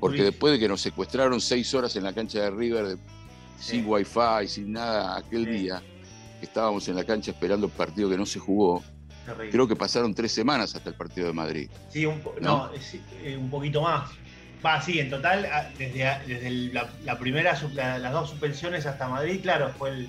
porque 0.00 0.24
después 0.24 0.52
de 0.52 0.58
que 0.58 0.66
nos 0.66 0.80
secuestraron 0.80 1.40
seis 1.40 1.72
horas 1.74 1.94
en 1.94 2.02
la 2.02 2.12
cancha 2.12 2.40
de 2.40 2.50
River, 2.50 2.98
sin 3.56 3.86
wifi, 3.86 4.48
sin 4.48 4.72
nada 4.72 5.16
aquel 5.16 5.46
día, 5.46 5.80
estábamos 6.42 6.88
en 6.88 6.96
la 6.96 7.04
cancha 7.04 7.30
esperando 7.30 7.66
el 7.66 7.72
partido 7.72 8.10
que 8.10 8.18
no 8.18 8.26
se 8.26 8.40
jugó. 8.40 8.82
Creo 9.52 9.68
que 9.68 9.76
pasaron 9.76 10.12
tres 10.12 10.32
semanas 10.32 10.74
hasta 10.74 10.90
el 10.90 10.96
partido 10.96 11.28
de 11.28 11.32
Madrid. 11.32 11.70
Sí, 11.88 12.04
un, 12.04 12.20
no, 12.40 12.68
eh, 13.22 13.36
un 13.36 13.48
poquito 13.48 13.82
más. 13.82 14.10
Va, 14.66 14.82
sí, 14.82 14.98
en 14.98 15.10
total, 15.10 15.48
desde, 15.78 16.18
desde 16.26 16.50
la, 17.04 17.18
primera, 17.20 17.56
las 17.74 18.12
dos 18.12 18.30
suspensiones 18.30 18.84
hasta 18.84 19.06
Madrid, 19.06 19.40
claro, 19.40 19.72
fue 19.78 19.90
el, 19.90 20.08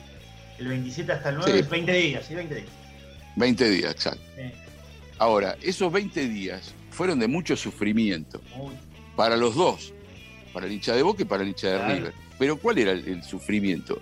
el 0.58 0.68
27 0.68 1.12
hasta 1.12 1.30
el 1.30 1.36
9, 1.36 1.62
20 1.62 1.94
días, 1.94 2.26
sí, 2.26 2.34
20 2.34 2.56
días. 2.56 2.68
20 3.36 3.70
días, 3.70 3.92
exacto. 3.92 4.24
Ahora, 5.20 5.56
esos 5.62 5.92
20 5.92 6.28
días 6.28 6.74
fueron 6.90 7.20
de 7.20 7.28
mucho 7.28 7.56
sufrimiento 7.56 8.42
para 9.16 9.38
los 9.38 9.54
dos, 9.54 9.94
para 10.54 10.66
el 10.66 10.72
hincha 10.72 10.96
de 10.96 11.04
Boca 11.04 11.22
y 11.22 11.26
para 11.26 11.44
el 11.44 11.50
hincha 11.50 11.68
de 11.68 11.94
River. 11.94 12.14
Pero 12.40 12.58
¿cuál 12.58 12.80
era 12.80 12.94
el 12.94 13.24
sufrimiento? 13.24 14.02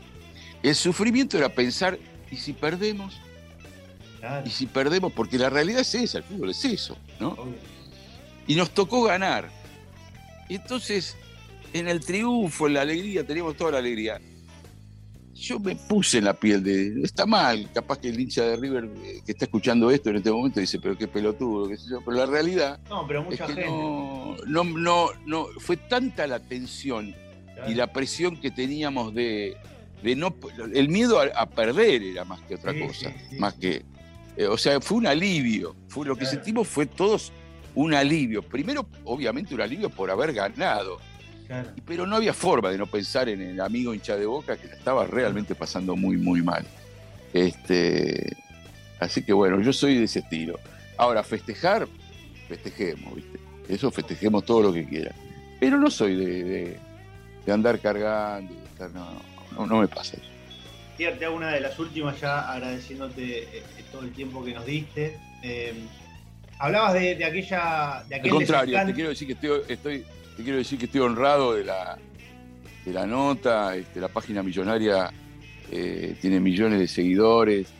El 0.63 0.75
sufrimiento 0.75 1.37
era 1.37 1.49
pensar 1.49 1.99
¿y 2.31 2.37
si 2.37 2.53
perdemos? 2.53 3.19
¿Y 4.45 4.49
si 4.49 4.65
perdemos? 4.65 5.11
Porque 5.11 5.37
la 5.37 5.49
realidad 5.49 5.81
es 5.81 5.93
esa, 5.95 6.19
el 6.19 6.23
fútbol 6.23 6.49
es 6.49 6.63
eso, 6.65 6.97
¿no? 7.19 7.37
Y 8.47 8.55
nos 8.55 8.71
tocó 8.71 9.03
ganar. 9.03 9.49
Y 10.47 10.55
entonces, 10.55 11.15
en 11.73 11.87
el 11.87 11.99
triunfo, 11.99 12.67
en 12.67 12.73
la 12.75 12.81
alegría, 12.81 13.25
teníamos 13.25 13.55
toda 13.55 13.71
la 13.71 13.77
alegría. 13.79 14.19
yo 15.33 15.59
me 15.59 15.75
puse 15.75 16.19
en 16.19 16.25
la 16.25 16.33
piel 16.33 16.63
de. 16.63 17.01
Está 17.03 17.25
mal, 17.25 17.69
capaz 17.73 17.99
que 17.99 18.09
el 18.09 18.19
hincha 18.19 18.43
de 18.43 18.55
River 18.55 18.89
eh, 19.03 19.21
que 19.25 19.31
está 19.31 19.45
escuchando 19.45 19.89
esto 19.91 20.09
en 20.09 20.17
este 20.17 20.31
momento 20.31 20.59
dice, 20.59 20.79
pero 20.79 20.97
qué 20.97 21.07
pelotudo, 21.07 21.67
qué 21.67 21.77
sé 21.77 21.89
yo. 21.89 21.99
Pero 22.05 22.17
la 22.17 22.25
realidad. 22.25 22.79
No, 22.89 23.05
pero 23.07 23.23
mucha 23.23 23.47
gente. 23.47 23.65
No, 23.65 24.63
no, 24.63 25.09
no, 25.25 25.47
Fue 25.59 25.77
tanta 25.77 26.27
la 26.27 26.39
tensión 26.39 27.15
y 27.67 27.73
la 27.73 27.91
presión 27.91 28.39
que 28.39 28.51
teníamos 28.51 29.13
de, 29.13 29.57
de 30.03 30.15
no. 30.15 30.35
El 30.73 30.89
miedo 30.89 31.19
a, 31.19 31.45
perder 31.49 32.03
era 32.03 32.25
más 32.25 32.41
que 32.41 32.55
otra 32.55 32.73
cosa. 32.79 33.11
Más 33.39 33.55
que. 33.55 33.83
Eh, 34.37 34.47
o 34.47 34.57
sea, 34.57 34.79
fue 34.79 34.97
un 34.99 35.07
alivio. 35.07 35.75
Fue, 35.87 36.05
lo 36.05 36.15
que 36.15 36.25
sentimos 36.25 36.67
fue 36.67 36.85
todos 36.85 37.31
un 37.75 37.93
alivio. 37.93 38.41
Primero, 38.41 38.87
obviamente, 39.03 39.53
un 39.53 39.61
alivio 39.61 39.89
por 39.89 40.09
haber 40.09 40.33
ganado 40.33 40.99
pero 41.85 42.05
no 42.05 42.15
había 42.15 42.33
forma 42.33 42.71
de 42.71 42.77
no 42.77 42.87
pensar 42.87 43.29
en 43.29 43.41
el 43.41 43.61
amigo 43.61 43.93
hincha 43.93 44.15
de 44.15 44.25
boca 44.25 44.57
que 44.57 44.67
estaba 44.67 45.05
realmente 45.05 45.53
pasando 45.53 45.95
muy, 45.95 46.17
muy 46.17 46.41
mal. 46.41 46.65
Este, 47.33 48.35
así 48.99 49.23
que 49.23 49.33
bueno, 49.33 49.61
yo 49.61 49.71
soy 49.71 49.97
de 49.97 50.05
ese 50.05 50.19
estilo. 50.19 50.59
Ahora, 50.97 51.23
festejar, 51.23 51.87
festejemos, 52.47 53.15
¿viste? 53.15 53.39
Eso 53.67 53.91
festejemos 53.91 54.45
todo 54.45 54.63
lo 54.63 54.73
que 54.73 54.87
quiera. 54.87 55.13
Pero 55.59 55.77
no 55.77 55.89
soy 55.91 56.15
de, 56.15 56.79
andar 57.47 57.79
cargando, 57.79 58.53
no, 59.55 59.65
no, 59.67 59.81
me 59.81 59.87
pasa 59.87 60.17
eso. 60.17 60.25
Te 60.97 61.27
una 61.27 61.49
de 61.49 61.59
las 61.59 61.77
últimas 61.77 62.19
ya 62.19 62.51
agradeciéndote 62.51 63.57
eh, 63.57 63.63
todo 63.91 64.01
el 64.03 64.11
tiempo 64.11 64.43
que 64.43 64.53
nos 64.53 64.65
diste. 64.65 65.19
Eh, 65.43 65.73
hablabas 66.59 66.93
de, 66.93 67.23
aquella. 67.25 68.03
De 68.07 68.15
Al 68.15 68.29
contrario, 68.29 68.85
te 68.85 68.93
quiero 68.93 69.09
decir 69.09 69.27
que 69.27 69.33
estoy, 69.33 69.61
estoy 69.67 70.05
te 70.35 70.43
quiero 70.43 70.57
decir 70.57 70.77
que 70.77 70.85
estoy 70.85 71.01
honrado 71.01 71.53
de 71.53 71.63
la, 71.63 71.97
de 72.83 72.93
la 72.93 73.05
nota. 73.05 73.75
Este, 73.75 73.99
la 73.99 74.09
página 74.09 74.43
millonaria 74.43 75.11
eh, 75.71 76.17
tiene 76.19 76.39
millones 76.39 76.79
de 76.79 76.87
seguidores 76.87 77.71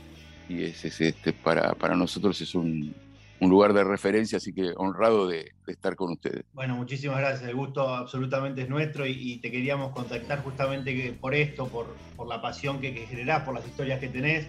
y 0.47 0.63
es, 0.63 0.85
este, 0.85 1.33
para, 1.33 1.73
para 1.73 1.95
nosotros 1.95 2.39
es 2.41 2.55
un, 2.55 2.95
lugar 3.41 3.73
de 3.73 3.83
referencia, 3.83 4.39
así 4.39 4.51
que 4.53 4.71
honrado 4.75 5.27
de, 5.27 5.51
estar 5.67 5.95
con 5.95 6.13
ustedes. 6.13 6.45
Bueno, 6.53 6.75
muchísimas 6.75 7.19
gracias. 7.19 7.47
El 7.47 7.55
gusto 7.55 7.93
absolutamente 7.93 8.63
es 8.63 8.69
nuestro 8.69 9.05
y, 9.05 9.37
te 9.37 9.51
queríamos 9.51 9.91
contactar 9.91 10.41
justamente 10.41 11.15
por 11.21 11.35
esto, 11.35 11.67
por, 11.67 11.95
por 12.15 12.27
la 12.27 12.41
pasión 12.41 12.81
que, 12.81 12.95
que, 12.95 13.05
generás, 13.05 13.43
por 13.43 13.53
las 13.53 13.67
historias 13.67 13.99
que 13.99 14.07
tenés 14.07 14.47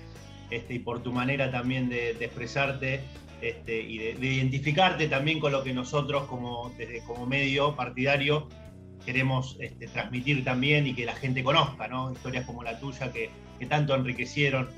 este, 0.50 0.74
y 0.74 0.78
por 0.78 1.02
tu 1.02 1.12
manera 1.12 1.50
también 1.50 1.90
de, 1.90 2.14
de 2.14 2.24
expresarte 2.24 3.02
este, 3.40 3.80
y 3.80 3.98
de, 3.98 4.26
identificarte 4.26 5.08
también 5.08 5.40
con 5.40 5.52
lo 5.52 5.62
que 5.62 5.74
nosotros 5.74 6.24
como, 6.24 6.72
desde, 6.78 7.00
como 7.04 7.26
medio 7.26 7.76
partidario 7.76 8.48
queremos 9.04 9.56
este, 9.60 9.86
transmitir 9.88 10.42
también 10.42 10.86
y 10.86 10.94
que 10.94 11.04
la 11.04 11.14
gente 11.14 11.44
conozca, 11.44 11.86
¿no? 11.86 12.12
Historias 12.12 12.46
como 12.46 12.62
la 12.62 12.80
tuya 12.80 13.12
que, 13.12 13.30
tanto 13.68 13.94
enriquecieron 13.94 14.68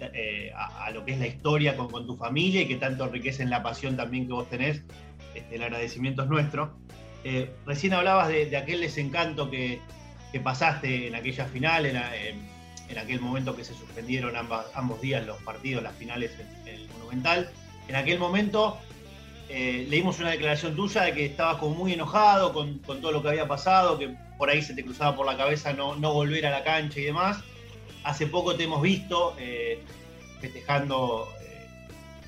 eh, 0.00 0.52
a, 0.54 0.90
lo 0.90 1.04
que 1.04 1.12
es 1.12 1.18
la 1.18 1.26
historia 1.26 1.76
con, 1.76 2.06
tu 2.06 2.16
familia 2.16 2.62
y 2.62 2.68
que 2.68 2.76
tanto 2.76 3.04
enriquecen 3.04 3.48
la 3.48 3.62
pasión 3.62 3.96
también 3.96 4.26
que 4.26 4.32
vos 4.32 4.48
tenés. 4.50 4.82
Este, 5.34 5.56
el 5.56 5.62
agradecimiento 5.62 6.22
es 6.22 6.28
nuestro. 6.28 6.76
Eh, 7.22 7.50
recién 7.64 7.94
hablabas 7.94 8.28
de, 8.28 8.56
aquel 8.56 8.80
desencanto 8.80 9.50
que, 9.50 9.80
pasaste 10.42 11.08
en 11.08 11.14
aquella 11.14 11.46
final, 11.46 11.86
en, 11.86 11.96
en, 11.96 12.98
aquel 12.98 13.20
momento 13.20 13.56
que 13.56 13.64
se 13.64 13.74
suspendieron 13.74 14.34
ambos 14.36 15.00
días 15.00 15.26
los 15.26 15.42
partidos, 15.42 15.82
las 15.82 15.94
finales 15.94 16.32
en 16.38 16.68
el 16.68 16.88
Monumental 16.88 17.50
en 17.88 17.96
aquel 17.96 18.18
momento 18.18 18.78
eh, 19.52 19.84
leímos 19.88 20.20
una 20.20 20.30
declaración 20.30 20.76
tuya 20.76 21.02
de 21.02 21.12
que 21.12 21.26
estabas 21.26 21.56
como 21.56 21.74
muy 21.74 21.92
enojado 21.92 22.52
con, 22.52 22.78
todo 22.78 23.10
lo 23.10 23.20
que 23.20 23.30
había 23.30 23.48
pasado, 23.48 23.98
que 23.98 24.14
por 24.38 24.48
ahí 24.48 24.62
se 24.62 24.74
te 24.74 24.84
cruzaba 24.84 25.16
por 25.16 25.26
la 25.26 25.36
cabeza 25.36 25.72
no, 25.72 25.96
volver 25.96 26.46
a 26.46 26.50
la 26.50 26.62
cancha 26.62 27.00
y 27.00 27.04
demás. 27.04 27.42
Hace 28.04 28.28
poco 28.28 28.54
te 28.54 28.62
hemos 28.64 28.80
visto 28.80 29.34
eh, 29.40 29.82
festejando 30.40 31.28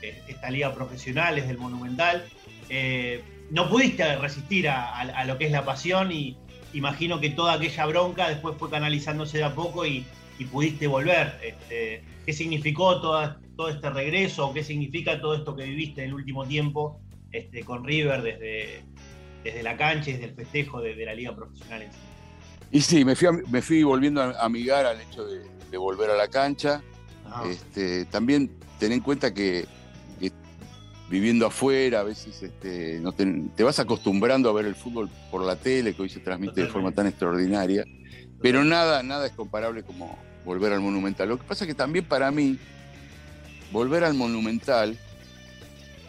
eh, 0.03 0.21
esta 0.27 0.51
liga 0.51 0.75
profesional 0.75 1.37
desde 1.37 1.51
el 1.51 1.59
Monumental. 1.59 2.25
no 3.51 3.69
pudiste 3.69 4.17
resistir 4.17 4.69
a, 4.69 5.25
lo 5.25 5.39
que 5.39 5.47
es 5.47 5.53
la 5.53 5.65
pasión 5.65 6.11
y 6.11 6.37
imagino 6.73 7.21
que 7.21 7.31
toda 7.31 7.53
aquella 7.53 7.87
bronca 7.87 8.29
después 8.29 8.57
fue 8.59 8.69
canalizándose 8.69 9.39
de 9.39 9.45
a 9.45 9.55
poco 9.55 9.87
y, 9.87 10.05
pudiste 10.51 10.89
volver. 10.89 11.39
Este, 11.41 12.03
¿Qué 12.27 12.33
significó 12.33 13.01
toda, 13.01 13.39
todo 13.57 13.69
este 13.69 13.91
regreso, 13.91 14.53
qué 14.53 14.65
significa 14.65 15.21
todo 15.21 15.35
esto 15.35 15.55
que 15.55 15.65
viviste 15.65 16.03
en 16.03 16.09
el 16.09 16.15
último 16.15 16.47
tiempo 16.47 17.01
este, 17.33 17.65
con 17.65 17.85
River 17.85 18.23
desde, 18.23 18.85
desde 19.45 19.63
la 19.63 19.77
cancha 19.77 20.11
y 20.11 20.13
desde 20.15 20.27
el 20.27 20.35
festejo 20.35 20.81
de, 20.81 20.95
la 21.05 21.15
liga 21.15 21.35
profesional 21.35 21.83
en 21.83 21.93
sí. 21.93 21.99
Y 22.71 22.81
sí, 22.81 23.05
me 23.05 23.15
fui, 23.15 23.29
me 23.51 23.61
fui 23.61 23.83
volviendo 23.83 24.23
a 24.23 24.45
amigar 24.45 24.87
al 24.87 25.01
hecho 25.01 25.25
de, 25.25 25.43
volver 25.77 26.11
a 26.11 26.17
la 26.17 26.29
cancha. 26.29 26.83
Este, 27.49 28.05
también 28.07 28.51
ten 28.79 28.93
en 28.93 29.01
cuenta 29.01 29.33
que, 29.33 29.67
viviendo 31.13 31.47
afuera, 31.47 32.01
a 32.01 32.03
veces 32.05 32.43
este, 32.43 32.99
no 33.01 33.13
te, 33.13 33.63
vas 33.63 33.79
acostumbrando 33.79 34.49
a 34.49 34.53
ver 34.55 34.65
el 34.65 34.75
fútbol 34.75 35.11
por 35.31 35.43
la 35.43 35.57
tele, 35.57 35.95
que 35.95 36.01
hoy 36.01 36.09
se 36.09 36.21
transmite 36.21 36.63
de 36.63 36.69
forma 36.69 36.91
tan 36.93 37.07
extraordinaria, 37.07 37.85
pero 38.41 38.65
nada, 38.65 39.03
nada 39.03 39.27
es 39.27 39.33
comparable 39.33 39.83
como 39.83 40.19
volver 40.47 40.73
al 40.73 40.81
Monumental. 40.81 41.29
Lo 41.29 41.37
que 41.39 41.45
pasa 41.45 41.65
es 41.65 41.69
que 41.69 41.75
también 41.75 42.07
para 42.07 42.31
mí, 42.31 42.59
volver 43.73 44.05
al 44.05 44.15
Monumental 44.15 44.97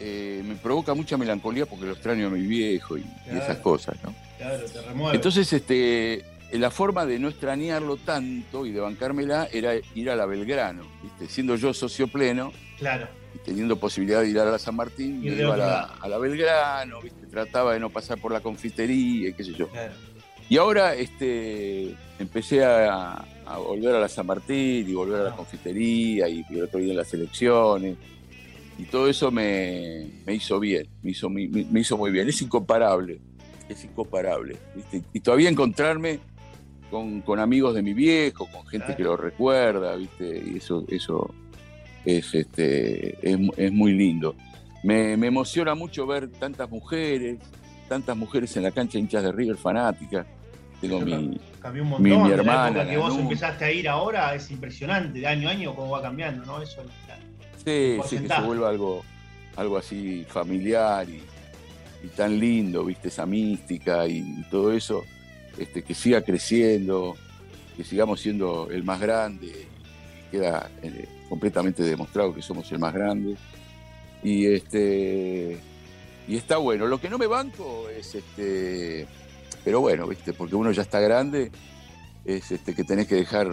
eh, 0.00 0.42
me 0.44 0.56
provoca 0.56 0.92
mucha 0.94 1.16
melancolía 1.16 1.66
porque 1.66 1.86
lo 1.86 1.92
extraño 1.92 2.26
a 2.26 2.30
mi 2.30 2.46
viejo 2.46 2.98
y, 2.98 3.04
esas 3.30 3.58
cosas, 3.58 3.96
¿no? 4.02 4.14
Claro, 4.36 4.64
te 4.64 4.82
remueve. 4.82 5.16
Entonces, 5.16 5.52
este, 5.52 6.24
la 6.52 6.70
forma 6.70 7.06
de 7.06 7.18
no 7.18 7.28
extrañarlo 7.28 7.96
tanto 7.96 8.66
y 8.66 8.72
de 8.72 8.80
bancármela 8.80 9.48
era 9.52 9.72
ir 9.94 10.10
a 10.10 10.16
la 10.16 10.26
Belgrano, 10.26 10.84
¿viste? 11.02 11.28
siendo 11.28 11.56
yo 11.56 11.72
socio 11.72 12.08
pleno. 12.08 12.52
Claro. 12.78 13.08
Y 13.34 13.38
teniendo 13.38 13.76
posibilidad 13.76 14.20
de 14.20 14.28
ir 14.28 14.38
a 14.38 14.44
la 14.44 14.58
San 14.58 14.76
Martín, 14.76 15.20
me 15.20 15.32
iba 15.32 15.54
a 15.54 16.08
la, 16.08 16.18
Belgrano, 16.18 17.00
¿viste? 17.00 17.26
trataba 17.26 17.72
de 17.72 17.80
no 17.80 17.90
pasar 17.90 18.18
por 18.18 18.32
la 18.32 18.40
confitería, 18.40 19.32
qué 19.32 19.44
sé 19.44 19.54
yo. 19.54 19.68
Y 20.48 20.56
ahora 20.56 20.94
este, 20.94 21.94
empecé 22.18 22.64
a, 22.64 23.24
volver 23.58 23.94
a 23.94 24.00
la 24.00 24.08
San 24.08 24.26
Martín 24.26 24.88
y 24.88 24.94
volver 24.94 25.20
a 25.20 25.24
la 25.24 25.36
confitería 25.36 26.28
y, 26.28 26.44
el 26.50 26.64
otro 26.64 26.80
día 26.80 26.90
en 26.90 26.96
las 26.96 27.12
elecciones. 27.14 27.96
Y 28.78 28.84
todo 28.84 29.08
eso 29.08 29.30
me, 29.30 30.06
hizo 30.28 30.58
bien, 30.58 30.88
me 31.02 31.12
hizo, 31.12 31.30
me, 31.30 31.42
hizo 31.80 31.96
muy 31.96 32.10
bien. 32.10 32.28
Es 32.28 32.42
incomparable, 32.42 33.20
es 33.68 33.84
incomparable. 33.84 34.56
Y 35.12 35.20
todavía 35.20 35.48
encontrarme 35.48 36.18
con, 36.90 37.40
amigos 37.40 37.74
de 37.74 37.82
mi 37.82 37.92
viejo, 37.92 38.48
con 38.50 38.66
gente 38.66 38.94
que 38.96 39.02
lo 39.02 39.16
recuerda, 39.16 39.96
¿viste? 39.96 40.42
y 40.46 40.58
eso, 40.58 40.84
eso 40.88 41.34
es, 42.04 42.34
este, 42.34 43.16
es, 43.22 43.72
muy 43.72 43.92
lindo. 43.92 44.36
Me, 44.82 45.12
emociona 45.12 45.74
mucho 45.74 46.06
ver 46.06 46.28
tantas 46.28 46.70
mujeres, 46.70 47.38
tantas 47.88 48.16
mujeres 48.16 48.56
en 48.56 48.64
la 48.64 48.70
cancha 48.70 48.98
hinchas 48.98 49.22
de 49.22 49.32
River 49.32 49.56
fanáticas. 49.56 50.26
Tengo 50.80 51.00
mi, 51.00 51.40
cambió 51.60 51.82
un 51.82 51.88
montón. 51.90 52.22
Mi, 52.22 52.30
hermana. 52.30 52.84
La 52.84 52.90
que 52.90 52.96
vos 52.96 53.16
empezaste 53.16 53.64
a 53.64 53.72
ir 53.72 53.88
ahora 53.88 54.34
es 54.34 54.50
impresionante, 54.50 55.20
de 55.20 55.26
año 55.26 55.48
a 55.48 55.52
año 55.52 55.74
cómo 55.74 55.90
va 55.90 56.02
cambiando, 56.02 56.44
¿no? 56.44 56.60
Eso 56.60 56.82
Sí, 57.64 57.98
sí, 58.06 58.18
que 58.18 58.28
se 58.28 58.40
vuelva 58.42 58.68
algo, 58.68 59.02
algo 59.56 59.78
así 59.78 60.26
familiar 60.28 61.06
y, 61.08 61.22
tan 62.08 62.38
lindo, 62.38 62.84
viste, 62.84 63.08
esa 63.08 63.24
mística 63.24 64.06
y, 64.06 64.44
todo 64.50 64.72
eso, 64.72 65.02
este, 65.56 65.82
que 65.82 65.94
siga 65.94 66.20
creciendo, 66.20 67.16
que 67.74 67.82
sigamos 67.82 68.20
siendo 68.20 68.68
el 68.70 68.84
más 68.84 69.00
grande, 69.00 69.66
queda 70.30 70.68
eh, 70.82 71.08
completamente 71.30 71.82
demostrado 71.82 72.34
que 72.34 72.42
somos 72.42 72.70
el 72.72 72.78
más 72.78 72.92
grande. 72.92 73.36
Y 74.22 74.46
este 74.46 75.58
y 76.26 76.36
está 76.36 76.56
bueno. 76.56 76.86
Lo 76.86 77.00
que 77.00 77.10
no 77.10 77.18
me 77.18 77.26
banco 77.26 77.88
es 77.88 78.14
este 78.14 79.06
pero 79.64 79.80
bueno, 79.80 80.06
viste, 80.06 80.34
porque 80.34 80.54
uno 80.54 80.70
ya 80.72 80.82
está 80.82 81.00
grande, 81.00 81.50
es 82.24 82.52
este 82.52 82.74
que 82.74 82.84
tenés 82.84 83.08
que 83.08 83.14
dejar 83.14 83.50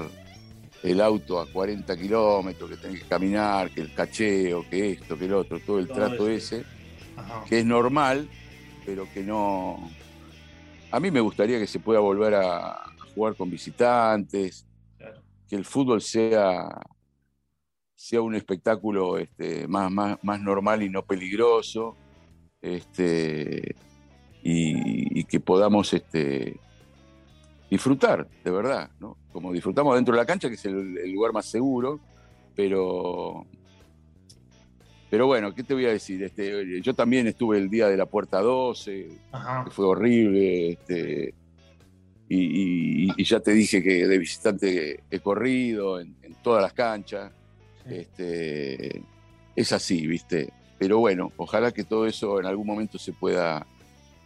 el 0.84 0.99
auto 0.99 1.39
a 1.39 1.51
40 1.51 1.95
kilómetros, 1.97 2.70
que 2.70 2.78
tenés 2.78 3.01
que 3.01 3.07
caminar, 3.07 3.70
que 3.72 3.82
el 3.82 3.93
cacheo, 3.93 4.68
que 4.70 4.91
esto, 4.91 5.18
que 5.18 5.26
el 5.26 5.34
otro, 5.34 5.59
todo 5.59 5.80
el 5.80 5.88
trato 5.88 6.28
ese, 6.28 6.66
que 7.47 7.59
es 7.59 7.66
normal, 7.66 8.30
pero 8.86 9.07
que 9.14 9.24
no... 9.24 9.89
A 10.91 10.99
mí 10.99 11.12
me 11.12 11.22
gustaría 11.22 11.59
que 11.59 11.68
se 11.68 11.80
pueda 11.80 11.99
volver 11.99 12.36
a, 12.36 12.84
jugar 13.16 13.36
con 13.36 13.49
visitantes, 13.49 14.66
que 15.47 15.55
el 15.55 15.66
fútbol 15.66 16.01
sea, 16.01 16.68
sea 17.95 18.22
un 18.22 18.36
espectáculo 18.36 19.18
este, 19.18 19.68
más, 19.68 19.91
más, 19.91 20.18
más 20.24 20.41
normal 20.41 20.82
y 20.82 20.89
no 20.89 21.05
peligroso, 21.05 21.95
este, 22.62 23.76
y, 24.43 25.19
y 25.19 25.23
que 25.25 25.39
podamos 25.39 25.93
este, 25.93 26.59
disfrutar, 27.71 28.27
de 28.43 28.51
verdad, 28.51 28.89
¿no? 28.99 29.17
Como 29.31 29.53
disfrutamos 29.53 29.95
dentro 29.95 30.13
de 30.13 30.19
la 30.19 30.25
cancha, 30.25 30.49
que 30.49 30.55
es 30.55 30.65
el, 30.65 31.11
lugar 31.13 31.31
más 31.31 31.45
seguro, 31.45 32.01
pero 32.53 33.45
pero 35.09 35.25
bueno, 35.25 35.53
¿qué 35.53 35.63
te 35.63 35.73
voy 35.73 35.85
a 35.85 35.91
decir? 35.91 36.21
Este, 36.23 36.81
yo 36.81 36.93
también 36.93 37.27
estuve 37.27 37.57
el 37.57 37.69
día 37.69 37.87
de 37.87 37.97
la 37.97 38.05
puerta 38.05 38.41
12, 38.41 39.09
que 39.65 39.71
fue 39.71 39.85
horrible, 39.85 40.71
este, 40.71 41.33
y, 42.27 43.23
ya 43.23 43.39
te 43.39 43.51
dije 43.51 43.83
que 43.83 44.07
de 44.07 44.17
visitante 44.17 45.03
he 45.09 45.19
corrido 45.19 45.99
en, 45.99 46.15
todas 46.41 46.63
las 46.63 46.73
canchas. 46.73 47.31
Este, 47.85 49.03
es 49.55 49.71
así, 49.73 50.07
¿viste? 50.07 50.51
Pero 50.79 50.99
bueno, 50.99 51.31
ojalá 51.37 51.71
que 51.71 51.83
todo 51.83 52.07
eso 52.07 52.39
en 52.39 52.45
algún 52.45 52.65
momento 52.65 52.97
se 52.97 53.13
pueda, 53.13 53.67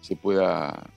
se 0.06 0.16
pueda, 0.16 0.88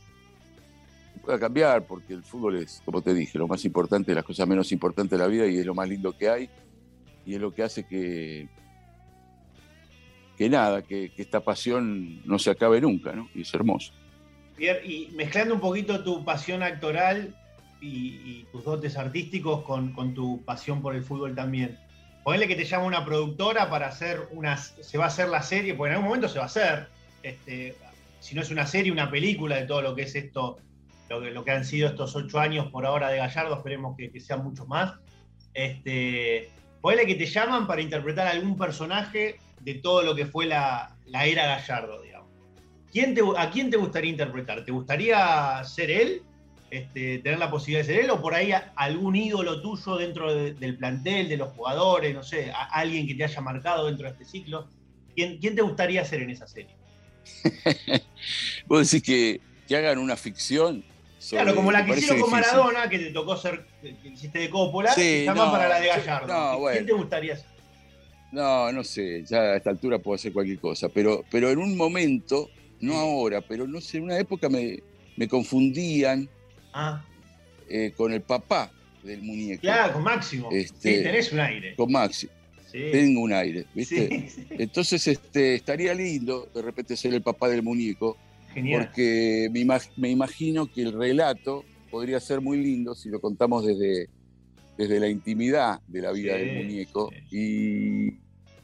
cambiar, 1.41 1.87
porque 1.87 2.15
el 2.15 2.23
fútbol 2.23 2.57
es, 2.57 2.83
como 2.85 3.03
te 3.03 3.13
dije, 3.13 3.39
lo 3.39 3.49
más 3.49 3.65
importante, 3.65 4.15
las 4.15 4.25
cosas 4.25 4.47
menos 4.47 4.71
importantes 4.73 5.19
de 5.19 5.25
la 5.25 5.29
vida 5.29 5.47
y 5.47 5.59
es 5.59 5.67
lo 5.67 5.75
más 5.75 5.89
lindo 5.89 6.17
que 6.17 6.29
hay. 6.29 6.51
Y 7.27 7.35
es 7.35 7.41
lo 7.41 7.53
que 7.53 7.63
hace 7.63 7.85
que, 7.85 8.49
que 10.37 10.49
nada, 10.49 10.83
que, 10.83 11.13
esta 11.17 11.41
pasión 11.41 12.23
no 12.27 12.39
se 12.39 12.51
acabe 12.51 12.81
nunca, 12.81 13.13
¿no? 13.13 13.29
Y 13.35 13.43
es 13.43 13.53
hermoso. 13.53 13.93
Pierre, 14.57 14.87
y 14.87 15.11
mezclando 15.15 15.55
un 15.55 15.61
poquito 15.61 16.03
tu 16.03 16.25
pasión 16.25 16.63
actoral 16.63 17.35
y, 17.81 18.45
tus 18.53 18.65
dotes 18.65 18.97
artísticos 18.97 19.63
con, 19.65 19.93
con, 19.93 20.15
tu 20.15 20.43
pasión 20.45 20.81
por 20.81 20.95
el 20.95 21.03
fútbol 21.03 21.35
también. 21.35 21.79
Ponle 22.25 22.49
que 22.49 22.57
te 22.57 22.65
llama 22.65 22.85
una 22.85 23.05
productora 23.05 23.69
para 23.69 23.89
hacer 23.89 24.29
una. 24.33 24.57
Se 24.57 24.99
va 24.99 25.05
a 25.05 25.09
hacer 25.09 25.29
la 25.29 25.43
serie, 25.43 25.75
porque 25.75 25.91
en 25.91 25.97
algún 25.97 26.09
momento 26.09 26.29
se 26.29 26.39
va 26.39 26.45
a 26.45 26.47
hacer. 26.47 26.89
Este, 27.23 27.77
si 28.21 28.35
no 28.35 28.43
es 28.43 28.51
una 28.51 28.67
serie, 28.67 28.93
una 28.93 29.11
película 29.11 29.57
de 29.57 29.67
todo 29.67 29.83
lo 29.83 29.95
que 29.95 30.03
es 30.03 30.15
esto, 30.15 30.59
lo 31.09 31.21
que, 31.21 31.31
lo 31.31 31.45
que 31.45 31.51
han 31.51 31.65
sido 31.65 31.89
estos 31.89 32.15
ocho 32.17 32.39
años 32.39 32.71
por 32.71 32.85
ahora 32.85 33.11
de 33.11 33.19
Gallardo, 33.19 33.57
esperemos 33.57 33.97
que, 33.97 34.21
sean 34.21 34.45
muchos 34.45 34.67
más. 34.67 34.95
Este, 35.55 36.51
ponle 36.81 37.07
que 37.07 37.15
te 37.15 37.27
llaman 37.27 37.67
para 37.67 37.81
interpretar 37.81 38.27
algún 38.27 38.57
personaje 38.57 39.37
de 39.61 39.75
todo 39.75 40.03
lo 40.03 40.15
que 40.15 40.27
fue 40.27 40.47
la, 40.47 40.97
era 41.07 41.47
Gallardo, 41.47 42.03
digamos. 42.03 42.29
¿Quién 42.93 43.15
¿A 43.37 43.51
quién 43.51 43.71
te 43.71 43.77
gustaría 43.77 44.11
interpretar? 44.11 44.65
¿Te 44.65 44.73
gustaría 44.73 45.63
ser 45.65 45.91
él? 45.91 46.23
Este, 46.71 47.19
tener 47.21 47.39
la 47.39 47.51
posibilidad 47.51 47.87
de 47.87 47.95
ser 47.95 48.05
él 48.05 48.11
o 48.11 48.21
por 48.21 48.35
ahí 48.35 48.53
algún 48.77 49.17
ídolo 49.17 49.63
tuyo 49.63 49.97
dentro 49.97 50.35
del 50.35 50.77
plantel, 50.77 51.27
de 51.29 51.39
los 51.39 51.53
jugadores, 51.53 52.15
no 52.15 52.23
sé, 52.23 52.53
alguien 52.71 53.07
que 53.07 53.15
te 53.15 53.25
haya 53.25 53.41
marcado 53.41 53.87
dentro 53.87 54.07
de 54.07 54.13
este 54.13 54.25
ciclo. 54.27 54.69
¿Quién, 55.15 55.39
quién 55.39 55.55
te 55.55 55.63
gustaría 55.63 56.05
ser 56.05 56.23
en 56.23 56.31
esa 56.31 56.47
serie? 56.47 56.78
Vos 58.67 58.91
decís 58.91 59.03
que, 59.03 59.41
que 59.67 59.77
hagan 59.77 59.99
una 59.99 60.17
ficción. 60.17 60.85
claro, 61.29 61.55
como 61.55 61.73
la 61.73 61.85
que 61.85 61.93
hicieron 61.93 62.21
con 62.21 62.31
Maradona, 62.31 62.89
que 62.89 62.99
te 62.99 63.11
tocó 63.11 63.37
ser, 63.37 63.67
que 63.81 64.09
hiciste 64.09 64.39
de 64.39 64.51
Coppola, 64.51 64.93
sí, 64.95 65.25
para 65.27 65.69
la 65.69 65.81
de 65.81 65.89
Gallardo. 65.89 66.69
¿Quién 66.73 66.87
te 66.87 66.93
gustaría 66.93 67.37
ser? 67.37 67.47
No, 68.31 68.71
no 68.73 68.85
sé, 68.85 69.25
ya 69.25 69.41
a 69.41 69.57
esta 69.57 69.71
altura 69.71 69.99
puedo 69.99 70.17
hacer 70.17 70.33
cualquier 70.33 70.59
cosa, 70.59 70.89
pero, 70.89 71.25
pero 71.31 71.51
en 71.51 71.59
un 71.59 71.77
momento, 71.77 72.51
no 72.81 72.95
ahora, 72.99 73.41
pero 73.41 73.67
no 73.67 73.81
sé, 73.81 73.99
en 73.99 74.05
una 74.05 74.19
época 74.19 74.49
me, 74.51 74.83
confundían 75.29 76.29
ah. 76.75 77.03
eh, 77.69 77.93
con 77.97 78.13
el 78.13 78.21
papá 78.21 78.71
del 79.03 79.23
muñeco. 79.23 79.63
Claro, 79.63 79.95
con 79.95 80.03
Máximo. 80.03 80.51
Este, 80.53 80.97
sí, 80.99 81.03
tenés 81.03 81.33
un 81.33 81.41
aire. 81.41 81.75
Con 81.75 81.91
Máximo. 81.91 82.33
Tengo 82.71 83.21
un 83.23 83.33
aire, 83.33 83.67
¿viste? 83.75 84.29
Entonces 84.51 85.07
este, 85.07 85.55
estaría 85.55 85.95
lindo 85.95 86.49
de 86.55 86.63
repente 86.63 86.97
ser 86.97 87.15
el 87.15 87.23
papá 87.23 87.49
del 87.49 87.63
muñeco, 87.63 88.17
Genial. 88.53 88.87
porque 88.87 89.49
me, 89.53 89.67
me 89.97 90.11
imagino 90.11 90.67
que 90.71 90.83
el 90.83 90.93
relato 90.93 91.65
podría 91.91 92.21
ser 92.21 92.41
muy 92.41 92.59
lindo 92.59 92.95
si 92.95 93.09
lo 93.09 93.21
contamos 93.21 93.65
desde, 93.65 94.09
desde 94.77 95.01
la 95.01 95.09
intimidad 95.09 95.81
de 95.89 96.03
la 96.03 96.13
vida 96.13 96.37
del 96.37 96.65
muñeco. 96.65 97.11
Y, 97.31 98.15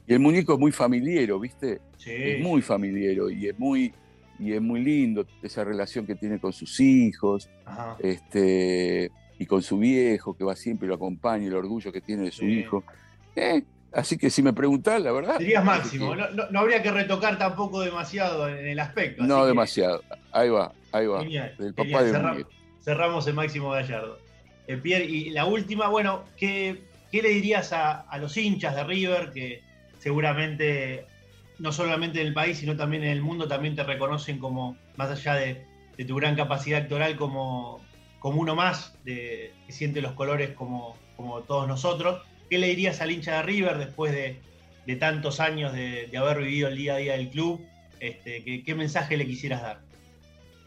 el 0.06 0.20
muñeco 0.20 0.54
es 0.54 0.58
muy 0.58 0.70
familiero, 0.70 1.40
¿viste? 1.40 1.80
Es 2.04 2.42
muy 2.42 2.60
familiero 2.60 3.30
y 3.30 3.48
es 3.48 3.58
muy, 3.58 3.90
y 4.38 4.52
es 4.52 4.60
muy 4.60 4.80
lindo 4.80 5.26
esa 5.42 5.64
relación 5.64 6.06
que 6.06 6.14
tiene 6.14 6.38
con 6.38 6.52
sus 6.52 6.78
hijos 6.78 7.48
este, 8.00 9.10
y 9.38 9.46
con 9.46 9.62
su 9.62 9.78
viejo, 9.78 10.36
que 10.36 10.44
va 10.44 10.54
siempre 10.56 10.86
y 10.86 10.88
lo 10.90 10.96
acompaña, 10.96 11.46
el 11.46 11.54
orgullo 11.54 11.90
que 11.90 12.02
tiene 12.02 12.24
de 12.24 12.32
su 12.32 12.44
hijo. 12.44 12.84
Eh, 13.34 13.62
así 13.94 14.18
que 14.18 14.30
si 14.30 14.42
me 14.42 14.52
preguntás, 14.52 15.00
la 15.00 15.12
verdad. 15.12 15.38
Serías 15.38 15.64
máximo, 15.64 16.14
no, 16.16 16.60
habría 16.60 16.82
que 16.82 16.90
retocar 16.90 17.38
tampoco 17.38 17.80
demasiado 17.80 18.48
en 18.48 18.66
el 18.66 18.78
aspecto. 18.78 19.24
No 19.24 19.46
demasiado, 19.46 20.02
ahí 20.32 20.48
va, 20.48 20.72
ahí 20.92 21.06
va. 21.06 21.22
del 21.22 21.74
papá 21.74 22.02
del 22.02 22.22
muñeco. 22.22 22.50
Cerramos 22.80 23.26
el 23.26 23.34
máximo 23.34 23.70
Gallardo. 23.70 24.18
Eh, 24.66 24.76
Pierre, 24.76 25.04
y 25.04 25.30
la 25.30 25.46
última, 25.46 25.88
bueno, 25.88 26.24
¿qué, 26.36 26.82
qué 27.10 27.22
le 27.22 27.30
dirías 27.30 27.72
a, 27.72 28.06
los 28.18 28.36
hinchas 28.36 28.74
de 28.74 28.84
River 28.84 29.30
que 29.30 29.62
seguramente 29.98 31.06
no 31.58 31.72
solamente 31.72 32.20
en 32.20 32.28
el 32.28 32.34
país, 32.34 32.58
sino 32.58 32.76
también 32.76 33.04
en 33.04 33.10
el 33.10 33.22
mundo 33.22 33.46
también 33.46 33.76
te 33.76 33.84
reconocen 33.84 34.38
como, 34.38 34.76
más 34.96 35.10
allá 35.10 35.34
de, 35.34 35.64
tu 36.06 36.16
gran 36.16 36.34
capacidad 36.34 36.82
actoral, 36.82 37.16
como, 37.16 37.80
como 38.18 38.40
uno 38.40 38.54
más, 38.54 38.94
de, 39.04 39.52
que 39.66 39.72
siente 39.72 40.02
los 40.02 40.12
colores 40.12 40.50
como, 40.50 40.96
como 41.16 41.42
todos 41.42 41.68
nosotros? 41.68 42.22
¿Qué 42.48 42.58
le 42.58 42.68
dirías 42.68 43.00
al 43.00 43.10
hincha 43.10 43.36
de 43.36 43.42
River 43.42 43.78
después 43.78 44.12
de, 44.12 44.96
tantos 44.96 45.40
años 45.40 45.72
de, 45.72 46.10
haber 46.16 46.38
vivido 46.38 46.68
el 46.68 46.76
día 46.76 46.94
a 46.94 46.98
día 46.98 47.12
del 47.14 47.30
club? 47.30 47.60
Este, 48.00 48.62
¿qué, 48.62 48.74
mensaje 48.74 49.16
le 49.16 49.26
quisieras 49.26 49.62
dar? 49.62 49.80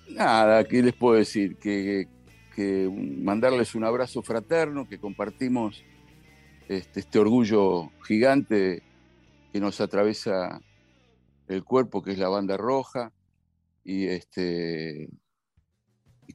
Nada, 0.10 0.64
¿qué 0.64 0.82
les 0.82 0.94
puedo 0.94 1.18
decir? 1.18 1.58
Que, 1.58 2.08
mandarles 2.90 3.76
un 3.76 3.84
abrazo 3.84 4.24
fraterno, 4.24 4.90
que 4.90 4.98
compartimos 4.98 5.84
este, 6.68 7.02
este, 7.02 7.20
orgullo 7.20 7.92
gigante 8.04 8.82
que 9.54 9.60
nos 9.60 9.80
atraviesa 9.80 10.60
el 11.48 11.64
cuerpo, 11.64 12.02
que 12.02 12.14
es 12.14 12.18
la 12.18 12.30
banda 12.30 12.58
roja, 12.58 13.12
y, 13.84 14.08
este, 14.08 15.08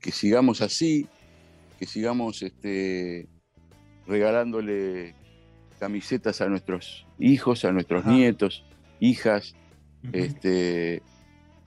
que 0.01 0.13
sigamos 0.13 0.63
así, 0.63 1.09
que 1.81 1.87
sigamos 1.87 2.45
regalándole 4.07 5.17
camisetas 5.83 6.41
a 6.41 6.49
nuestros 6.49 7.09
hijos, 7.19 7.65
a 7.65 7.73
nuestros 7.73 8.07
nietos, 8.07 8.65
hijas, 9.01 9.57
este, 10.13 11.03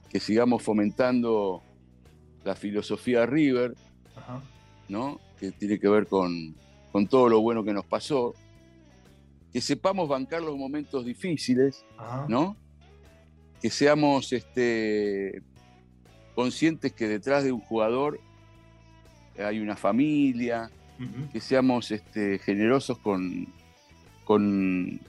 que 0.08 0.20
sigamos 0.20 0.62
fomentando 0.62 1.62
la 2.42 2.56
filosofía 2.56 3.26
River, 3.26 3.74
¿no? 4.88 5.20
que 5.38 5.52
tiene 5.52 5.78
que 5.78 5.90
ver 5.90 6.06
con, 6.06 6.56
todo 7.10 7.28
lo 7.28 7.42
bueno 7.42 7.62
que 7.62 7.74
nos 7.74 7.84
pasó, 7.84 8.32
que 9.52 9.60
sepamos 9.60 10.08
bancar 10.08 10.40
los 10.40 10.56
momentos 10.56 11.04
difíciles, 11.04 11.84
¿no? 12.26 12.56
que 13.60 13.68
seamos 13.68 14.32
este, 14.32 15.42
conscientes 16.34 16.94
que 16.94 17.06
detrás 17.06 17.44
de 17.44 17.52
un 17.52 17.60
jugador 17.60 18.18
hay 19.38 19.60
una 19.60 19.76
familia, 19.76 20.70
que 21.30 21.40
seamos 21.42 21.90
este, 21.90 22.38
generosos 22.38 22.96
con, 22.96 23.52
con, 24.26 25.00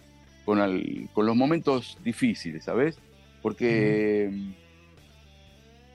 con, 0.45 1.25
los 1.25 1.35
momentos 1.35 1.97
difíciles, 2.03 2.63
¿sabes? 2.63 2.97
Porque... 3.41 4.31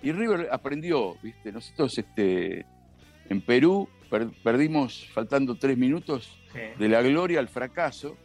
Y 0.02 0.10
River 0.10 0.48
aprendió, 0.50 1.14
¿viste? 1.22 1.52
Nosotros 1.52 1.96
este, 1.96 2.66
en 3.28 3.40
Perú 3.40 3.88
perdimos 4.42 5.08
faltando 5.14 5.54
tres 5.54 5.78
minutos 5.78 6.36
de 6.76 6.88
la 6.88 7.00
gloria 7.02 7.38
al 7.38 7.48
fracaso 7.48 8.16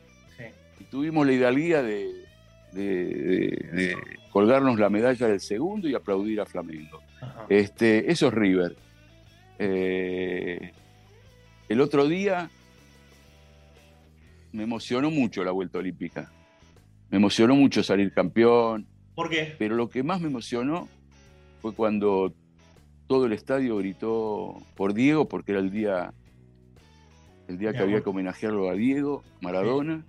y 0.79 0.85
tuvimos 0.85 1.25
la 1.27 1.33
hidalguía 1.33 1.83
de, 1.83 2.25
colgarnos 4.31 4.79
la 4.79 4.89
medalla 4.89 5.27
del 5.27 5.39
segundo 5.39 5.87
y 5.87 5.93
aplaudir 5.93 6.41
a 6.41 6.47
Flamengo. 6.47 7.03
Este, 7.47 8.11
eso 8.11 8.29
es 8.29 8.33
River. 8.33 8.75
Eh, 9.59 10.71
el 11.69 11.81
otro 11.81 12.07
día 12.07 12.49
me 14.57 14.63
emocionó 14.63 15.11
mucho 15.11 15.43
la 15.43 15.51
vuelta 15.51 15.77
olímpica. 15.77 16.31
Me 17.11 17.17
emocionó 17.17 17.55
mucho 17.55 17.83
salir 17.83 18.11
campeón. 18.11 18.87
¿Por 19.13 19.29
qué? 19.29 19.55
Pero 19.59 19.75
lo 19.75 19.87
que 19.87 20.01
más 20.01 20.19
me 20.19 20.29
emocionó 20.29 20.89
fue 21.61 21.75
cuando 21.75 22.33
todo 23.05 23.27
el 23.27 23.33
estadio 23.33 23.77
gritó 23.77 24.57
por 24.75 24.95
Diego, 24.95 25.29
porque 25.29 25.51
era 25.51 25.61
el 25.61 25.69
día, 25.69 26.11
el 27.47 27.59
día 27.59 27.71
que 27.71 27.79
había 27.83 28.01
que 28.01 28.09
homenajearlo 28.09 28.67
a 28.71 28.73
Diego, 28.73 29.23
Maradona. 29.41 30.03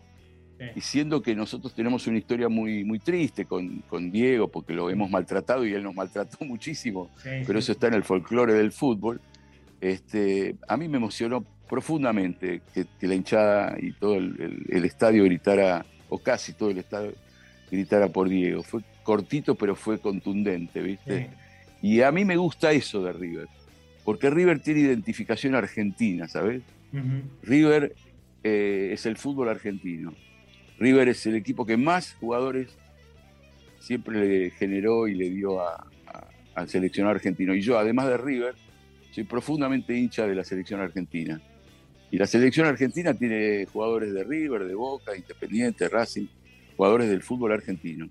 Y 0.75 0.81
siendo 0.81 1.21
que 1.21 1.37
nosotros 1.37 1.75
tenemos 1.75 2.07
una 2.07 2.17
historia 2.17 2.49
muy, 2.49 2.85
muy 2.85 2.99
triste 2.99 3.45
con, 3.45 4.11
Diego, 4.11 4.49
porque 4.49 4.73
lo 4.73 4.89
hemos 4.89 5.11
maltratado 5.11 5.67
y 5.67 5.75
él 5.75 5.83
nos 5.83 5.95
maltrató 5.95 6.39
muchísimo, 6.47 7.11
pero 7.47 7.59
eso 7.59 7.73
está 7.73 7.89
en 7.89 7.95
el 7.95 8.03
folclore 8.03 8.55
del 8.55 8.73
fútbol, 8.73 9.21
este, 9.83 10.57
a 10.67 10.79
mí 10.79 10.89
me 10.89 10.97
emocionó 10.97 11.45
profundamente 11.69 12.63
que, 12.75 12.87
la 13.07 13.15
hinchada 13.15 13.77
y 13.79 13.93
todo 13.93 14.17
el, 14.17 14.85
estadio 14.85 15.25
gritara, 15.25 15.85
o 16.09 16.19
casi 16.19 16.55
todo 16.55 16.71
el 16.71 16.79
estadio 16.79 17.13
gritara 17.71 18.09
por 18.09 18.29
Diego. 18.29 18.63
Fue 18.63 18.81
cortito, 19.03 19.55
pero 19.55 19.77
fue 19.77 19.99
contundente, 19.99 20.81
¿viste? 20.81 21.31
Y 21.83 22.01
a 22.01 22.11
mí 22.11 22.25
me 22.25 22.37
gusta 22.37 22.73
eso 22.73 23.03
de 23.03 23.13
River, 23.13 23.49
porque 24.05 24.31
River 24.31 24.61
tiene 24.61 24.81
identificación 24.81 25.55
argentina, 25.55 26.27
¿sabes? 26.27 26.63
River 27.43 27.95
eh, 28.43 28.91
es 28.93 29.07
el 29.07 29.17
fútbol 29.17 29.49
argentino. 29.49 30.15
River 30.79 31.09
es 31.09 31.27
el 31.27 31.35
equipo 31.35 31.67
que 31.67 31.77
más 31.77 32.15
jugadores 32.15 32.69
siempre 33.79 34.27
le 34.27 34.51
generó 34.51 35.09
y 35.09 35.15
le 35.15 35.31
dio 35.31 35.61
al 36.55 36.69
seleccionado 36.69 37.15
argentino. 37.15 37.55
Y 37.55 37.61
yo, 37.61 37.79
además 37.79 38.09
de 38.09 38.17
River, 38.17 38.55
soy 39.11 39.25
profundamente 39.25 39.97
hincha 39.97 40.27
de 40.27 40.35
la 40.35 40.45
selección 40.45 40.81
argentina. 40.81 41.41
Y 42.11 42.17
la 42.17 42.27
selección 42.27 42.67
argentina 42.67 43.13
tiene 43.15 43.67
jugadores 43.67 44.13
de 44.15 44.25
River, 44.25 44.65
de 44.65 44.75
Boca, 44.75 45.17
Independiente, 45.17 45.89
Racing, 45.89 46.27
jugadores 46.77 47.09
del 47.09 47.23
fútbol 47.23 47.53
argentino. 47.53 48.09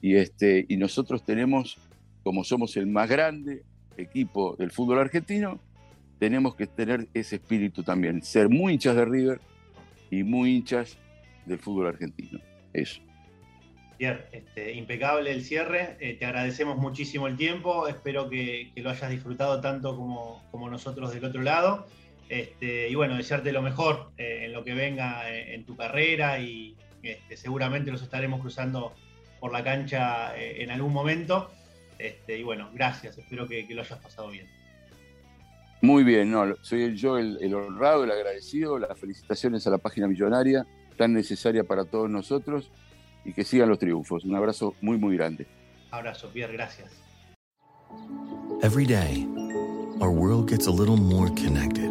Y, 0.00 0.16
este, 0.16 0.66
y 0.68 0.76
nosotros 0.76 1.24
tenemos, 1.24 1.78
como 2.22 2.44
somos 2.44 2.76
el 2.76 2.86
más 2.86 3.08
grande 3.08 3.62
equipo 3.96 4.56
del 4.56 4.70
fútbol 4.70 4.98
argentino, 4.98 5.60
tenemos 6.18 6.54
que 6.54 6.66
tener 6.66 7.08
ese 7.14 7.36
espíritu 7.36 7.82
también, 7.82 8.22
ser 8.22 8.48
muy 8.48 8.74
hinchas 8.74 8.96
de 8.96 9.04
River 9.04 9.40
y 10.10 10.22
muy 10.22 10.56
hinchas 10.56 10.98
del 11.46 11.58
fútbol 11.58 11.88
argentino. 11.88 12.38
Eso. 12.72 13.00
Pierre, 13.98 14.26
este, 14.32 14.72
impecable 14.74 15.30
el 15.30 15.42
cierre, 15.42 15.96
eh, 16.00 16.14
te 16.14 16.26
agradecemos 16.26 16.76
muchísimo 16.76 17.28
el 17.28 17.36
tiempo, 17.36 17.88
espero 17.88 18.28
que, 18.28 18.72
lo 18.76 18.90
hayas 18.90 19.10
disfrutado 19.10 19.60
tanto 19.60 19.96
como, 19.96 20.42
como, 20.50 20.68
nosotros 20.68 21.12
del 21.14 21.24
otro 21.24 21.42
lado. 21.42 21.86
Este, 22.28 22.88
y 22.88 22.94
bueno, 22.94 23.16
desearte 23.16 23.52
lo 23.52 23.62
mejor 23.62 24.12
eh, 24.16 24.42
en 24.44 24.52
lo 24.52 24.64
que 24.64 24.74
venga 24.74 25.30
eh, 25.30 25.54
en, 25.54 25.64
tu 25.64 25.76
carrera 25.76 26.38
y 26.38 26.76
este, 27.02 27.36
seguramente 27.36 27.90
los 27.90 28.02
estaremos 28.02 28.40
cruzando 28.40 28.94
por 29.40 29.52
la 29.52 29.62
cancha 29.64 30.36
en 30.36 30.70
algún 30.70 30.92
momento. 30.92 31.50
Este, 31.98 32.38
y 32.38 32.42
bueno, 32.42 32.70
gracias, 32.72 33.18
espero 33.18 33.46
que, 33.48 33.66
lo 33.70 33.82
hayas 33.82 33.98
pasado 33.98 34.28
bien. 34.28 34.46
Muy 35.80 36.04
bien, 36.04 36.30
no, 36.30 36.54
soy 36.62 36.96
yo 36.96 37.18
el, 37.18 37.38
el 37.40 37.54
honrado, 37.54 38.04
el 38.04 38.10
agradecido, 38.12 38.78
las 38.78 38.98
felicitaciones 38.98 39.66
a 39.66 39.70
la 39.70 39.78
página 39.78 40.06
millonaria, 40.06 40.64
tan 40.96 41.12
necesaria 41.12 41.64
para 41.64 41.84
todos 41.84 42.08
nosotros 42.08 42.70
y 43.24 43.32
que 43.32 43.44
sigan 43.44 43.68
los 43.68 43.78
triunfos. 43.78 44.24
Un 44.24 44.34
abrazo 44.34 44.74
muy, 44.80 44.96
muy 44.96 45.16
grande. 45.16 45.46
Abrazo, 45.90 46.30
Pierre, 46.32 46.52
gracias. 46.54 46.90
Every 48.62 48.86
day, 48.86 49.26
our 50.00 50.10
world 50.10 50.48
gets 50.48 50.66
a 50.66 50.70
little 50.70 50.96
more 50.96 51.28
connected, 51.34 51.90